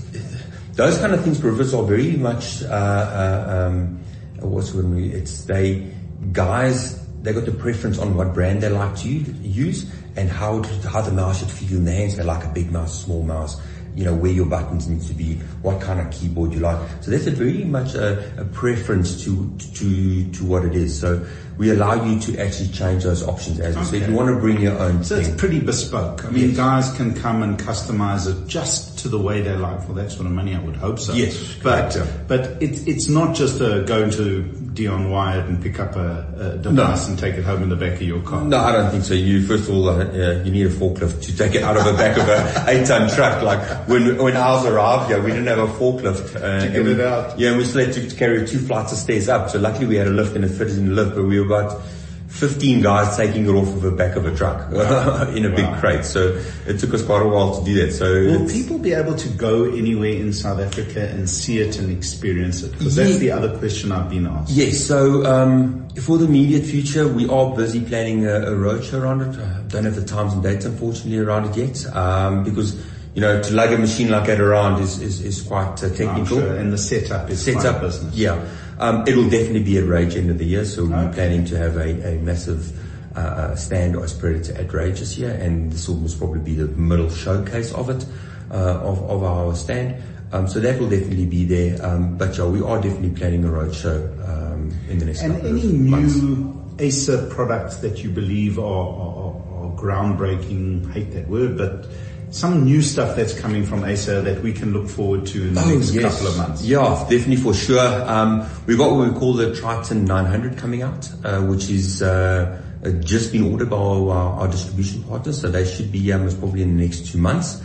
those 0.72 0.98
kind 0.98 1.12
of 1.14 1.22
things. 1.22 1.38
Peripherals 1.38 1.78
are 1.78 1.86
very 1.86 2.16
much 2.16 2.62
uh, 2.62 2.66
uh, 2.66 3.68
um, 3.68 4.00
what's 4.40 4.72
when 4.72 4.94
we 4.94 5.10
it's 5.12 5.44
they 5.44 5.90
guys 6.32 7.00
they 7.22 7.32
got 7.32 7.46
the 7.46 7.52
preference 7.52 7.98
on 7.98 8.14
what 8.16 8.34
brand 8.34 8.62
they 8.62 8.68
like 8.68 8.96
to 8.96 9.08
use 9.08 9.90
and 10.16 10.28
how 10.28 10.58
it, 10.58 10.66
how 10.84 11.00
the 11.00 11.12
mouse 11.12 11.40
should 11.40 11.50
feel 11.50 11.78
in 11.78 11.84
the 11.84 11.92
hands. 11.92 12.16
They 12.16 12.22
like 12.22 12.44
a 12.44 12.48
big 12.48 12.70
mouse, 12.70 13.04
small 13.04 13.22
mouse. 13.22 13.60
You 13.96 14.04
know 14.04 14.14
where 14.14 14.32
your 14.32 14.46
buttons 14.46 14.88
need 14.88 15.02
to 15.02 15.14
be, 15.14 15.36
what 15.62 15.80
kind 15.80 16.00
of 16.00 16.10
keyboard 16.12 16.52
you 16.52 16.58
like. 16.58 16.78
So 17.00 17.12
that's 17.12 17.28
a 17.28 17.30
very 17.30 17.62
much 17.64 17.94
a, 17.94 18.40
a 18.40 18.44
preference 18.44 19.22
to 19.24 19.56
to 19.76 20.30
to 20.32 20.44
what 20.44 20.64
it 20.64 20.74
is. 20.74 20.98
So 20.98 21.24
we 21.58 21.70
allow 21.70 22.04
you 22.04 22.18
to 22.20 22.38
actually 22.38 22.68
change 22.68 23.04
those 23.04 23.22
options 23.26 23.60
as 23.60 23.76
well. 23.76 23.84
So 23.84 23.96
if 23.96 24.08
you 24.08 24.14
want 24.14 24.28
to 24.34 24.40
bring 24.40 24.60
your 24.60 24.78
own 24.78 25.04
So 25.04 25.16
it's 25.16 25.28
pretty 25.28 25.60
bespoke. 25.60 26.24
I 26.24 26.30
mean, 26.30 26.48
Yes. 26.48 26.56
guys 26.56 26.92
can 26.96 27.14
come 27.14 27.42
and 27.42 27.58
customize 27.58 28.26
it 28.28 28.46
just 28.48 28.98
to 29.00 29.08
the 29.08 29.18
way 29.18 29.40
they 29.42 29.54
like 29.54 29.86
for 29.86 29.92
that 29.94 30.10
sort 30.10 30.26
of 30.26 30.32
money. 30.32 30.54
I 30.54 30.58
would 30.60 30.76
hope 30.76 30.98
so. 30.98 31.12
Yes, 31.12 31.36
but 31.62 31.92
correct, 31.92 32.10
but 32.28 32.56
it's 32.60 32.82
it's 32.86 33.08
not 33.08 33.34
just 33.36 33.60
a 33.60 33.84
go 33.86 34.02
into 34.02 34.42
Dion 34.74 35.10
Wired 35.10 35.46
and 35.48 35.62
pick 35.62 35.78
up 35.78 35.94
a, 35.94 36.54
a 36.56 36.58
device 36.58 37.06
and 37.06 37.16
take 37.16 37.34
it 37.36 37.44
home 37.44 37.62
in 37.62 37.68
the 37.68 37.76
back 37.76 37.92
of 37.94 38.02
your 38.02 38.20
car. 38.22 38.42
No, 38.44 38.58
I 38.58 38.72
don't 38.72 38.90
think 38.90 39.04
so. 39.04 39.14
You 39.14 39.46
first 39.46 39.68
of 39.68 39.74
all, 39.76 39.88
uh, 39.88 40.04
uh, 40.04 40.42
you 40.44 40.50
need 40.50 40.66
a 40.66 40.70
forklift 40.70 41.22
to 41.22 41.36
take 41.36 41.54
it 41.54 41.62
out 41.62 41.76
of 41.76 41.84
the 41.84 41.92
back 41.92 42.16
of 42.16 42.26
a 42.28 42.64
eight-ton 42.70 43.08
truck. 43.14 43.42
Like 43.42 43.60
when 43.88 44.16
when 44.18 44.36
ours 44.36 44.64
arrived 44.66 45.08
here, 45.10 45.22
we 45.22 45.30
didn't 45.30 45.46
have 45.46 45.58
a 45.60 45.68
forklift 45.68 46.34
uh, 46.34 46.64
To 46.64 46.68
get 46.72 46.84
we- 46.84 46.92
it 46.92 47.00
out. 47.00 47.38
Yeah, 47.38 47.56
we 47.56 47.64
still 47.64 47.84
had 47.84 47.94
to 47.94 48.16
carry 48.16 48.44
two 48.46 48.58
flights 48.58 48.90
of 48.92 48.98
stairs 48.98 49.28
up. 49.28 49.50
So 49.50 49.58
luckily 49.60 49.86
we 49.86 49.96
had 49.96 50.08
a 50.08 50.10
lift 50.10 50.34
and 50.34 50.44
it 50.44 50.48
fitted 50.48 50.76
in 50.78 50.86
the 50.88 50.94
lift. 50.94 51.14
But 51.14 51.24
we 51.24 51.38
were 51.38 51.43
about 51.44 51.82
15 52.28 52.80
guys 52.82 53.16
taking 53.16 53.44
it 53.46 53.48
off 53.50 53.68
of 53.68 53.82
the 53.82 53.92
back 53.92 54.16
of 54.16 54.26
a 54.26 54.34
truck 54.34 54.68
in 55.36 55.44
a 55.44 55.50
big 55.54 55.72
crate. 55.78 56.04
So 56.04 56.40
it 56.66 56.80
took 56.80 56.92
us 56.92 57.04
quite 57.04 57.22
a 57.22 57.28
while 57.28 57.56
to 57.58 57.64
do 57.64 57.74
that. 57.86 57.92
So 57.92 58.12
Will 58.12 58.48
people 58.50 58.78
be 58.78 58.92
able 58.92 59.14
to 59.14 59.28
go 59.28 59.64
anywhere 59.64 60.14
in 60.14 60.32
South 60.32 60.58
Africa 60.58 61.08
and 61.08 61.30
see 61.30 61.60
it 61.60 61.78
and 61.78 61.92
experience 61.92 62.62
it? 62.64 62.72
Because 62.72 62.96
that's 62.96 63.18
the 63.18 63.30
other 63.30 63.56
question 63.58 63.92
I've 63.92 64.10
been 64.10 64.26
asked. 64.26 64.50
Yes, 64.50 64.80
so 64.84 65.24
um, 65.24 65.88
for 66.02 66.18
the 66.18 66.24
immediate 66.24 66.64
future, 66.64 67.06
we 67.06 67.28
are 67.28 67.54
busy 67.54 67.84
planning 67.84 68.26
a, 68.26 68.34
a 68.40 68.50
roadshow 68.50 69.00
around 69.02 69.20
it. 69.22 69.38
I 69.38 69.60
don't 69.68 69.84
have 69.84 69.94
the 69.94 70.04
times 70.04 70.32
and 70.32 70.42
dates, 70.42 70.64
unfortunately, 70.64 71.18
around 71.18 71.44
it 71.50 71.56
yet, 71.56 71.86
um, 71.94 72.42
because 72.42 72.74
you 73.14 73.20
know 73.20 73.40
to 73.40 73.54
lug 73.54 73.72
a 73.72 73.78
machine 73.78 74.10
like 74.10 74.26
that 74.26 74.40
around 74.40 74.82
is 74.82 75.00
is, 75.00 75.20
is 75.20 75.40
quite 75.40 75.80
uh, 75.84 75.88
technical. 75.90 76.24
sure. 76.40 76.56
And 76.56 76.72
the 76.72 76.78
setup 76.78 77.30
is 77.30 77.44
Set 77.44 77.54
quite 77.54 77.66
up, 77.66 77.76
a 77.76 77.86
business. 77.86 78.16
yeah. 78.16 78.44
Um, 78.78 79.04
it 79.06 79.16
will 79.16 79.30
definitely 79.30 79.62
be 79.62 79.78
at 79.78 79.84
Rage 79.84 80.16
end 80.16 80.30
of 80.30 80.38
the 80.38 80.44
year, 80.44 80.64
so 80.64 80.84
we're 80.84 81.12
planning 81.12 81.44
to 81.46 81.56
have 81.56 81.76
a, 81.76 82.18
massive 82.18 82.72
uh, 83.16 83.20
uh, 83.20 83.56
stand 83.56 83.96
as 83.96 84.12
Predator 84.12 84.54
at 84.54 84.72
Rage 84.72 85.00
this 85.00 85.16
year, 85.16 85.30
and 85.30 85.70
this 85.72 85.88
will 85.88 85.96
most 85.96 86.18
probably 86.18 86.40
be 86.40 86.54
the 86.54 86.66
middle 86.66 87.08
showcase 87.08 87.72
of 87.72 87.88
it, 87.88 88.04
uh, 88.50 88.80
of, 88.80 89.22
our 89.22 89.54
stand. 89.54 90.02
Um, 90.32 90.48
so 90.48 90.58
that 90.58 90.80
will 90.80 90.88
definitely 90.88 91.26
be 91.26 91.44
there. 91.44 91.84
Um, 91.84 92.18
but 92.18 92.36
yeah, 92.36 92.46
we 92.46 92.60
are 92.60 92.80
definitely 92.80 93.10
planning 93.10 93.44
a 93.44 93.50
road 93.50 93.72
show 93.72 94.12
um, 94.26 94.76
in 94.88 94.98
the 94.98 95.04
next 95.04 95.22
And 95.22 95.34
couple 95.34 95.50
any 95.50 95.68
of 95.68 95.74
months. 95.74 96.16
new 96.16 96.60
Acer 96.80 97.28
products 97.30 97.76
that 97.76 98.02
you 98.02 98.10
believe 98.10 98.58
are 98.58 99.34
groundbreaking, 99.76 100.92
hate 100.92 101.12
that 101.12 101.28
word, 101.28 101.56
but 101.56 101.86
some 102.34 102.64
new 102.64 102.82
stuff 102.82 103.14
that's 103.14 103.32
coming 103.38 103.64
from 103.64 103.84
Acer 103.84 104.20
that 104.22 104.42
we 104.42 104.52
can 104.52 104.72
look 104.72 104.88
forward 104.88 105.24
to 105.26 105.46
in 105.48 105.54
the 105.54 105.64
next 105.64 105.96
couple 105.96 106.26
of 106.26 106.36
months. 106.36 106.64
Yeah, 106.64 106.82
definitely 107.08 107.36
for 107.36 107.54
sure. 107.54 108.02
Um, 108.10 108.44
we've 108.66 108.76
got 108.76 108.90
what 108.92 109.08
we 109.08 109.14
call 109.16 109.34
the 109.34 109.54
Triton 109.54 110.04
900 110.04 110.58
coming 110.58 110.82
out, 110.82 111.08
uh, 111.24 111.42
which 111.42 111.70
is 111.70 112.02
uh, 112.02 112.60
uh, 112.84 112.90
just 113.02 113.30
been 113.30 113.44
ordered 113.52 113.70
by 113.70 113.76
our, 113.76 114.10
our 114.40 114.48
distribution 114.48 115.04
partners, 115.04 115.40
so 115.40 115.48
they 115.48 115.64
should 115.64 115.92
be 115.92 116.12
um, 116.12 116.24
most 116.24 116.40
probably 116.40 116.62
in 116.62 116.76
the 116.76 116.82
next 116.82 117.06
two 117.12 117.18
months, 117.18 117.60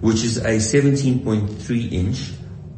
which 0.00 0.24
is 0.24 0.38
a 0.38 0.56
17.3 0.56 1.92
inch 1.92 2.32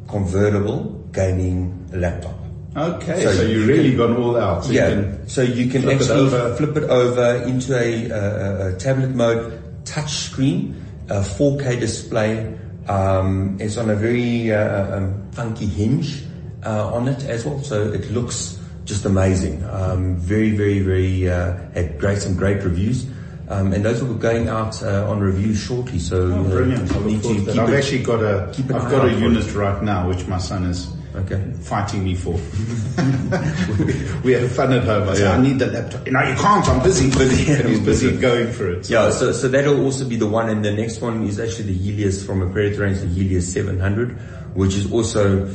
convertible 0.09 1.07
gaming 1.13 1.89
laptop. 1.93 2.35
Okay, 2.75 3.23
So 3.23 3.33
so, 3.33 3.41
you 3.43 3.61
you 3.61 3.67
really 3.67 3.89
can- 3.91 3.97
gone 3.97 4.17
all 4.17 4.35
out. 4.37 4.65
So 4.65 4.71
yeah, 4.73 4.89
you 4.89 4.95
can 4.95 5.29
so 5.29 5.41
you 5.43 5.69
can 5.71 5.81
flip 5.83 5.95
actually 6.01 6.19
over. 6.19 6.55
flip 6.55 6.75
it 6.75 6.83
over 6.83 7.43
into 7.47 7.73
a, 7.73 8.09
a, 8.09 8.75
a 8.75 8.77
tablet 8.77 9.15
mode, 9.15 9.85
touch 9.85 10.11
screen, 10.11 10.83
4K 11.15 11.79
display. 11.79 12.57
Um, 12.87 13.57
it's 13.59 13.77
on 13.77 13.89
a 13.89 13.95
very 13.95 14.51
uh, 14.53 14.97
um, 14.97 15.31
funky 15.31 15.65
hinge 15.65 16.23
uh, 16.65 16.93
on 16.93 17.07
it 17.07 17.23
as 17.25 17.45
well, 17.45 17.61
so 17.61 17.91
it 17.91 18.09
looks 18.11 18.59
just 18.85 19.05
amazing. 19.05 19.63
Um, 19.65 20.15
very, 20.17 20.51
very, 20.51 20.79
very 20.79 21.29
uh, 21.29 21.57
had 21.73 21.99
great 21.99 22.19
some 22.19 22.35
great 22.35 22.63
reviews. 22.63 23.05
Um, 23.49 23.71
and 23.71 23.83
those 23.83 24.03
will 24.03 24.13
be 24.13 24.19
going 24.19 24.49
out 24.49 24.81
uh, 24.83 25.09
on 25.09 25.19
review 25.19 25.55
shortly. 25.55 25.99
So 25.99 26.33
Oh, 26.33 26.43
brilliant. 26.43 26.91
I 26.91 26.97
look 26.99 27.21
forward 27.21 27.45
to 27.45 27.51
that. 27.53 27.59
I've 27.59 27.73
actually 27.73 28.03
got 28.03 28.21
a, 28.21 28.51
keep 28.51 28.69
an 28.69 28.75
I've 28.75 28.91
got 28.91 29.07
a 29.07 29.13
unit 29.13 29.53
right 29.55 29.81
now, 29.83 30.07
which 30.09 30.27
my 30.27 30.37
son 30.37 30.65
is 30.65 30.87
Okay. 31.17 31.41
fighting 31.61 32.03
me 32.03 32.13
for. 32.15 32.33
we 34.23 34.33
have 34.33 34.51
fun 34.51 34.71
at 34.73 34.83
home. 34.83 35.09
I 35.09 35.15
say, 35.15 35.23
Yeah. 35.23 35.31
I 35.37 35.41
need 35.41 35.57
the 35.59 35.67
laptop. 35.67 36.07
No, 36.07 36.21
you 36.21 36.35
can't. 36.35 36.67
I'm 36.69 36.83
busy. 36.83 37.09
Busy. 37.09 37.51
and 37.59 37.69
he's 37.69 37.79
busy 37.79 38.17
going 38.17 38.51
for 38.51 38.69
it. 38.71 38.89
Yeah, 38.89 39.09
so, 39.09 39.31
so 39.31 39.47
that'll 39.47 39.83
also 39.83 40.07
be 40.07 40.15
the 40.15 40.27
one, 40.27 40.49
and 40.49 40.63
the 40.63 40.71
next 40.71 41.01
one 41.01 41.23
is 41.23 41.39
actually 41.39 41.73
the 41.73 41.77
Helios 41.77 42.23
from 42.23 42.41
a 42.41 42.49
Predator 42.51 42.81
range, 42.83 42.99
the 42.99 43.07
Helios 43.07 43.47
700, 43.51 44.11
which 44.55 44.75
is 44.75 44.91
also, 44.91 45.47
uh, 45.47 45.49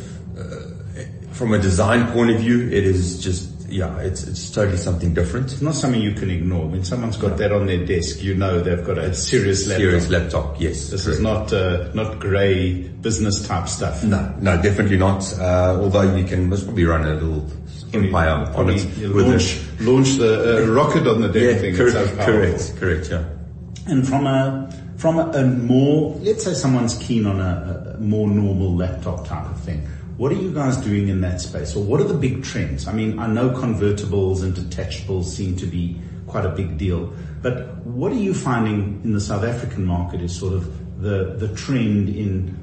from 1.30 1.52
a 1.54 1.58
design 1.58 2.10
point 2.12 2.30
of 2.30 2.40
view, 2.40 2.66
it 2.68 2.84
is 2.84 3.22
just, 3.22 3.51
yeah, 3.72 3.98
it's, 4.00 4.24
it's 4.24 4.50
totally 4.50 4.76
something 4.76 5.14
different. 5.14 5.52
It's 5.52 5.62
not 5.62 5.74
something 5.74 6.00
you 6.00 6.12
can 6.12 6.30
ignore. 6.30 6.66
When 6.66 6.84
someone's 6.84 7.16
got 7.16 7.38
that 7.38 7.52
on 7.52 7.66
their 7.66 7.84
desk, 7.84 8.22
you 8.22 8.34
know 8.34 8.60
they've 8.60 8.84
got 8.84 8.98
a 8.98 9.14
serious 9.14 9.66
laptop. 9.66 9.80
Serious 9.80 10.10
laptop, 10.10 10.60
yes. 10.60 10.90
This 10.90 11.04
correct. 11.04 11.16
is 11.16 11.22
not 11.22 11.52
uh, 11.52 11.90
not 11.94 12.20
grey 12.20 12.82
business 12.82 13.46
type 13.46 13.68
stuff. 13.68 14.04
No, 14.04 14.34
no, 14.40 14.60
definitely 14.60 14.98
not. 14.98 15.22
Uh, 15.38 15.78
although 15.80 16.14
you 16.14 16.24
can 16.24 16.50
most 16.50 16.64
probably 16.64 16.84
run 16.84 17.06
a 17.06 17.14
little 17.14 17.50
empire 17.94 18.52
on 18.54 18.70
it. 18.70 18.84
with 18.98 19.26
launch, 19.26 19.60
launch 19.80 20.16
the 20.16 20.64
uh, 20.64 20.72
rocket 20.72 21.06
on 21.06 21.22
the 21.22 21.30
a- 21.30 21.32
damn 21.32 21.42
yeah, 21.42 21.54
thing. 21.56 21.74
Correct, 21.74 22.08
so 22.10 22.24
correct, 22.24 22.76
correct, 22.76 23.10
yeah. 23.10 23.24
And 23.86 24.06
from 24.06 24.26
a 24.26 24.70
from 24.98 25.18
a, 25.18 25.30
a 25.32 25.44
more, 25.44 26.14
let's 26.20 26.44
say 26.44 26.52
someone's 26.52 26.96
keen 26.98 27.26
on 27.26 27.40
a, 27.40 27.94
a 27.96 28.00
more 28.00 28.28
normal 28.28 28.76
laptop 28.76 29.26
type 29.26 29.50
of 29.50 29.58
thing. 29.60 29.88
What 30.16 30.30
are 30.30 30.36
you 30.36 30.52
guys 30.52 30.76
doing 30.76 31.08
in 31.08 31.20
that 31.22 31.40
space, 31.40 31.74
or 31.74 31.82
what 31.82 32.00
are 32.00 32.04
the 32.04 32.14
big 32.14 32.44
trends? 32.44 32.86
I 32.86 32.92
mean, 32.92 33.18
I 33.18 33.26
know 33.26 33.50
convertibles 33.50 34.42
and 34.42 34.54
detachables 34.54 35.24
seem 35.24 35.56
to 35.56 35.66
be 35.66 36.00
quite 36.26 36.44
a 36.44 36.50
big 36.50 36.78
deal, 36.78 37.12
but 37.40 37.76
what 37.86 38.12
are 38.12 38.16
you 38.16 38.34
finding 38.34 39.00
in 39.04 39.12
the 39.12 39.20
South 39.20 39.42
African 39.42 39.84
market 39.84 40.20
is 40.20 40.38
sort 40.38 40.52
of 40.54 41.02
the 41.02 41.34
the 41.38 41.48
trend 41.54 42.08
in, 42.08 42.56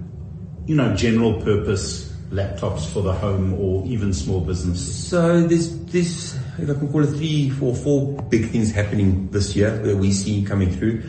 you 0.68 0.76
know, 0.76 0.96
general 0.96 1.42
purpose 1.42 2.14
laptops 2.32 2.86
for 2.86 3.02
the 3.02 3.14
home 3.14 3.54
or 3.56 3.86
even 3.86 4.14
small 4.14 4.42
businesses? 4.42 5.08
So 5.08 5.42
there's 5.42 6.36
if 6.60 6.70
I 6.70 6.74
can 6.74 6.92
call 6.92 7.04
it 7.04 7.08
three, 7.08 7.50
four, 7.50 7.76
four 7.76 8.22
big 8.30 8.50
things 8.50 8.72
happening 8.72 9.30
this 9.32 9.56
year 9.56 9.76
that 9.78 9.98
we 9.98 10.12
see 10.12 10.44
coming 10.44 10.72
through. 10.72 11.04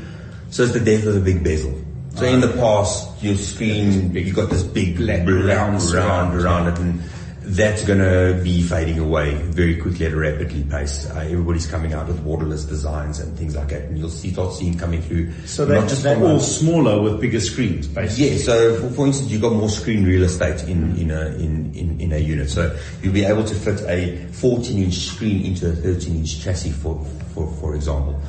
So 0.51 0.65
it's 0.65 0.73
the 0.73 0.81
death 0.81 1.07
of 1.07 1.15
the 1.15 1.21
big 1.21 1.45
bezel. 1.45 1.75
So 2.15 2.25
in 2.27 2.41
the 2.41 2.49
past, 2.49 3.23
your 3.23 3.37
screen, 3.37 4.15
you 4.15 4.33
got 4.33 4.51
this 4.51 4.63
big 4.63 4.97
black, 4.97 5.25
Black 5.25 5.27
black 5.27 5.57
round 5.57 5.73
round 5.73 5.83
surround, 5.83 6.35
around 6.35 6.69
it 6.69 6.79
and 6.79 7.01
that's 7.43 7.85
gonna 7.85 8.39
be 8.45 8.63
fading 8.63 8.99
away 8.99 9.35
very 9.35 9.77
quickly 9.77 10.07
at 10.07 10.13
a 10.13 10.17
rapidly 10.17 10.63
pace. 10.65 11.11
Uh, 11.11 11.21
everybody's 11.21 11.67
coming 11.67 11.93
out 11.93 12.07
with 12.07 12.25
borderless 12.25 12.69
designs 12.69 13.19
and 13.19 13.37
things 13.37 13.57
like 13.57 13.69
that 13.69 13.85
and 13.85 13.99
you'll 13.99 14.11
see, 14.11 14.33
start 14.33 14.55
seeing 14.55 14.79
coming 14.79 15.03
through. 15.03 15.33
So 15.47 15.65
they're, 15.65 15.83
they're 15.83 16.23
all 16.23 16.39
smaller 16.39 17.01
with 17.03 17.21
bigger 17.21 17.41
screens, 17.41 17.89
basically. 17.89 18.37
yeah, 18.37 18.39
so 18.39 18.77
for, 18.81 18.91
for 18.91 19.07
instance, 19.07 19.31
you've 19.31 19.43
got 19.43 19.53
more 19.53 19.69
screen 19.69 20.05
real 20.05 20.23
estate 20.23 20.69
in, 20.69 20.97
in, 20.97 21.11
a, 21.11 21.27
in, 21.37 21.75
in, 21.75 22.01
in 22.01 22.13
a 22.13 22.19
unit. 22.19 22.51
So 22.51 22.77
you'll 23.03 23.15
be 23.15 23.25
able 23.25 23.45
to 23.45 23.55
fit 23.55 23.81
a 23.89 24.27
14 24.33 24.83
inch 24.83 24.95
screen 24.95 25.45
into 25.45 25.71
a 25.71 25.73
13 25.73 26.17
inch 26.17 26.41
chassis, 26.41 26.71
for, 26.71 27.05
for, 27.35 27.51
for 27.55 27.75
example. 27.75 28.21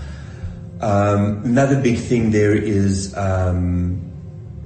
Um, 0.82 1.44
another 1.44 1.80
big 1.80 2.00
thing 2.00 2.32
there 2.32 2.56
is 2.56 3.16
um, 3.16 4.12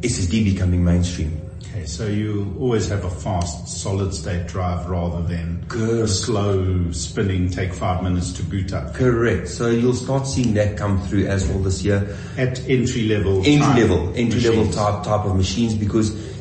SSD 0.01 0.45
becoming 0.45 0.83
mainstream. 0.83 1.41
Okay, 1.61 1.85
so 1.85 2.07
you 2.07 2.55
always 2.57 2.87
have 2.87 3.03
a 3.03 3.09
fast 3.09 3.67
solid 3.67 4.13
state 4.13 4.47
drive 4.47 4.89
rather 4.89 5.21
than 5.21 5.65
a 5.69 6.07
slow 6.07 6.89
spinning, 6.91 7.49
take 7.49 7.73
five 7.73 8.01
minutes 8.01 8.31
to 8.33 8.43
boot 8.43 8.71
up. 8.71 8.93
Correct. 8.93 9.49
So 9.49 9.67
you'll 9.67 9.93
start 9.93 10.25
seeing 10.25 10.53
that 10.53 10.77
come 10.77 11.01
through 11.01 11.25
as 11.25 11.45
well 11.49 11.59
this 11.59 11.83
year. 11.83 12.15
At 12.37 12.61
entry 12.69 13.09
level. 13.09 13.39
entry 13.39 13.57
type 13.57 13.77
level, 13.77 14.13
entry 14.15 14.39
level 14.39 14.59
machines. 14.59 14.75
type 14.75 15.03
type 15.03 15.25
of 15.25 15.35
machines 15.35 15.73
because 15.73 16.34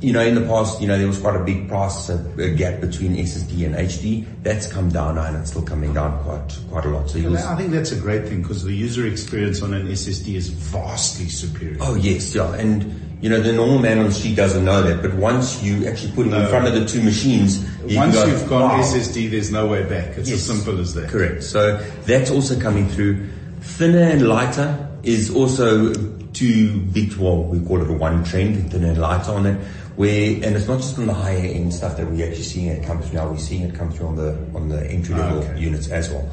you 0.00 0.12
know 0.12 0.20
in 0.22 0.34
the 0.34 0.40
past 0.42 0.80
you 0.80 0.88
know 0.88 0.96
there 0.96 1.06
was 1.06 1.18
quite 1.18 1.36
a 1.36 1.44
big 1.44 1.68
price 1.68 2.08
gap 2.56 2.80
between 2.80 3.16
SSD 3.16 3.66
and 3.66 3.74
HD. 3.74 4.26
That's 4.42 4.66
come 4.72 4.88
down 4.90 5.16
now 5.16 5.24
and 5.26 5.36
it's 5.36 5.50
still 5.50 5.62
coming 5.62 5.92
down 5.92 6.22
quite 6.24 6.58
quite 6.70 6.84
a 6.86 6.88
lot. 6.88 7.14
I 7.14 7.56
think 7.56 7.70
that's 7.70 7.92
a 7.92 8.00
great 8.00 8.26
thing 8.26 8.42
because 8.42 8.64
the 8.64 8.72
user 8.72 9.06
experience 9.06 9.62
on 9.62 9.74
an 9.74 9.86
SSD 9.88 10.34
is 10.36 10.48
vastly 10.48 11.28
superior. 11.28 11.78
oh 11.80 11.94
yes 11.94 12.34
yeah 12.34 12.52
and. 12.54 13.06
You 13.22 13.28
know, 13.28 13.38
the 13.38 13.52
normal 13.52 13.78
man 13.80 13.98
on 13.98 14.06
the 14.06 14.12
street 14.12 14.34
doesn't 14.34 14.64
know 14.64 14.80
that, 14.80 15.02
but 15.02 15.12
once 15.14 15.62
you 15.62 15.86
actually 15.86 16.12
put 16.12 16.26
him 16.26 16.32
in 16.32 16.46
front 16.48 16.66
of 16.66 16.72
the 16.72 16.86
two 16.86 17.02
machines, 17.02 17.62
you 17.86 17.98
Once 17.98 18.16
can 18.16 18.26
go, 18.26 18.32
you've 18.32 18.48
got. 18.48 18.80
SSD, 18.82 19.30
there's 19.30 19.52
no 19.52 19.66
way 19.66 19.82
back. 19.82 20.16
It's 20.16 20.30
Yes. 20.30 20.38
as 20.38 20.46
simple 20.46 20.80
as 20.80 20.94
that. 20.94 21.10
Correct. 21.10 21.42
So 21.42 21.76
that's 22.06 22.30
also 22.30 22.58
coming 22.58 22.88
through. 22.88 23.28
Thinner 23.60 24.00
and 24.04 24.26
lighter 24.26 24.88
is 25.02 25.34
also 25.34 25.92
too 26.32 26.80
big. 26.80 27.14
Well, 27.14 27.44
we 27.44 27.60
call 27.60 27.80
it 27.82 27.90
a 27.90 27.92
one 27.92 28.24
trend, 28.24 28.72
and 28.74 28.98
lighter 28.98 29.32
on 29.32 29.46
it. 29.46 29.60
Where 29.96 30.34
and 30.34 30.56
it's 30.56 30.68
not 30.68 30.78
just 30.78 30.98
on 30.98 31.06
the 31.06 31.14
higher 31.14 31.36
end 31.38 31.74
stuff 31.74 31.96
that 31.96 32.06
we're 32.06 32.26
actually 32.26 32.44
seeing 32.44 32.68
it 32.68 32.84
come 32.84 33.02
through 33.02 33.18
now. 33.18 33.30
We're 33.30 33.38
seeing 33.38 33.62
it 33.62 33.74
come 33.74 33.90
through 33.90 34.06
on 34.08 34.16
the 34.16 34.32
on 34.54 34.68
the 34.68 34.86
entry 34.90 35.14
level 35.14 35.42
ah, 35.42 35.50
Okay. 35.50 35.60
units 35.60 35.88
as 35.88 36.10
well. 36.10 36.28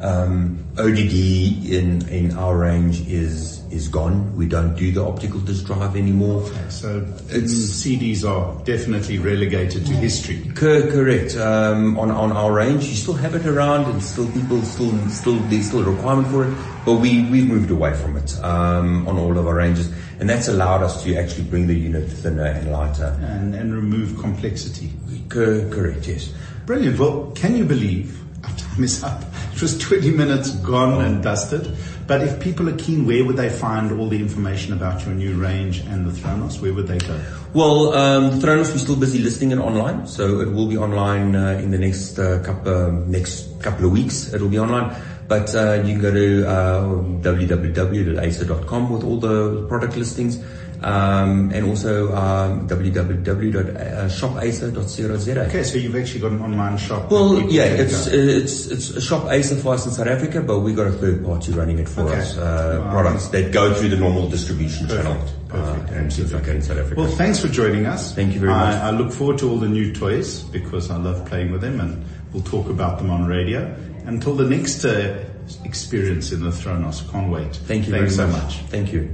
Um, 0.00 0.64
ODD 0.78 1.66
in 1.70 2.06
in 2.08 2.36
our 2.36 2.56
range 2.56 3.00
is 3.08 3.58
is 3.70 3.88
gone. 3.88 4.34
We 4.36 4.46
don't 4.46 4.74
do 4.76 4.92
the 4.92 5.04
optical 5.04 5.40
disk 5.40 5.66
drive 5.66 5.96
anymore. 5.96 6.48
So 6.68 7.04
It's- 7.30 7.50
CDs 7.82 8.24
are 8.24 8.54
definitely 8.64 9.18
relegated 9.18 9.84
to 9.86 9.92
history. 9.92 10.40
Cor- 10.54 10.82
correct. 10.82 11.36
Um, 11.36 11.98
on 11.98 12.10
on 12.10 12.30
our 12.32 12.52
range, 12.52 12.84
you 12.86 12.94
still 12.94 13.14
have 13.14 13.34
it 13.34 13.44
around, 13.44 13.86
and 13.90 14.00
still 14.02 14.26
people 14.30 14.62
still 14.62 14.92
still 15.08 15.38
there's 15.50 15.66
still 15.66 15.80
a 15.80 15.90
requirement 15.90 16.28
for 16.28 16.44
it. 16.46 16.54
But 16.86 16.94
we 17.00 17.24
we've 17.30 17.46
moved 17.48 17.70
away 17.70 17.92
from 17.94 18.16
it 18.16 18.38
um, 18.44 19.06
on 19.08 19.18
all 19.18 19.36
of 19.36 19.46
our 19.46 19.54
ranges, 19.56 19.90
and 20.20 20.30
that's 20.30 20.48
allowed 20.48 20.82
us 20.82 21.02
to 21.02 21.16
actually 21.16 21.44
bring 21.44 21.66
the 21.66 21.74
unit 21.74 22.08
thinner 22.08 22.46
and 22.46 22.70
lighter. 22.70 23.18
And, 23.20 23.54
and 23.54 23.74
remove 23.74 24.16
complexity. 24.18 24.92
Cor- 25.28 25.68
correct. 25.70 26.06
Yes. 26.08 26.32
Brilliant. 26.66 26.98
Well, 26.98 27.32
can 27.34 27.56
you 27.56 27.64
believe 27.64 28.16
our 28.44 28.54
time 28.56 28.84
is 28.84 29.02
up? 29.02 29.24
It 29.58 29.62
was 29.62 29.76
20 29.78 30.12
minutes 30.12 30.52
gone 30.62 31.04
and 31.04 31.20
dusted. 31.20 31.76
But 32.06 32.22
if 32.22 32.38
people 32.38 32.68
are 32.68 32.76
keen, 32.76 33.04
where 33.08 33.24
would 33.24 33.36
they 33.36 33.50
find 33.50 33.90
all 33.90 34.08
the 34.08 34.20
information 34.20 34.72
about 34.72 35.04
your 35.04 35.16
new 35.16 35.34
range 35.34 35.80
and 35.80 36.06
the 36.06 36.12
Thronos? 36.12 36.62
Where 36.62 36.72
would 36.72 36.86
they 36.86 36.98
go? 36.98 37.20
Well, 37.54 37.92
um, 37.92 38.38
Thronos, 38.38 38.70
we're 38.70 38.78
still 38.78 38.94
busy 38.94 39.18
listing 39.18 39.50
it 39.50 39.58
online, 39.58 40.06
so 40.06 40.38
it 40.42 40.52
will 40.52 40.68
be 40.68 40.78
online 40.78 41.34
uh, 41.34 41.58
in 41.60 41.72
the 41.72 41.78
next 41.78 42.20
uh, 42.20 42.40
couple 42.44 42.72
uh, 42.72 42.90
next 43.08 43.60
couple 43.60 43.86
of 43.86 43.90
weeks. 43.90 44.32
It 44.32 44.40
will 44.40 44.48
be 44.48 44.60
online, 44.60 44.94
but 45.26 45.52
uh, 45.56 45.82
you 45.82 45.94
can 45.94 46.02
go 46.02 46.12
to 46.12 46.46
uh, 46.46 46.84
www.acer.com 47.26 48.90
with 48.90 49.02
all 49.02 49.18
the 49.18 49.66
product 49.66 49.96
listings, 49.96 50.38
and 50.80 51.64
also 51.66 52.14
um, 52.14 52.68
www.shopacer.co.za. 52.68 55.46
Okay, 55.48 55.62
so 55.64 55.78
you've 55.78 55.96
actually 55.96 56.20
got 56.20 56.30
an 56.32 56.40
online 56.42 56.76
shop. 56.78 57.10
Well, 57.10 57.40
yeah, 57.50 57.76
can 57.76 57.86
it's 57.86 58.06
it's 58.06 58.66
it's 58.68 58.90
a 58.90 59.00
shop 59.00 59.26
Acer 59.30 59.56
for 59.56 59.74
us 59.74 59.86
in 59.86 59.92
South 59.92 60.06
Africa, 60.06 60.40
but 60.40 60.60
we 60.60 60.72
got 60.74 60.86
a 60.86 60.92
third 60.92 61.24
party 61.24 61.52
running 61.52 61.78
it 61.78 61.88
for 61.88 62.02
Okay. 62.02 62.18
us. 62.20 62.36
Uh, 62.36 62.66
Wow. 62.78 62.90
Products 62.92 63.28
that 63.28 63.50
go 63.52 63.72
through 63.74 63.88
the 63.90 63.96
normal 63.96 64.28
distribution 64.28 64.86
Perfect, 64.86 65.04
channel 65.08 65.26
perfect, 65.48 65.90
uh, 65.90 65.94
in 65.96 66.10
South 66.10 66.32
Africa 66.34 66.50
and 66.52 66.64
South 66.64 66.78
Africa. 66.78 67.00
Well, 67.00 67.10
thanks 67.10 67.40
for 67.40 67.48
joining 67.48 67.86
us. 67.86 68.12
Thank 68.14 68.34
you 68.34 68.40
very 68.40 68.52
much. 68.52 68.74
I 68.76 68.90
look 68.90 69.10
forward 69.12 69.38
to 69.38 69.48
all 69.50 69.58
the 69.58 69.68
new 69.68 69.92
toys 69.92 70.42
because 70.44 70.90
I 70.90 70.96
love 70.96 71.24
playing 71.26 71.50
with 71.52 71.60
them 71.60 71.80
and 71.80 72.04
we'll 72.32 72.42
talk 72.44 72.68
about 72.68 72.98
them 72.98 73.10
on 73.10 73.26
radio. 73.26 73.74
Until 74.06 74.34
the 74.34 74.44
next 74.48 74.84
uh, 74.84 75.24
experience 75.64 76.30
in 76.32 76.42
the 76.44 76.50
Thronos, 76.50 77.02
can't 77.10 77.30
wait. 77.32 77.54
Thank 77.56 77.86
you 77.86 77.92
Thanks 77.92 78.14
very 78.16 78.30
so 78.30 78.36
much. 78.36 78.42
much. 78.44 78.54
Thank 78.70 78.92
you. 78.92 79.08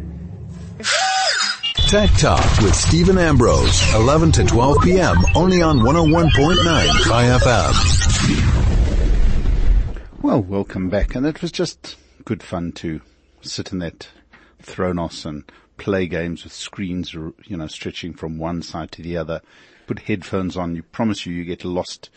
Tech 1.89 2.11
Talk 2.12 2.61
with 2.62 2.74
Stephen 2.74 3.18
Ambrose, 3.18 3.95
11 3.95 4.32
to 4.32 4.45
12 4.45 4.82
p.m. 4.82 5.16
only 5.35 5.61
on 5.62 5.80
101.9 5.80 6.87
IFM. 7.05 7.74
Well, 10.22 10.43
welcome 10.43 10.89
back. 10.89 11.14
And 11.14 11.26
it 11.26 11.43
was 11.43 11.53
just 11.53 11.97
good 12.24 12.43
fun 12.43 12.72
to 12.72 13.01
sit 13.43 13.70
in 13.70 13.80
that 13.80 14.09
Thronos 14.62 15.26
and 15.26 15.45
play 15.76 16.07
games 16.07 16.43
with 16.43 16.53
screens, 16.55 17.12
you 17.12 17.35
know, 17.49 17.66
stretching 17.66 18.14
from 18.14 18.39
one 18.39 18.62
side 18.62 18.91
to 18.93 19.03
the 19.03 19.18
other. 19.18 19.43
Put 19.87 19.99
headphones 20.01 20.57
on. 20.57 20.74
You 20.74 20.82
promise 20.82 21.26
you, 21.26 21.35
you 21.35 21.45
get 21.45 21.64
lost 21.64 22.09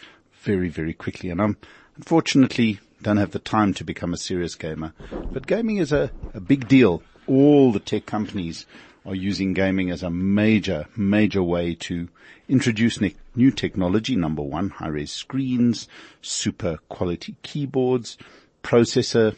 very, 0.42 0.70
very 0.70 0.94
quickly. 0.94 1.30
And 1.30 1.42
I'm 1.42 1.58
unfortunately 1.98 2.80
don't 3.02 3.18
have 3.18 3.32
the 3.32 3.40
time 3.40 3.74
to 3.76 3.84
become 3.84 4.14
a 4.14 4.18
serious 4.18 4.56
gamer. 4.56 4.94
But 5.32 5.46
gaming 5.46 5.78
is 5.78 5.92
a, 5.92 6.10
a 6.34 6.40
big 6.40 6.68
deal. 6.68 7.04
All 7.28 7.74
the 7.74 7.82
tech 7.82 8.06
companies 8.06 8.66
are 9.08 9.16
using 9.16 9.54
gaming 9.54 9.90
as 9.90 10.04
a 10.04 10.10
major, 10.10 10.86
major 10.96 11.42
way 11.42 11.74
to 11.74 12.10
introduce 12.50 13.00
ne- 13.00 13.16
new 13.36 13.50
technology. 13.50 14.18
Number 14.18 14.42
one, 14.42 14.70
high-res 14.70 15.12
screens, 15.12 15.88
super 16.22 16.78
quality 16.90 17.38
keyboards, 17.42 18.18
processor, 18.64 19.36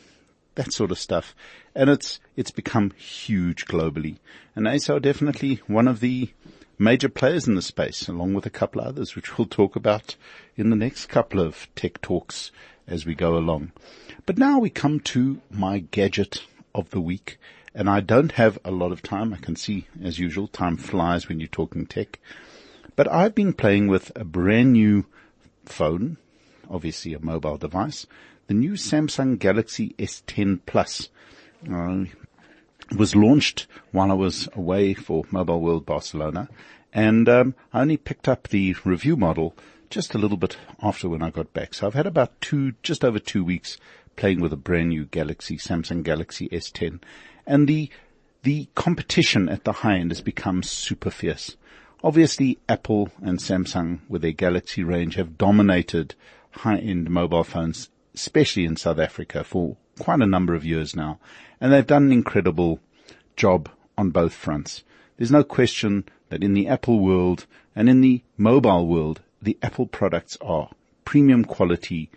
that 0.55 0.74
sort 0.74 0.89
of 0.89 0.97
stuff. 0.97 1.36
And 1.76 1.89
it's, 1.89 2.20
it's 2.36 2.51
become 2.51 2.91
huge 2.97 3.67
globally. 3.67 4.17
And 4.55 4.67
Acer 4.67 4.95
are 4.95 4.99
definitely 4.99 5.61
one 5.67 5.88
of 5.88 5.99
the 5.99 6.32
major 6.80 7.09
players 7.09 7.47
in 7.47 7.53
the 7.53 7.61
space, 7.61 8.07
along 8.07 8.34
with 8.34 8.47
a 8.47 8.49
couple 8.49 8.82
others, 8.82 9.15
which 9.15 9.38
we'll 9.38 9.47
talk 9.47 9.76
about 9.76 10.15
in 10.57 10.72
the 10.72 10.76
next 10.76 11.05
couple 11.05 11.39
of 11.39 11.67
tech 11.76 12.01
talks 12.01 12.51
as 12.88 13.05
we 13.05 13.13
go 13.13 13.38
along. 13.38 13.72
But 14.26 14.39
now 14.39 14.57
we 14.57 14.72
come 14.72 14.99
to 15.01 15.41
my 15.51 15.80
gadget 15.80 16.43
of 16.74 16.89
the 16.89 17.01
week. 17.01 17.38
And 17.74 17.89
I 17.89 17.99
don't 17.99 18.32
have 18.34 18.57
a 18.65 18.72
lot 18.72 18.91
of 18.91 19.01
time. 19.01 19.34
I 19.34 19.38
can 19.38 19.55
see, 19.55 19.88
as 20.03 20.20
usual, 20.20 20.47
time 20.47 20.78
flies 20.78 21.28
when 21.28 21.39
you're 21.39 21.47
talking 21.47 21.86
tech. 21.86 22.20
But 22.95 23.11
I've 23.11 23.36
been 23.36 23.53
playing 23.53 23.88
with 23.88 24.11
a 24.15 24.26
brand 24.26 24.74
new 24.74 25.05
phone, 25.65 26.17
obviously 26.70 27.13
a 27.13 27.20
mobile 27.20 27.57
device, 27.57 28.05
the 28.47 28.53
new 28.53 28.74
Samsung 28.74 29.38
Galaxy 29.38 29.95
S10 29.99 30.61
Plus. 30.65 31.09
Uh, 31.72 32.05
was 32.95 33.15
launched 33.15 33.67
while 33.91 34.11
I 34.11 34.15
was 34.15 34.49
away 34.53 34.93
for 34.93 35.24
Mobile 35.32 35.61
World 35.61 35.86
Barcelona, 35.86 36.49
and 36.93 37.30
um, 37.30 37.55
I 37.74 37.82
only 37.82 37.97
picked 37.97 38.28
up 38.28 38.47
the 38.47 38.76
review 38.84 39.15
model 39.15 39.55
just 39.89 40.15
a 40.15 40.17
little 40.17 40.38
bit 40.38 40.57
after 40.82 41.09
when 41.09 41.22
I 41.22 41.30
got 41.30 41.53
back. 41.53 41.74
So 41.74 41.88
I've 41.88 41.93
had 41.93 42.07
about 42.07 42.39
two, 42.41 42.74
just 42.84 43.03
over 43.03 43.20
two 43.20 43.43
weeks 43.43 43.78
playing 44.15 44.41
with 44.41 44.53
a 44.53 44.57
brand 44.57 44.89
new 44.89 45.05
Galaxy, 45.05 45.57
Samsung 45.57 46.03
Galaxy 46.03 46.49
S10, 46.49 46.99
and 47.49 47.67
the 47.67 47.89
the 48.43 48.69
competition 48.75 49.49
at 49.49 49.65
the 49.65 49.73
high 49.73 49.97
end 49.97 50.11
has 50.11 50.21
become 50.21 50.63
super 50.63 51.09
fierce. 51.09 51.57
Obviously, 52.01 52.57
Apple 52.69 53.09
and 53.21 53.39
Samsung 53.39 53.99
with 54.07 54.21
their 54.21 54.31
Galaxy 54.31 54.81
range 54.81 55.15
have 55.15 55.37
dominated 55.37 56.15
high-end 56.51 57.09
mobile 57.09 57.43
phones, 57.43 57.89
especially 58.15 58.63
in 58.63 58.77
South 58.77 58.99
Africa 58.99 59.43
for 59.43 59.75
quite 59.99 60.21
a 60.21 60.25
number 60.25 60.53
of 60.53 60.63
years 60.63 60.95
now. 60.95 61.19
And 61.59 61.73
they've 61.73 61.85
done 61.85 62.03
an 62.05 62.11
incredible 62.13 62.79
job 63.35 63.67
on 63.97 64.11
both 64.11 64.33
fronts. 64.33 64.83
There's 65.17 65.31
no 65.31 65.43
question 65.43 66.05
that 66.29 66.43
in 66.43 66.53
the 66.53 66.69
Apple 66.69 66.99
world 66.99 67.45
and 67.75 67.89
in 67.89 67.99
the 67.99 68.23
mobile 68.37 68.87
world, 68.87 69.19
the 69.41 69.57
Apple 69.61 69.87
products 69.87 70.37
are 70.39 70.69
premium 71.03 71.43
quality, 71.43 72.09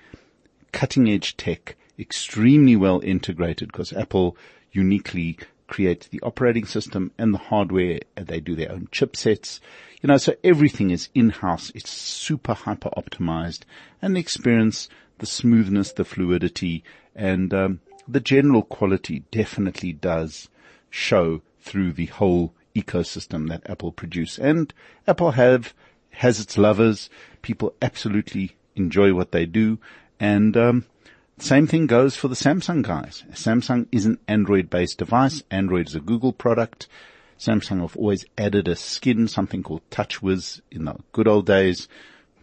cutting 0.70 1.10
edge 1.10 1.36
tech, 1.36 1.74
extremely 1.98 2.76
well 2.76 3.00
integrated 3.02 3.72
because 3.72 3.92
Apple 3.92 4.36
uniquely 4.72 5.38
creates 5.68 6.08
the 6.08 6.20
operating 6.22 6.66
system 6.66 7.10
and 7.16 7.32
the 7.32 7.38
hardware 7.38 8.00
they 8.16 8.40
do 8.40 8.54
their 8.54 8.70
own 8.70 8.88
chipsets. 8.92 9.60
You 10.02 10.08
know, 10.08 10.18
so 10.18 10.34
everything 10.44 10.90
is 10.90 11.08
in-house. 11.14 11.72
It's 11.74 11.90
super 11.90 12.54
hyper 12.54 12.90
optimized 12.96 13.60
and 14.02 14.16
the 14.16 14.20
experience, 14.20 14.88
the 15.18 15.26
smoothness, 15.26 15.92
the 15.92 16.04
fluidity 16.04 16.84
and 17.14 17.54
um, 17.54 17.80
the 18.08 18.20
general 18.20 18.62
quality 18.62 19.24
definitely 19.30 19.92
does 19.92 20.48
show 20.90 21.42
through 21.60 21.92
the 21.92 22.06
whole 22.06 22.52
ecosystem 22.74 23.48
that 23.48 23.68
Apple 23.68 23.92
produce. 23.92 24.38
And 24.38 24.72
Apple 25.06 25.32
have, 25.32 25.72
has 26.10 26.40
its 26.40 26.58
lovers. 26.58 27.08
People 27.42 27.74
absolutely 27.80 28.56
enjoy 28.74 29.14
what 29.14 29.32
they 29.32 29.46
do. 29.46 29.78
And, 30.18 30.56
um, 30.56 30.84
same 31.38 31.66
thing 31.66 31.86
goes 31.86 32.16
for 32.16 32.28
the 32.28 32.34
Samsung 32.34 32.82
guys. 32.82 33.24
Samsung 33.32 33.86
is 33.90 34.06
an 34.06 34.18
Android 34.28 34.70
based 34.70 34.98
device. 34.98 35.42
Android 35.50 35.88
is 35.88 35.94
a 35.94 36.00
Google 36.00 36.32
product. 36.32 36.88
Samsung 37.38 37.80
have 37.80 37.96
always 37.96 38.24
added 38.38 38.68
a 38.68 38.76
skin, 38.76 39.26
something 39.26 39.62
called 39.62 39.82
TouchWiz 39.90 40.60
in 40.70 40.84
the 40.84 40.96
good 41.10 41.26
old 41.26 41.46
days, 41.46 41.88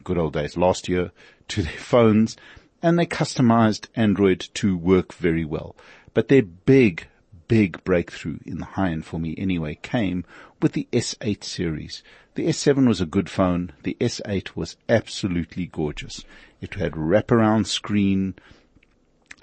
good 0.04 0.18
old 0.18 0.34
days 0.34 0.58
last 0.58 0.90
year 0.90 1.12
to 1.50 1.62
their 1.62 1.72
phones 1.78 2.36
and 2.82 2.98
they 2.98 3.06
customized 3.06 3.88
Android 3.96 4.40
to 4.56 4.78
work 4.78 5.14
very 5.14 5.46
well. 5.46 5.76
But 6.14 6.28
their 6.28 6.44
big, 6.44 7.08
big 7.48 7.84
breakthrough 7.84 8.40
in 8.46 8.60
the 8.60 8.66
high 8.66 8.90
end 8.90 9.06
for 9.06 9.20
me 9.20 9.36
anyway 9.38 9.78
came 9.82 10.24
with 10.62 10.74
the 10.74 10.88
S8 10.92 11.44
series. 11.44 12.04
The 12.36 12.48
S7 12.48 12.88
was 12.88 13.02
a 13.02 13.06
good 13.06 13.30
phone. 13.30 13.74
The 13.84 13.98
S8 14.00 14.56
was 14.56 14.78
absolutely 14.88 15.66
gorgeous. 15.68 16.24
It 16.62 16.76
had 16.76 16.94
wraparound 16.94 17.68
screen, 17.68 18.36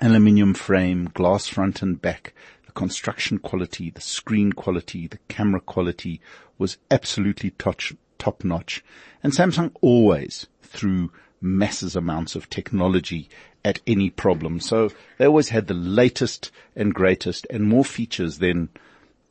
aluminium 0.01 0.55
frame, 0.55 1.11
glass 1.15 1.47
front 1.47 1.83
and 1.83 2.01
back. 2.01 2.35
The 2.67 2.73
construction 2.73 3.39
quality, 3.39 3.91
the 3.91 4.01
screen 4.01 4.53
quality, 4.53 5.07
the 5.07 5.19
camera 5.29 5.61
quality 5.61 6.21
was 6.59 6.79
absolutely 6.91 7.51
top 7.51 8.45
notch. 8.45 8.85
And 9.23 9.33
Samsung 9.33 9.73
always 9.81 10.47
threw 10.63 11.11
masses 11.41 11.97
amounts 11.97 12.35
of 12.35 12.49
technology 12.51 13.29
at 13.65 13.81
any 13.87 14.11
problem. 14.11 14.61
So 14.61 14.91
they 15.19 15.27
always 15.27 15.51
had 15.51 15.67
the 15.67 15.75
latest 15.75 16.51
and 16.75 16.95
greatest 16.95 17.47
and 17.51 17.65
more 17.65 17.85
features 17.85 18.39
than 18.39 18.69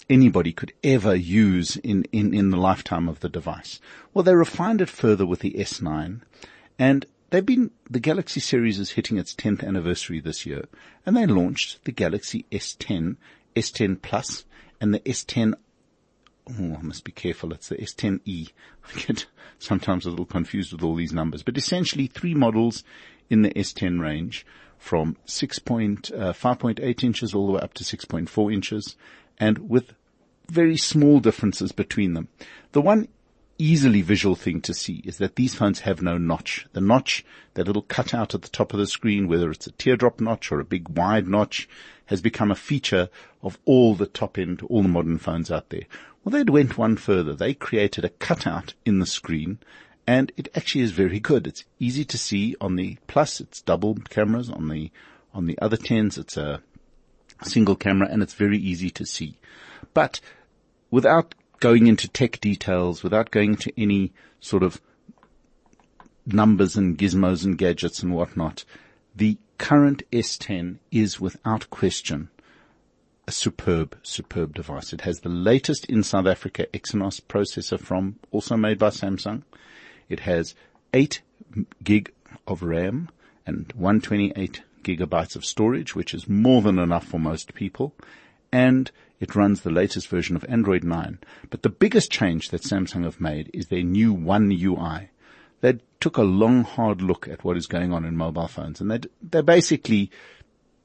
anybody 0.09 0.51
could 0.51 0.74
ever 0.84 1.16
use 1.16 1.78
in, 1.78 2.03
in, 2.11 2.34
in 2.34 2.49
the 2.49 2.57
lifetime 2.57 3.07
of 3.07 3.22
the 3.22 3.30
device. 3.30 3.80
Well, 4.13 4.24
they 4.24 4.36
refined 4.36 4.82
it 4.82 4.89
further 4.89 5.26
with 5.26 5.39
the 5.39 5.53
S9 5.53 6.22
and 6.78 7.05
they've 7.36 7.46
been, 7.46 7.72
the 7.90 8.00
Galaxy 8.00 8.40
series 8.40 8.80
is 8.80 8.92
hitting 8.92 9.18
its 9.18 9.36
10th 9.36 9.62
anniversary 9.62 10.22
this 10.22 10.46
year 10.46 10.68
and 11.06 11.18
they 11.18 11.26
launched 11.26 11.84
the 11.84 11.92
Galaxy 11.92 12.46
S10, 12.50 13.18
S10 13.58 14.02
Plus 14.02 14.46
and 14.80 14.94
the 14.94 15.02
S10 15.02 15.54
oh, 16.48 16.78
I 16.80 16.82
must 16.82 17.04
be 17.04 17.12
careful. 17.12 17.52
It's 17.52 17.68
the 17.68 17.76
S10e. 17.76 18.52
I 18.86 19.00
get 19.02 19.26
sometimes 19.60 20.06
a 20.06 20.12
little 20.12 20.26
confused 20.26 20.72
with 20.72 20.82
all 20.82 20.96
these 20.96 21.12
numbers, 21.12 21.44
but 21.44 21.58
essentially 21.58 22.08
three 22.08 22.34
models 22.34 22.86
in 23.30 23.42
the 23.42 23.50
S10 23.50 24.00
range 24.00 24.46
from 24.78 25.18
6 25.26 25.60
point, 25.60 26.12
uh, 26.14 26.32
5.8 26.32 27.04
inches 27.04 27.34
all 27.34 27.48
the 27.48 27.54
way 27.54 27.62
up 27.62 27.74
to 27.74 27.84
6.4 27.84 28.54
inches 28.54 28.96
and 29.38 29.70
with 29.70 29.94
very 30.50 30.78
small 30.78 31.20
differences 31.20 31.74
between 31.74 32.14
them. 32.14 32.30
The 32.72 32.82
one 32.82 33.10
easily 33.58 34.01
visual 34.01 34.36
thing 34.36 34.62
to 34.62 34.74
see 34.74 35.01
is 35.06 35.18
that 35.18 35.36
these 35.36 35.56
phones 35.56 35.82
have 35.82 36.01
no 36.01 36.18
notch. 36.18 36.68
The 36.74 36.82
notch, 36.82 37.26
that 37.53 37.68
little 37.68 37.82
cutout 37.82 38.36
at 38.36 38.41
the 38.41 38.49
top 38.49 38.74
of 38.74 38.80
the 38.80 38.88
screen, 38.88 39.28
whether 39.28 39.51
it's 39.51 39.68
a 39.68 39.72
teardrop 39.72 40.20
notch 40.20 40.51
or 40.51 40.60
a 40.60 40.66
big 40.66 40.89
wide 40.89 41.28
notch, 41.28 41.68
has 42.08 42.22
become 42.22 42.51
a 42.51 42.56
feature 42.56 43.10
of 43.41 43.58
all 43.66 43.95
the 43.95 44.06
top 44.06 44.38
end, 44.38 44.62
all 44.64 44.82
the 44.82 44.88
modern 44.88 45.18
phones 45.18 45.49
out 45.49 45.70
there. 45.70 45.84
Well, 46.24 46.32
they 46.32 46.43
went 46.51 46.78
one 46.78 46.97
further. 46.97 47.34
They 47.34 47.53
created 47.53 48.03
a 48.03 48.10
cutout 48.10 48.74
in 48.86 48.99
the 48.99 49.06
screen 49.06 49.60
and 50.08 50.32
it 50.38 50.49
actually 50.56 50.82
is 50.82 50.91
very 50.91 51.20
good. 51.20 51.47
It's 51.47 51.64
easy 51.80 52.06
to 52.06 52.18
see 52.18 52.56
on 52.62 52.76
the 52.76 52.97
plus. 53.08 53.39
It's 53.39 53.62
double 53.62 53.95
cameras 53.95 54.49
on 54.49 54.70
the, 54.70 54.91
on 55.34 55.45
the 55.45 55.58
other 55.60 55.78
tens. 55.78 56.18
It's 56.18 56.38
a 56.38 56.62
single 57.43 57.76
camera 57.76 58.08
and 58.10 58.22
it's 58.22 58.34
very 58.34 58.58
easy 58.58 58.89
to 58.91 59.06
see. 59.06 59.38
But 59.93 60.20
without 60.91 61.36
going 61.60 61.88
into 61.88 62.08
tech 62.08 62.39
details, 62.39 63.03
without 63.03 63.32
going 63.32 63.51
into 63.51 63.72
any 63.78 64.14
sort 64.39 64.64
of 64.64 64.82
numbers 66.26 66.76
and 66.76 66.97
gizmos 66.97 67.43
and 67.43 67.58
gadgets 67.58 68.01
and 68.01 68.14
whatnot, 68.14 68.66
the 69.16 69.38
current 69.58 70.03
S10 70.12 70.78
is 70.91 71.20
without 71.20 71.70
question 71.70 72.30
a 73.28 73.32
superb, 73.32 73.97
superb 74.03 74.53
device. 74.53 74.93
It 74.93 75.01
has 75.01 75.22
the 75.22 75.30
latest 75.30 75.86
in 75.86 76.03
South 76.03 76.28
Africa 76.28 76.68
Exynos 76.74 77.22
processor 77.22 77.80
from, 77.80 78.20
also 78.32 78.56
made 78.56 78.78
by 78.78 78.89
Samsung. 78.89 79.43
It 80.10 80.22
has 80.22 80.53
8 80.93 81.22
gig 81.84 82.12
of 82.47 82.62
RAM 82.62 83.10
and 83.45 83.72
128 83.76 84.62
gigabytes 84.84 85.36
of 85.36 85.43
storage, 85.43 85.95
which 85.95 86.14
is 86.14 86.30
more 86.30 86.62
than 86.62 86.78
enough 86.78 87.06
for 87.06 87.20
most 87.20 87.56
people. 87.56 87.93
And 88.51 88.91
it 89.20 89.36
runs 89.36 89.61
the 89.61 89.72
latest 89.72 90.07
version 90.07 90.36
of 90.36 90.45
Android 90.45 90.84
9. 90.84 91.20
But 91.49 91.63
the 91.63 91.70
biggest 91.70 92.11
change 92.11 92.49
that 92.49 92.63
Samsung 92.63 93.03
have 93.03 93.22
made 93.22 93.49
is 93.53 93.68
their 93.68 93.84
new 93.84 94.13
One 94.13 94.51
UI. 94.51 95.09
They 95.61 95.80
took 95.99 96.18
a 96.18 96.24
long, 96.24 96.63
hard 96.63 97.01
look 97.01 97.28
at 97.28 97.43
what 97.43 97.57
is 97.57 97.66
going 97.66 97.93
on 97.93 98.05
in 98.05 98.18
mobile 98.18 98.47
phones 98.47 98.82
and 98.82 98.91
they, 98.91 98.99
they 99.22 99.41
basically 99.41 100.11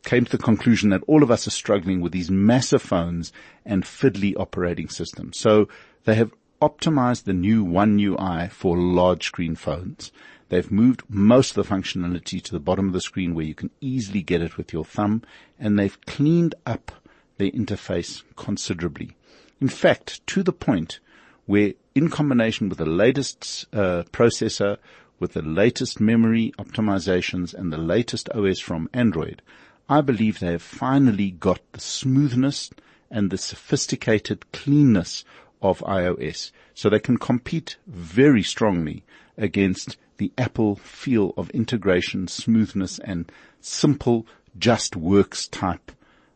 came 0.04 0.24
to 0.24 0.30
the 0.30 0.42
conclusion 0.42 0.90
that 0.90 1.02
all 1.06 1.22
of 1.22 1.30
us 1.30 1.46
are 1.46 1.50
struggling 1.50 2.00
with 2.00 2.12
these 2.12 2.30
massive 2.30 2.80
phones 2.80 3.32
and 3.64 3.84
fiddly 3.84 4.34
operating 4.36 4.88
systems. 4.88 5.38
So 5.38 5.68
they 6.04 6.14
have 6.14 6.32
optimized 6.62 7.24
the 7.24 7.32
new 7.32 7.64
One 7.64 7.98
UI 7.98 8.48
for 8.48 8.76
large 8.76 9.24
screen 9.24 9.56
phones. 9.56 10.12
They've 10.48 10.70
moved 10.70 11.02
most 11.08 11.56
of 11.56 11.66
the 11.66 11.74
functionality 11.74 12.42
to 12.42 12.52
the 12.52 12.60
bottom 12.60 12.88
of 12.88 12.92
the 12.92 13.00
screen 13.00 13.34
where 13.34 13.44
you 13.44 13.54
can 13.54 13.70
easily 13.80 14.22
get 14.22 14.42
it 14.42 14.56
with 14.56 14.72
your 14.72 14.84
thumb 14.84 15.22
and 15.58 15.78
they've 15.78 16.00
cleaned 16.06 16.54
up 16.66 16.92
their 17.40 17.50
interface 17.50 18.22
considerably. 18.36 19.16
In 19.60 19.68
fact, 19.68 20.24
to 20.28 20.42
the 20.42 20.52
point 20.52 21.00
where 21.46 21.72
in 21.94 22.10
combination 22.10 22.68
with 22.68 22.78
the 22.78 22.84
latest 22.84 23.66
uh, 23.72 24.04
processor, 24.12 24.76
with 25.18 25.32
the 25.32 25.42
latest 25.42 26.00
memory 26.00 26.52
optimizations 26.58 27.54
and 27.54 27.72
the 27.72 27.78
latest 27.78 28.28
OS 28.30 28.58
from 28.58 28.90
Android, 28.92 29.40
I 29.88 30.02
believe 30.02 30.38
they 30.38 30.52
have 30.52 30.62
finally 30.62 31.30
got 31.30 31.60
the 31.72 31.80
smoothness 31.80 32.70
and 33.10 33.30
the 33.30 33.38
sophisticated 33.38 34.52
cleanness 34.52 35.24
of 35.62 35.80
iOS. 35.80 36.52
So 36.74 36.88
they 36.88 37.00
can 37.00 37.16
compete 37.16 37.78
very 37.86 38.42
strongly 38.42 39.02
against 39.36 39.96
the 40.18 40.30
Apple 40.36 40.76
feel 40.76 41.32
of 41.38 41.48
integration, 41.50 42.28
smoothness 42.28 42.98
and 43.00 43.32
simple, 43.60 44.26
just 44.58 44.94
works 44.94 45.48
type 45.48 45.90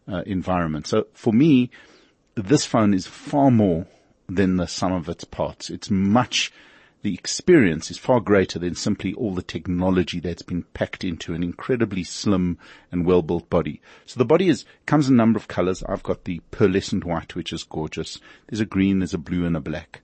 uh, 0.09 0.23
environment. 0.27 0.87
So 0.87 1.07
for 1.13 1.33
me, 1.33 1.71
this 2.35 2.65
phone 2.65 2.95
is 2.95 3.07
far 3.07 3.51
more 3.51 3.87
than 4.29 4.57
the 4.57 4.67
sum 4.67 4.93
of 4.93 5.09
its 5.09 5.25
parts. 5.25 5.71
It's 5.71 5.91
much 5.91 6.53
the 7.03 7.13
experience 7.13 7.91
is 7.91 7.99
far 7.99 8.19
greater 8.19 8.59
than 8.59 8.75
simply 8.75 9.13
all 9.13 9.35
the 9.35 9.43
technology 9.43 10.21
that's 10.21 10.41
been 10.41 10.63
packed 10.73 11.05
into 11.05 11.35
an 11.35 11.43
incredibly 11.43 12.03
slim 12.03 12.57
and 12.91 13.05
well-built 13.05 13.51
body. 13.51 13.83
So 14.07 14.19
the 14.19 14.25
body 14.25 14.49
is, 14.49 14.65
comes 14.87 15.09
in 15.09 15.15
a 15.15 15.17
number 15.19 15.37
of 15.37 15.47
colors. 15.47 15.83
I've 15.83 16.03
got 16.03 16.25
the 16.25 16.41
pearlescent 16.51 17.05
white, 17.05 17.35
which 17.35 17.53
is 17.53 17.63
gorgeous. 17.63 18.21
There's 18.47 18.61
a 18.61 18.65
green, 18.65 19.01
there's 19.01 19.13
a 19.13 19.19
blue 19.19 19.45
and 19.45 19.55
a 19.55 19.61
black. 19.61 20.01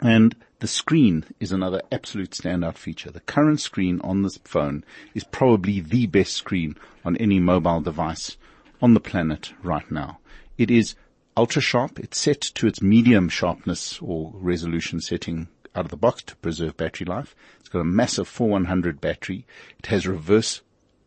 And 0.00 0.34
the 0.58 0.66
screen 0.66 1.24
is 1.38 1.52
another 1.52 1.82
absolute 1.92 2.30
standout 2.30 2.78
feature. 2.78 3.12
The 3.12 3.20
current 3.20 3.60
screen 3.60 4.00
on 4.02 4.22
this 4.22 4.38
phone 4.44 4.84
is 5.14 5.22
probably 5.22 5.78
the 5.78 6.08
best 6.08 6.32
screen 6.32 6.76
on 7.04 7.16
any 7.18 7.38
mobile 7.38 7.80
device 7.80 8.36
on 8.82 8.94
the 8.94 9.00
planet 9.00 9.54
right 9.62 9.88
now. 9.90 10.18
It 10.58 10.70
is 10.70 10.96
ultra 11.36 11.62
sharp. 11.62 11.98
It's 12.00 12.18
set 12.18 12.40
to 12.40 12.66
its 12.66 12.82
medium 12.82 13.28
sharpness 13.28 14.00
or 14.02 14.32
resolution 14.34 15.00
setting 15.00 15.48
out 15.74 15.86
of 15.86 15.90
the 15.90 15.96
box 15.96 16.22
to 16.24 16.36
preserve 16.36 16.76
battery 16.76 17.06
life. 17.06 17.34
It's 17.60 17.68
got 17.68 17.80
a 17.80 17.84
massive 17.84 18.28
4100 18.28 19.00
battery. 19.00 19.46
It 19.78 19.86
has 19.86 20.06
reverse 20.06 20.60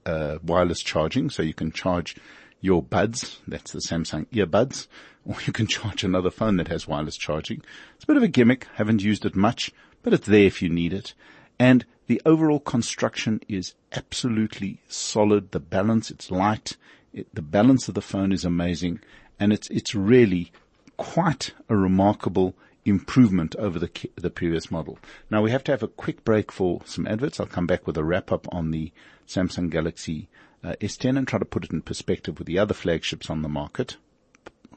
uh, 0.05 0.39
wireless 0.43 0.81
charging, 0.81 1.29
so 1.29 1.43
you 1.43 1.53
can 1.53 1.71
charge 1.71 2.15
your 2.61 2.81
buds. 2.81 3.39
That's 3.47 3.71
the 3.71 3.79
Samsung 3.79 4.25
earbuds, 4.27 4.87
or 5.25 5.35
you 5.45 5.53
can 5.53 5.67
charge 5.67 6.03
another 6.03 6.31
phone 6.31 6.57
that 6.57 6.69
has 6.69 6.87
wireless 6.87 7.17
charging. 7.17 7.61
It's 7.95 8.05
a 8.05 8.07
bit 8.07 8.17
of 8.17 8.23
a 8.23 8.27
gimmick. 8.27 8.67
Haven't 8.75 9.03
used 9.03 9.25
it 9.25 9.35
much, 9.35 9.71
but 10.01 10.13
it's 10.13 10.27
there 10.27 10.45
if 10.45 10.61
you 10.61 10.69
need 10.69 10.93
it. 10.93 11.13
And 11.59 11.85
the 12.07 12.21
overall 12.25 12.59
construction 12.59 13.41
is 13.47 13.73
absolutely 13.91 14.81
solid. 14.87 15.51
The 15.51 15.59
balance, 15.59 16.09
it's 16.09 16.31
light. 16.31 16.77
It, 17.15 17.33
the 17.33 17.41
balance 17.41 17.87
of 17.87 17.95
the 17.95 18.01
phone 18.01 18.33
is 18.33 18.43
amazing, 18.43 18.99
and 19.39 19.53
it's 19.53 19.69
it's 19.69 19.95
really 19.95 20.51
quite 20.97 21.53
a 21.69 21.75
remarkable 21.75 22.55
improvement 22.83 23.55
over 23.55 23.79
the, 23.79 23.89
the 24.15 24.29
previous 24.29 24.69
model. 24.69 24.99
Now 25.31 25.41
we 25.41 25.49
have 25.49 25.63
to 25.63 25.71
have 25.71 25.81
a 25.81 25.87
quick 25.87 26.23
break 26.25 26.51
for 26.51 26.81
some 26.85 27.07
adverts. 27.07 27.39
I'll 27.39 27.47
come 27.47 27.67
back 27.67 27.87
with 27.87 27.97
a 27.97 28.03
wrap 28.03 28.31
up 28.31 28.47
on 28.53 28.71
the 28.71 28.91
Samsung 29.27 29.69
Galaxy 29.69 30.27
uh, 30.63 30.75
S10 30.81 31.17
and 31.17 31.27
try 31.27 31.39
to 31.39 31.45
put 31.45 31.63
it 31.63 31.71
in 31.71 31.81
perspective 31.81 32.37
with 32.37 32.47
the 32.47 32.59
other 32.59 32.73
flagships 32.73 33.29
on 33.29 33.41
the 33.41 33.49
market 33.49 33.97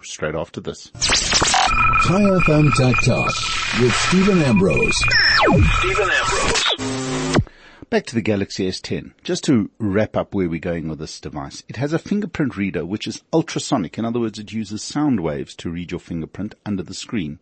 straight 0.03 0.37
after 0.37 0.61
this. 0.61 0.91
Chai 0.95 2.21
FM 2.23 2.73
Tech 2.75 2.95
Talk 3.05 3.35
with 3.81 3.93
Stephen 3.93 4.43
Ambrose. 4.43 4.97
Stephen 5.81 6.09
Ambrose. 6.09 7.39
Back 7.91 8.05
to 8.09 8.15
the 8.15 8.21
Galaxy 8.21 8.69
S10. 8.69 9.15
Just 9.25 9.45
to 9.45 9.71
wrap 9.79 10.15
up 10.15 10.35
where 10.35 10.51
we're 10.51 10.61
going 10.61 10.91
with 10.91 10.99
this 10.99 11.19
device. 11.19 11.63
It 11.69 11.77
has 11.77 11.95
a 11.95 11.99
fingerprint 11.99 12.55
reader 12.55 12.85
which 12.85 13.07
is 13.07 13.23
ultrasonic. 13.33 13.97
In 13.97 14.05
other 14.05 14.21
words, 14.21 14.39
it 14.39 14.53
uses 14.53 14.83
sound 14.83 15.21
waves 15.21 15.55
to 15.55 15.71
read 15.71 15.91
your 15.91 15.99
fingerprint 15.99 16.55
under 16.67 16.83
the 16.83 16.93
screen. 16.93 17.39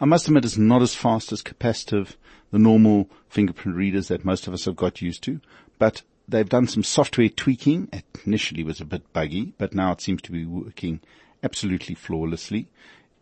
I 0.00 0.04
must 0.06 0.26
admit 0.26 0.44
it's 0.44 0.58
not 0.58 0.82
as 0.82 0.96
fast 0.96 1.30
as 1.30 1.44
capacitive, 1.44 2.16
the 2.50 2.58
normal 2.58 3.08
fingerprint 3.28 3.78
readers 3.78 4.08
that 4.08 4.24
most 4.24 4.48
of 4.48 4.52
us 4.52 4.64
have 4.64 4.74
got 4.74 5.00
used 5.00 5.22
to, 5.24 5.40
but 5.78 6.02
they've 6.26 6.48
done 6.48 6.66
some 6.66 6.82
software 6.82 7.28
tweaking. 7.28 7.88
It 7.92 8.04
initially 8.26 8.64
was 8.64 8.80
a 8.80 8.84
bit 8.84 9.12
buggy, 9.12 9.52
but 9.58 9.76
now 9.76 9.92
it 9.92 10.00
seems 10.00 10.22
to 10.22 10.32
be 10.32 10.44
working 10.44 11.02
absolutely 11.44 11.94
flawlessly. 11.94 12.66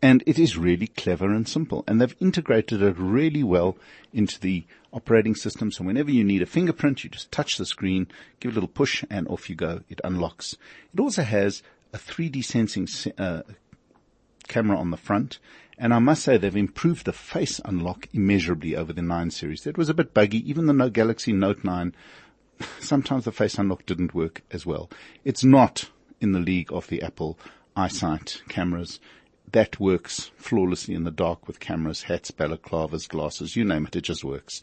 And 0.01 0.23
it 0.25 0.39
is 0.39 0.57
really 0.57 0.87
clever 0.87 1.31
and 1.31 1.47
simple. 1.47 1.83
And 1.87 2.01
they've 2.01 2.15
integrated 2.19 2.81
it 2.81 2.97
really 2.97 3.43
well 3.43 3.77
into 4.11 4.39
the 4.39 4.65
operating 4.93 5.35
system. 5.35 5.71
So 5.71 5.83
whenever 5.83 6.11
you 6.11 6.23
need 6.23 6.41
a 6.41 6.45
fingerprint, 6.45 7.03
you 7.03 7.09
just 7.09 7.31
touch 7.31 7.57
the 7.57 7.65
screen, 7.65 8.07
give 8.39 8.51
a 8.51 8.53
little 8.53 8.69
push, 8.69 9.03
and 9.09 9.27
off 9.27 9.49
you 9.49 9.55
go. 9.55 9.81
It 9.89 9.99
unlocks. 10.03 10.55
It 10.93 10.99
also 10.99 11.23
has 11.23 11.63
a 11.91 11.97
3D 11.97 12.43
sensing 12.43 12.87
uh, 13.17 13.41
camera 14.47 14.77
on 14.77 14.91
the 14.91 14.97
front 14.97 15.39
and 15.77 15.93
I 15.93 15.99
must 15.99 16.23
say 16.23 16.37
they've 16.37 16.55
improved 16.55 17.05
the 17.05 17.13
face 17.13 17.59
unlock 17.65 18.07
immeasurably 18.13 18.75
over 18.75 18.93
the 18.93 19.01
9 19.01 19.31
series. 19.31 19.65
It 19.65 19.77
was 19.77 19.89
a 19.89 19.93
bit 19.93 20.13
buggy. 20.13 20.47
Even 20.49 20.67
the 20.67 20.89
Galaxy 20.89 21.33
Note 21.33 21.63
9, 21.63 21.95
sometimes 22.79 23.25
the 23.25 23.31
face 23.31 23.57
unlock 23.57 23.85
didn't 23.85 24.13
work 24.13 24.43
as 24.51 24.65
well. 24.65 24.89
It's 25.23 25.43
not 25.43 25.89
in 26.21 26.31
the 26.31 26.39
league 26.39 26.71
of 26.71 26.87
the 26.87 27.01
Apple 27.01 27.39
iSight 27.75 28.47
cameras. 28.47 28.99
That 29.53 29.79
works 29.79 30.31
flawlessly 30.35 30.95
in 30.95 31.03
the 31.03 31.11
dark 31.11 31.47
with 31.47 31.59
cameras, 31.59 32.03
hats, 32.03 32.31
balaclavas, 32.31 33.07
glasses, 33.07 33.55
you 33.55 33.63
name 33.63 33.85
it, 33.85 33.95
it 33.95 34.01
just 34.01 34.23
works. 34.23 34.61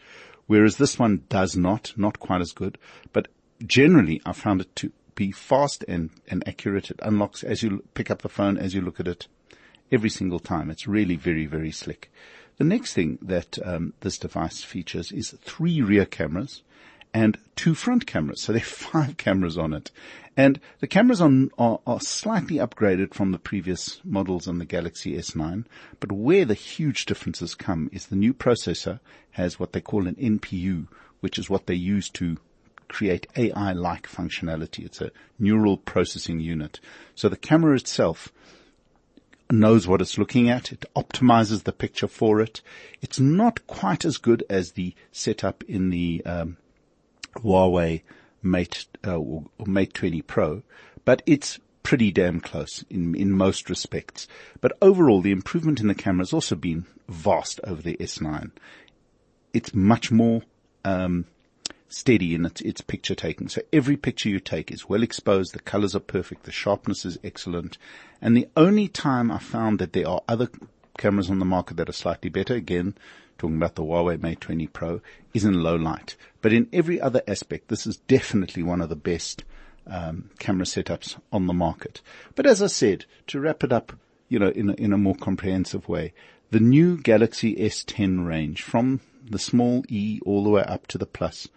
Whereas 0.49 0.77
this 0.77 0.99
one 0.99 1.23
does 1.29 1.57
not, 1.57 1.93
not 1.97 2.19
quite 2.19 2.41
as 2.41 2.51
good, 2.51 2.77
but 3.13 3.29
generally 3.65 4.21
I 4.27 4.33
found 4.33 4.61
it 4.61 4.75
to 4.77 4.93
be 5.15 5.31
fast 5.31 5.85
and, 5.87 6.11
and 6.29 6.43
accurate. 6.47 6.91
It 6.91 6.99
unlocks 7.03 7.45
as 7.45 7.63
you 7.63 7.85
pick 7.95 8.11
up 8.11 8.23
the 8.23 8.29
phone, 8.29 8.59
as 8.59 8.75
you 8.75 8.81
look 8.81 8.99
at 8.99 9.07
it 9.07 9.29
every 9.93 10.11
single 10.11 10.41
time. 10.41 10.71
It's 10.71 10.89
really 10.89 11.15
very, 11.15 11.47
very 11.47 11.71
slick. 11.71 12.11
The 12.57 12.65
next 12.65 12.93
thing 12.93 13.19
that 13.23 13.59
um, 13.65 13.95
this 14.01 14.19
device 14.19 14.65
features 14.65 15.13
is 15.13 15.37
three 15.41 15.81
rear 15.81 16.05
cameras 16.05 16.63
and 17.13 17.39
two 17.57 17.75
front 17.75 18.07
cameras. 18.07 18.43
So 18.43 18.53
there 18.53 18.63
are 18.63 18.65
five 18.65 19.17
cameras 19.17 19.59
on 19.59 19.73
it. 19.73 19.91
And 20.37 20.61
the 20.79 20.87
cameras 20.87 21.21
on, 21.21 21.51
are, 21.59 21.81
are, 21.87 22.01
slightly 22.01 22.57
upgraded 22.57 23.15
from 23.15 23.33
the 23.33 23.39
previous 23.39 24.01
models 24.05 24.47
on 24.47 24.59
the 24.59 24.65
Galaxy 24.65 25.17
S9. 25.17 25.65
But 25.99 26.13
where 26.13 26.45
the 26.45 26.55
huge 26.55 27.05
differences 27.05 27.55
come 27.55 27.91
is 27.93 28.07
the 28.07 28.17
new 28.17 28.33
processor 28.33 29.01
has 29.33 29.59
what 29.59 29.73
they 29.73 29.81
call 29.81 30.07
an 30.07 30.15
NPU, 30.15 30.87
which 31.21 31.39
is 31.39 31.51
what 31.51 31.67
they 31.67 31.75
use 31.75 32.09
to 32.11 32.39
create 32.89 33.27
AI-like 33.37 34.09
functionality. 34.09 34.85
It's 34.85 35.01
a 35.01 35.11
neural 35.39 35.77
processing 35.77 36.41
unit. 36.41 36.81
So 37.15 37.29
the 37.29 37.37
camera 37.37 37.77
itself 37.77 38.33
knows 39.51 39.87
what 39.87 40.01
it's 40.01 40.19
looking 40.19 40.49
at. 40.49 40.73
It 40.73 40.85
optimizes 40.97 41.65
the 41.65 41.73
picture 41.73 42.09
for 42.09 42.41
it. 42.41 42.61
It's 43.01 43.21
not 43.21 43.67
quite 43.67 44.05
as 44.05 44.17
good 44.17 44.45
as 44.49 44.73
the 44.73 44.95
setup 45.13 45.65
in 45.65 45.91
the 45.91 46.23
um, 46.25 46.57
Huawei 47.37 48.03
Mate 48.43 48.87
uh, 49.05 49.21
Mate 49.67 49.95
20 49.95 50.23
Pro, 50.23 50.63
but 51.05 51.23
it's 51.27 51.59
pretty 51.83 52.11
damn 52.13 52.41
close 52.41 52.85
in 52.89 53.15
in 53.15 53.33
most 53.33 53.69
respects. 53.69 54.27
But 54.61 54.77
overall, 54.81 55.21
the 55.21 55.33
improvement 55.33 55.81
in 55.81 55.89
the 55.89 55.95
camera 55.95 56.23
has 56.23 56.33
also 56.33 56.57
been 56.57 56.87
vast 57.09 57.61
over 57.65 57.83
the 57.83 57.97
S9. 57.97 58.51
It's 59.53 59.75
much 59.75 60.11
more 60.11 60.43
um, 60.85 61.27
steady 61.89 62.35
in 62.35 62.47
its, 62.47 62.61
its 62.61 62.81
picture 62.81 63.15
taking. 63.15 63.49
So 63.49 63.63
every 63.73 63.97
picture 63.97 64.29
you 64.29 64.41
take 64.41 64.71
is 64.71 64.89
well 64.89 65.03
exposed. 65.03 65.53
The 65.53 65.61
colors 65.61 65.95
are 65.95 66.01
perfect. 66.01 66.45
The 66.45 66.53
sharpness 66.53 67.05
is 67.05 67.19
excellent. 67.23 67.77
And 68.23 68.37
the 68.37 68.49
only 68.57 68.89
time 68.89 69.31
I 69.31 69.39
found 69.39 69.81
that 69.81 69.93
there 69.93 70.09
are 70.09 70.23
other 70.29 70.49
cameras 70.97 71.31
on 71.31 71.41
the 71.41 71.45
market 71.45 71.77
that 71.77 71.89
are 71.89 71.93
slightly 71.93 72.31
better, 72.31 72.55
again, 72.55 72.95
talking 73.41 73.57
about 73.57 73.75
the 73.75 73.83
Huawei 73.83 74.21
Mate 74.21 74.41
20 74.43 74.67
Pro, 74.67 75.01
is 75.33 75.47
in 75.47 75.63
low 75.63 75.75
light. 75.75 76.15
But 76.43 76.53
in 76.53 76.69
every 76.75 77.01
other 77.01 77.23
aspect, 77.27 77.69
this 77.69 77.87
is 77.87 77.97
definitely 77.97 78.63
one 78.63 78.83
of 78.83 78.91
the 78.91 78.97
best 78.97 79.45
um, 79.87 80.29
camera 80.39 80.67
setups 80.67 81.19
on 81.33 81.47
the 81.47 81.55
market. 81.55 82.03
But 82.35 82.47
as 82.47 82.63
I 82.63 82.67
said, 82.67 83.07
to 83.29 83.41
wrap 83.41 83.65
it 83.65 83.73
up, 83.73 83.95
you 84.29 84.39
know, 84.39 84.51
in 84.51 84.69
a, 84.69 84.75
in 84.75 84.93
a 84.93 84.99
more 84.99 85.15
comprehensive 85.15 85.89
way, 85.89 86.13
the 86.51 86.61
new 86.61 86.99
Galaxy 86.99 87.57
S10 87.57 88.27
range 88.27 88.61
from 88.61 89.01
the 89.25 89.39
small 89.39 89.85
E 89.89 90.21
all 90.27 90.45
the 90.45 90.51
way 90.51 90.63
up 90.65 90.87
to 90.89 90.99
the 90.99 91.07
plus 91.07 91.49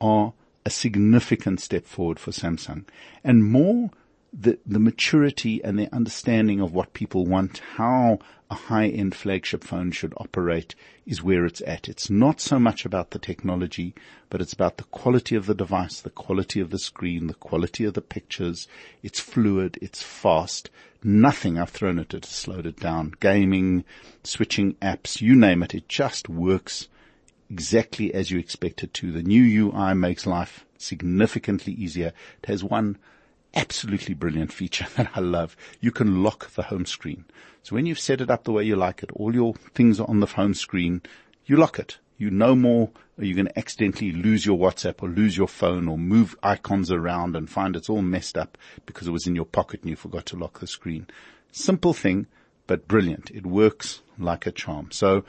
are 0.00 0.32
a 0.64 0.70
significant 0.70 1.60
step 1.60 1.84
forward 1.84 2.18
for 2.18 2.30
Samsung 2.30 2.84
and 3.22 3.44
more 3.44 3.90
the, 4.32 4.58
the 4.66 4.78
maturity 4.78 5.62
and 5.64 5.78
the 5.78 5.92
understanding 5.94 6.60
of 6.60 6.72
what 6.72 6.92
people 6.92 7.24
want, 7.26 7.62
how 7.76 8.18
a 8.50 8.54
high-end 8.54 9.14
flagship 9.14 9.62
phone 9.64 9.90
should 9.90 10.14
operate 10.16 10.74
is 11.06 11.22
where 11.22 11.44
it's 11.44 11.62
at. 11.66 11.88
It's 11.88 12.10
not 12.10 12.40
so 12.40 12.58
much 12.58 12.84
about 12.84 13.10
the 13.10 13.18
technology, 13.18 13.94
but 14.30 14.40
it's 14.40 14.52
about 14.52 14.76
the 14.76 14.84
quality 14.84 15.34
of 15.34 15.46
the 15.46 15.54
device, 15.54 16.00
the 16.00 16.10
quality 16.10 16.60
of 16.60 16.70
the 16.70 16.78
screen, 16.78 17.26
the 17.26 17.34
quality 17.34 17.84
of 17.84 17.94
the 17.94 18.00
pictures. 18.00 18.68
It's 19.02 19.20
fluid, 19.20 19.78
it's 19.80 20.02
fast. 20.02 20.70
Nothing 21.02 21.58
I've 21.58 21.70
thrown 21.70 21.98
at 21.98 22.14
it 22.14 22.24
has 22.24 22.34
slowed 22.34 22.66
it 22.66 22.80
down. 22.80 23.14
Gaming, 23.20 23.84
switching 24.24 24.74
apps, 24.74 25.20
you 25.20 25.34
name 25.34 25.62
it, 25.62 25.74
it 25.74 25.88
just 25.88 26.28
works 26.28 26.88
exactly 27.50 28.12
as 28.12 28.30
you 28.30 28.38
expect 28.38 28.82
it 28.82 28.92
to. 28.94 29.12
The 29.12 29.22
new 29.22 29.70
UI 29.72 29.94
makes 29.94 30.26
life 30.26 30.66
significantly 30.76 31.72
easier. 31.72 32.12
It 32.42 32.46
has 32.46 32.62
one 32.62 32.98
absolutely 33.58 34.14
brilliant 34.14 34.52
feature 34.52 34.86
that 34.96 35.10
I 35.14 35.20
love. 35.20 35.56
You 35.80 35.90
can 35.90 36.22
lock 36.22 36.50
the 36.52 36.64
home 36.64 36.86
screen. 36.86 37.24
So 37.62 37.74
when 37.74 37.86
you've 37.86 37.98
set 37.98 38.20
it 38.20 38.30
up 38.30 38.44
the 38.44 38.52
way 38.52 38.62
you 38.62 38.76
like 38.76 39.02
it, 39.02 39.10
all 39.12 39.34
your 39.34 39.54
things 39.74 40.00
are 40.00 40.08
on 40.08 40.20
the 40.20 40.26
home 40.26 40.54
screen, 40.54 41.02
you 41.44 41.56
lock 41.56 41.78
it. 41.78 41.98
You 42.16 42.30
no 42.30 42.56
more 42.56 42.90
are 43.18 43.24
you 43.24 43.34
going 43.34 43.46
to 43.46 43.58
accidentally 43.58 44.12
lose 44.12 44.46
your 44.46 44.58
WhatsApp 44.58 45.02
or 45.02 45.08
lose 45.08 45.36
your 45.36 45.48
phone 45.48 45.88
or 45.88 45.98
move 45.98 46.36
icons 46.42 46.90
around 46.90 47.36
and 47.36 47.50
find 47.50 47.76
it's 47.76 47.88
all 47.88 48.02
messed 48.02 48.38
up 48.38 48.56
because 48.86 49.08
it 49.08 49.12
was 49.12 49.26
in 49.26 49.34
your 49.34 49.44
pocket 49.44 49.80
and 49.82 49.90
you 49.90 49.96
forgot 49.96 50.26
to 50.26 50.36
lock 50.36 50.60
the 50.60 50.66
screen. 50.66 51.06
Simple 51.52 51.92
thing, 51.92 52.26
but 52.66 52.88
brilliant. 52.88 53.30
It 53.30 53.46
works 53.46 54.02
like 54.18 54.46
a 54.46 54.52
charm. 54.52 54.90
So 54.92 55.24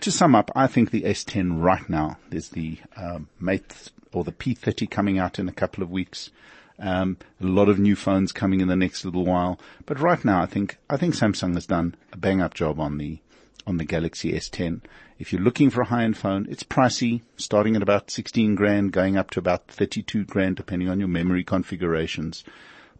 to 0.00 0.10
sum 0.12 0.34
up, 0.34 0.50
I 0.54 0.66
think 0.66 0.90
the 0.90 1.02
S10 1.02 1.62
right 1.62 1.88
now, 1.88 2.18
there's 2.30 2.50
the 2.50 2.78
um, 2.96 3.28
Mate 3.40 3.90
or 4.12 4.24
the 4.24 4.32
P30 4.32 4.88
coming 4.90 5.18
out 5.18 5.38
in 5.38 5.48
a 5.48 5.52
couple 5.52 5.82
of 5.82 5.90
weeks. 5.90 6.30
Um, 6.78 7.16
a 7.40 7.46
lot 7.46 7.68
of 7.68 7.78
new 7.78 7.96
phones 7.96 8.32
coming 8.32 8.60
in 8.60 8.68
the 8.68 8.76
next 8.76 9.04
little 9.04 9.24
while. 9.24 9.58
But 9.86 9.98
right 10.00 10.22
now, 10.24 10.42
I 10.42 10.46
think 10.46 10.78
I 10.90 10.96
think 10.96 11.14
Samsung 11.14 11.54
has 11.54 11.66
done 11.66 11.94
a 12.12 12.16
bang 12.16 12.40
up 12.40 12.54
job 12.54 12.78
on 12.78 12.98
the 12.98 13.20
on 13.66 13.78
the 13.78 13.84
Galaxy 13.84 14.32
S10. 14.32 14.82
If 15.18 15.32
you're 15.32 15.42
looking 15.42 15.70
for 15.70 15.80
a 15.80 15.86
high-end 15.86 16.16
phone, 16.16 16.46
it's 16.48 16.62
pricey, 16.62 17.22
starting 17.36 17.74
at 17.74 17.82
about 17.82 18.10
16 18.10 18.54
grand, 18.54 18.92
going 18.92 19.16
up 19.16 19.30
to 19.30 19.40
about 19.40 19.66
32 19.68 20.24
grand, 20.24 20.56
depending 20.56 20.88
on 20.88 21.00
your 21.00 21.08
memory 21.08 21.42
configurations. 21.42 22.44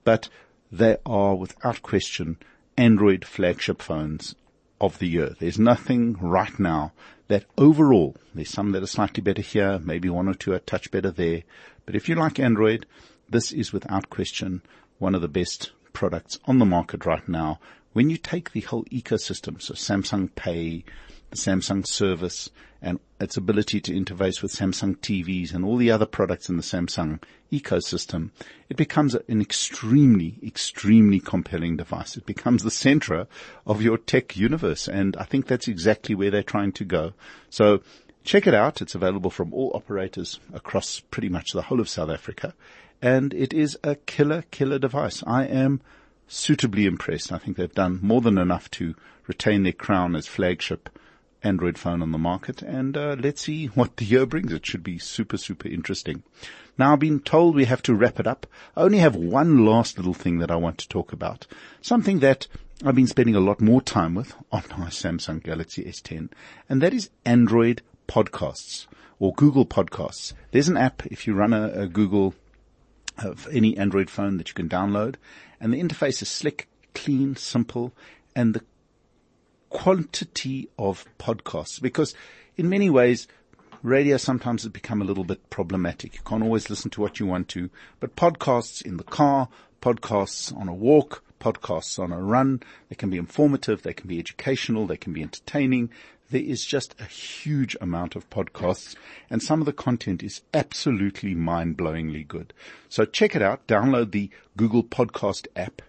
But 0.03 0.29
they 0.73 0.97
are, 1.05 1.35
without 1.35 1.83
question, 1.83 2.39
Android 2.77 3.25
flagship 3.25 3.83
phones 3.83 4.35
of 4.81 4.99
the 4.99 5.09
year. 5.09 5.37
There's 5.39 5.59
nothing 5.59 6.17
right 6.21 6.59
now 6.59 6.93
that 7.29 7.45
overall, 7.59 8.17
there's 8.35 8.51
some 8.51 8.73
that 8.73 8.83
are 8.83 8.89
slightly 8.89 9.23
better 9.23 9.43
here, 9.43 9.79
maybe 9.79 10.09
one 10.09 10.29
or 10.29 10.35
two 10.35 10.53
are 10.53 10.59
touch 10.59 10.91
better 10.91 11.11
there. 11.11 11.43
But 11.85 11.97
if 11.97 12.09
you 12.09 12.15
like 12.15 12.39
Android, 12.39 12.87
this 13.29 13.53
is 13.53 13.73
without 13.73 14.11
question 14.11 14.63
one 14.99 15.15
of 15.15 15.21
the 15.21 15.29
best 15.29 15.73
products 15.93 16.39
on 16.45 16.59
the 16.59 16.65
market 16.65 17.07
right 17.07 17.29
now. 17.29 17.59
When 17.93 18.11
you 18.11 18.19
take 18.19 18.53
the 18.53 18.61
whole 18.61 18.85
ecosystem, 18.85 19.61
so 19.61 19.75
Samsung 19.75 20.35
Pay, 20.35 20.85
the 21.31 21.37
Samsung 21.37 21.87
service, 21.87 22.51
and 22.83 23.01
its 23.19 23.37
ability 23.37 23.81
to 23.81 23.93
interface 23.93 24.43
with 24.43 24.53
Samsung 24.53 24.97
TVs 24.99 25.55
and 25.55 25.65
all 25.65 25.77
the 25.77 25.91
other 25.91 26.05
products 26.05 26.49
in 26.49 26.57
the 26.57 26.63
Samsung 26.63 27.23
ecosystem, 27.51 28.31
it 28.69 28.77
becomes 28.77 29.15
an 29.15 29.41
extremely, 29.41 30.39
extremely 30.45 31.19
compelling 31.19 31.77
device. 31.79 32.17
It 32.17 32.27
becomes 32.27 32.63
the 32.63 32.71
center 32.71 33.27
of 33.67 33.81
your 33.81 33.97
tech 33.97 34.37
universe. 34.37 34.89
And 34.89 35.17
I 35.17 35.25
think 35.25 35.47
that's 35.47 35.69
exactly 35.69 36.15
where 36.15 36.31
they're 36.31 36.43
trying 36.43 36.73
to 36.73 36.85
go. 36.85 37.15
So 37.49 37.81
check 38.25 38.47
it 38.47 38.55
out. 38.55 38.83
It's 38.83 38.95
available 38.95 39.31
from 39.31 39.55
all 39.55 39.73
operators 39.75 40.39
across 40.53 41.01
pretty 41.01 41.31
much 41.31 41.53
the 41.53 41.63
whole 41.63 41.81
of 41.81 41.89
South 41.89 42.11
Africa 42.11 42.55
and 43.03 43.35
it 43.35 43.53
is 43.53 43.79
a 43.85 43.95
killer, 43.95 44.45
killer 44.51 44.79
device. 44.79 45.23
I 45.27 45.45
am 45.45 45.81
suitably 46.29 46.87
impressed. 46.87 47.33
I 47.33 47.39
think 47.39 47.57
they've 47.57 47.73
done 47.73 48.01
more 48.03 48.21
than 48.21 48.39
enough 48.39 48.71
to 48.73 48.95
retain 49.27 49.63
their 49.63 49.73
crown 49.73 50.17
as 50.17 50.27
flagship 50.27 50.89
Android 51.43 51.79
phone 51.79 52.03
on 52.03 52.13
the 52.13 52.19
market. 52.19 52.63
And 52.63 52.97
uh, 52.97 53.17
let's 53.19 53.43
see 53.43 53.67
what 53.67 53.97
the 53.97 54.05
year 54.05 54.27
brings. 54.27 54.53
It 54.53 54.67
should 54.67 54.83
be 54.83 54.99
super, 54.99 55.37
super 55.37 55.69
interesting. 55.69 56.23
Now 56.79 56.93
I've 56.93 56.99
been 56.99 57.21
told 57.21 57.55
we 57.55 57.65
have 57.67 57.83
to 57.83 57.95
wrap 57.95 58.19
it 58.19 58.27
up. 58.27 58.47
I 58.77 58.83
only 58.83 58.99
have 58.99 59.15
one 59.17 59.65
last 59.65 59.97
little 59.97 60.15
thing 60.15 60.39
that 60.39 60.51
I 60.51 60.57
want 60.57 60.79
to 60.79 60.89
talk 60.89 61.13
about. 61.13 61.47
Something 61.81 62.19
that 62.21 62.49
I've 62.85 62.95
been 62.95 63.07
spending 63.07 63.37
a 63.37 63.41
lot 63.41 63.61
more 63.61 63.81
time 63.81 64.15
with 64.15 64.35
on 64.53 64.65
my 64.77 64.89
Samsung 64.89 65.43
Galaxy 65.43 65.85
S10, 65.85 66.31
and 66.69 66.83
that 66.83 66.93
is 66.93 67.09
Android 67.25 67.81
podcasts 68.07 68.87
or 69.19 69.33
Google 69.33 69.65
podcasts. 69.65 70.35
There's 70.51 70.69
an 70.69 70.77
app 70.77 71.07
if 71.07 71.27
you 71.27 71.33
run 71.33 71.55
a, 71.55 71.69
a 71.69 71.87
Google 71.87 72.35
of 73.19 73.49
any 73.53 73.77
Android 73.77 74.11
phone 74.11 74.37
that 74.39 74.49
you 74.49 74.55
can 74.55 74.69
download. 74.69 75.17
And 75.61 75.73
the 75.73 75.83
interface 75.83 76.23
is 76.23 76.29
slick, 76.29 76.69
clean, 76.95 77.37
simple, 77.37 77.93
and 78.35 78.55
the 78.55 78.63
quantity 79.71 80.69
of 80.79 81.05
podcasts, 81.19 81.81
because 81.81 82.15
in 82.57 82.69
many 82.69 82.91
ways, 82.91 83.27
radio 83.83 84.17
sometimes 84.17 84.63
has 84.63 84.73
become 84.73 85.01
a 85.03 85.05
little 85.05 85.25
bit 85.25 85.49
problematic. 85.51 86.15
You 86.15 86.21
can't 86.25 86.43
always 86.43 86.71
listen 86.71 86.91
to 86.93 87.01
what 87.01 87.21
you 87.21 87.27
want 87.27 87.49
to, 87.51 87.71
but 88.01 88.17
podcasts 88.17 88.85
in 88.85 88.97
the 88.97 89.05
car, 89.05 89.49
podcasts 89.81 90.57
on 90.57 90.69
a 90.69 90.75
walk, 90.75 91.23
podcasts 91.41 91.99
on 91.99 92.13
a 92.13 92.21
run, 92.21 92.63
they 92.89 92.97
can 92.97 93.11
be 93.11 93.19
informative, 93.19 93.83
they 93.83 93.93
can 93.93 94.09
be 94.09 94.19
educational, 94.19 94.87
they 94.87 94.97
can 94.97 95.13
be 95.13 95.23
entertaining, 95.23 95.91
there 96.31 96.43
is 96.43 96.65
just 96.65 96.95
a 97.01 97.05
huge 97.05 97.77
amount 97.81 98.17
of 98.17 98.29
podcasts 98.31 98.97
and 99.31 99.43
some 99.43 99.61
of 99.61 99.67
the 99.67 99.73
content 99.73 100.23
is 100.23 100.43
absolutely 100.53 101.35
mind-blowingly 101.35 102.27
good. 102.27 102.53
So 102.89 103.05
check 103.05 103.37
it 103.37 103.43
out. 103.43 103.67
Download 103.67 104.11
the 104.11 104.31
Google 104.57 104.83
Podcast 104.83 105.47
app. 105.55 105.83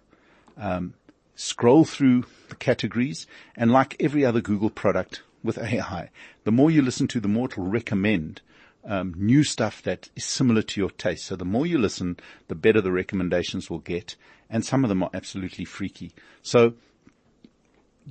Um, 0.57 0.93
scroll 1.35 1.85
through 1.85 2.25
the 2.49 2.55
categories 2.55 3.27
and 3.55 3.71
like 3.71 3.95
every 3.99 4.25
other 4.25 4.41
Google 4.41 4.71
product 4.71 5.21
with 5.43 5.57
AI, 5.57 6.09
the 6.43 6.51
more 6.51 6.71
you 6.71 6.81
listen 6.81 7.07
to, 7.07 7.19
the 7.19 7.27
more 7.27 7.45
it 7.45 7.57
will 7.57 7.67
recommend 7.67 8.41
um, 8.83 9.13
new 9.17 9.43
stuff 9.43 9.81
that 9.83 10.09
is 10.15 10.25
similar 10.25 10.61
to 10.61 10.81
your 10.81 10.89
taste. 10.89 11.25
So 11.25 11.35
the 11.35 11.45
more 11.45 11.65
you 11.65 11.77
listen, 11.77 12.17
the 12.47 12.55
better 12.55 12.81
the 12.81 12.91
recommendations 12.91 13.69
will 13.69 13.79
get. 13.79 14.15
And 14.49 14.65
some 14.65 14.83
of 14.83 14.89
them 14.89 15.03
are 15.03 15.09
absolutely 15.13 15.65
freaky. 15.65 16.13
So 16.41 16.73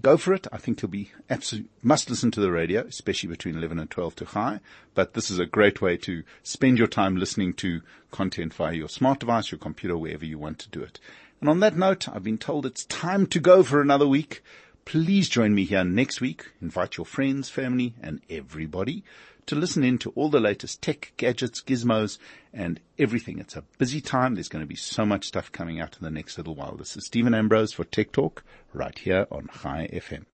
go 0.00 0.16
for 0.16 0.32
it. 0.32 0.46
I 0.52 0.58
think 0.58 0.82
you'll 0.82 0.90
be 0.90 1.10
absolutely, 1.30 1.70
must 1.82 2.10
listen 2.10 2.30
to 2.32 2.40
the 2.40 2.50
radio, 2.50 2.82
especially 2.82 3.30
between 3.30 3.56
11 3.56 3.78
and 3.78 3.90
12 3.90 4.16
to 4.16 4.24
high. 4.26 4.60
But 4.94 5.14
this 5.14 5.30
is 5.30 5.38
a 5.38 5.46
great 5.46 5.80
way 5.80 5.96
to 5.98 6.22
spend 6.42 6.78
your 6.78 6.86
time 6.86 7.16
listening 7.16 7.54
to 7.54 7.82
content 8.10 8.54
via 8.54 8.74
your 8.74 8.88
smart 8.88 9.20
device, 9.20 9.50
your 9.50 9.58
computer, 9.58 9.96
wherever 9.96 10.24
you 10.24 10.38
want 10.38 10.58
to 10.60 10.68
do 10.68 10.82
it. 10.82 11.00
And 11.40 11.48
on 11.48 11.60
that 11.60 11.76
note, 11.76 12.08
I've 12.08 12.24
been 12.24 12.38
told 12.38 12.66
it's 12.66 12.84
time 12.86 13.26
to 13.28 13.40
go 13.40 13.62
for 13.62 13.80
another 13.80 14.06
week. 14.06 14.42
Please 14.84 15.28
join 15.28 15.54
me 15.54 15.64
here 15.64 15.84
next 15.84 16.20
week. 16.20 16.46
Invite 16.62 16.96
your 16.96 17.06
friends, 17.06 17.48
family, 17.50 17.94
and 18.02 18.20
everybody 18.30 19.02
to 19.46 19.54
listen 19.54 19.84
in 19.84 19.96
to 19.98 20.10
all 20.10 20.28
the 20.28 20.40
latest 20.40 20.82
tech, 20.82 21.12
gadgets, 21.16 21.62
gizmos, 21.62 22.18
and 22.52 22.80
everything. 22.98 23.38
It's 23.38 23.56
a 23.56 23.62
busy 23.78 24.00
time. 24.00 24.34
There's 24.34 24.48
going 24.48 24.64
to 24.64 24.68
be 24.68 24.76
so 24.76 25.06
much 25.06 25.28
stuff 25.28 25.52
coming 25.52 25.80
out 25.80 25.96
in 25.96 26.04
the 26.04 26.10
next 26.10 26.36
little 26.36 26.56
while. 26.56 26.76
This 26.76 26.96
is 26.96 27.06
Stephen 27.06 27.34
Ambrose 27.34 27.72
for 27.72 27.84
Tech 27.84 28.10
Talk 28.12 28.42
right 28.76 28.98
here 28.98 29.26
on 29.30 29.48
Chai 29.62 29.88
FM. 29.90 30.24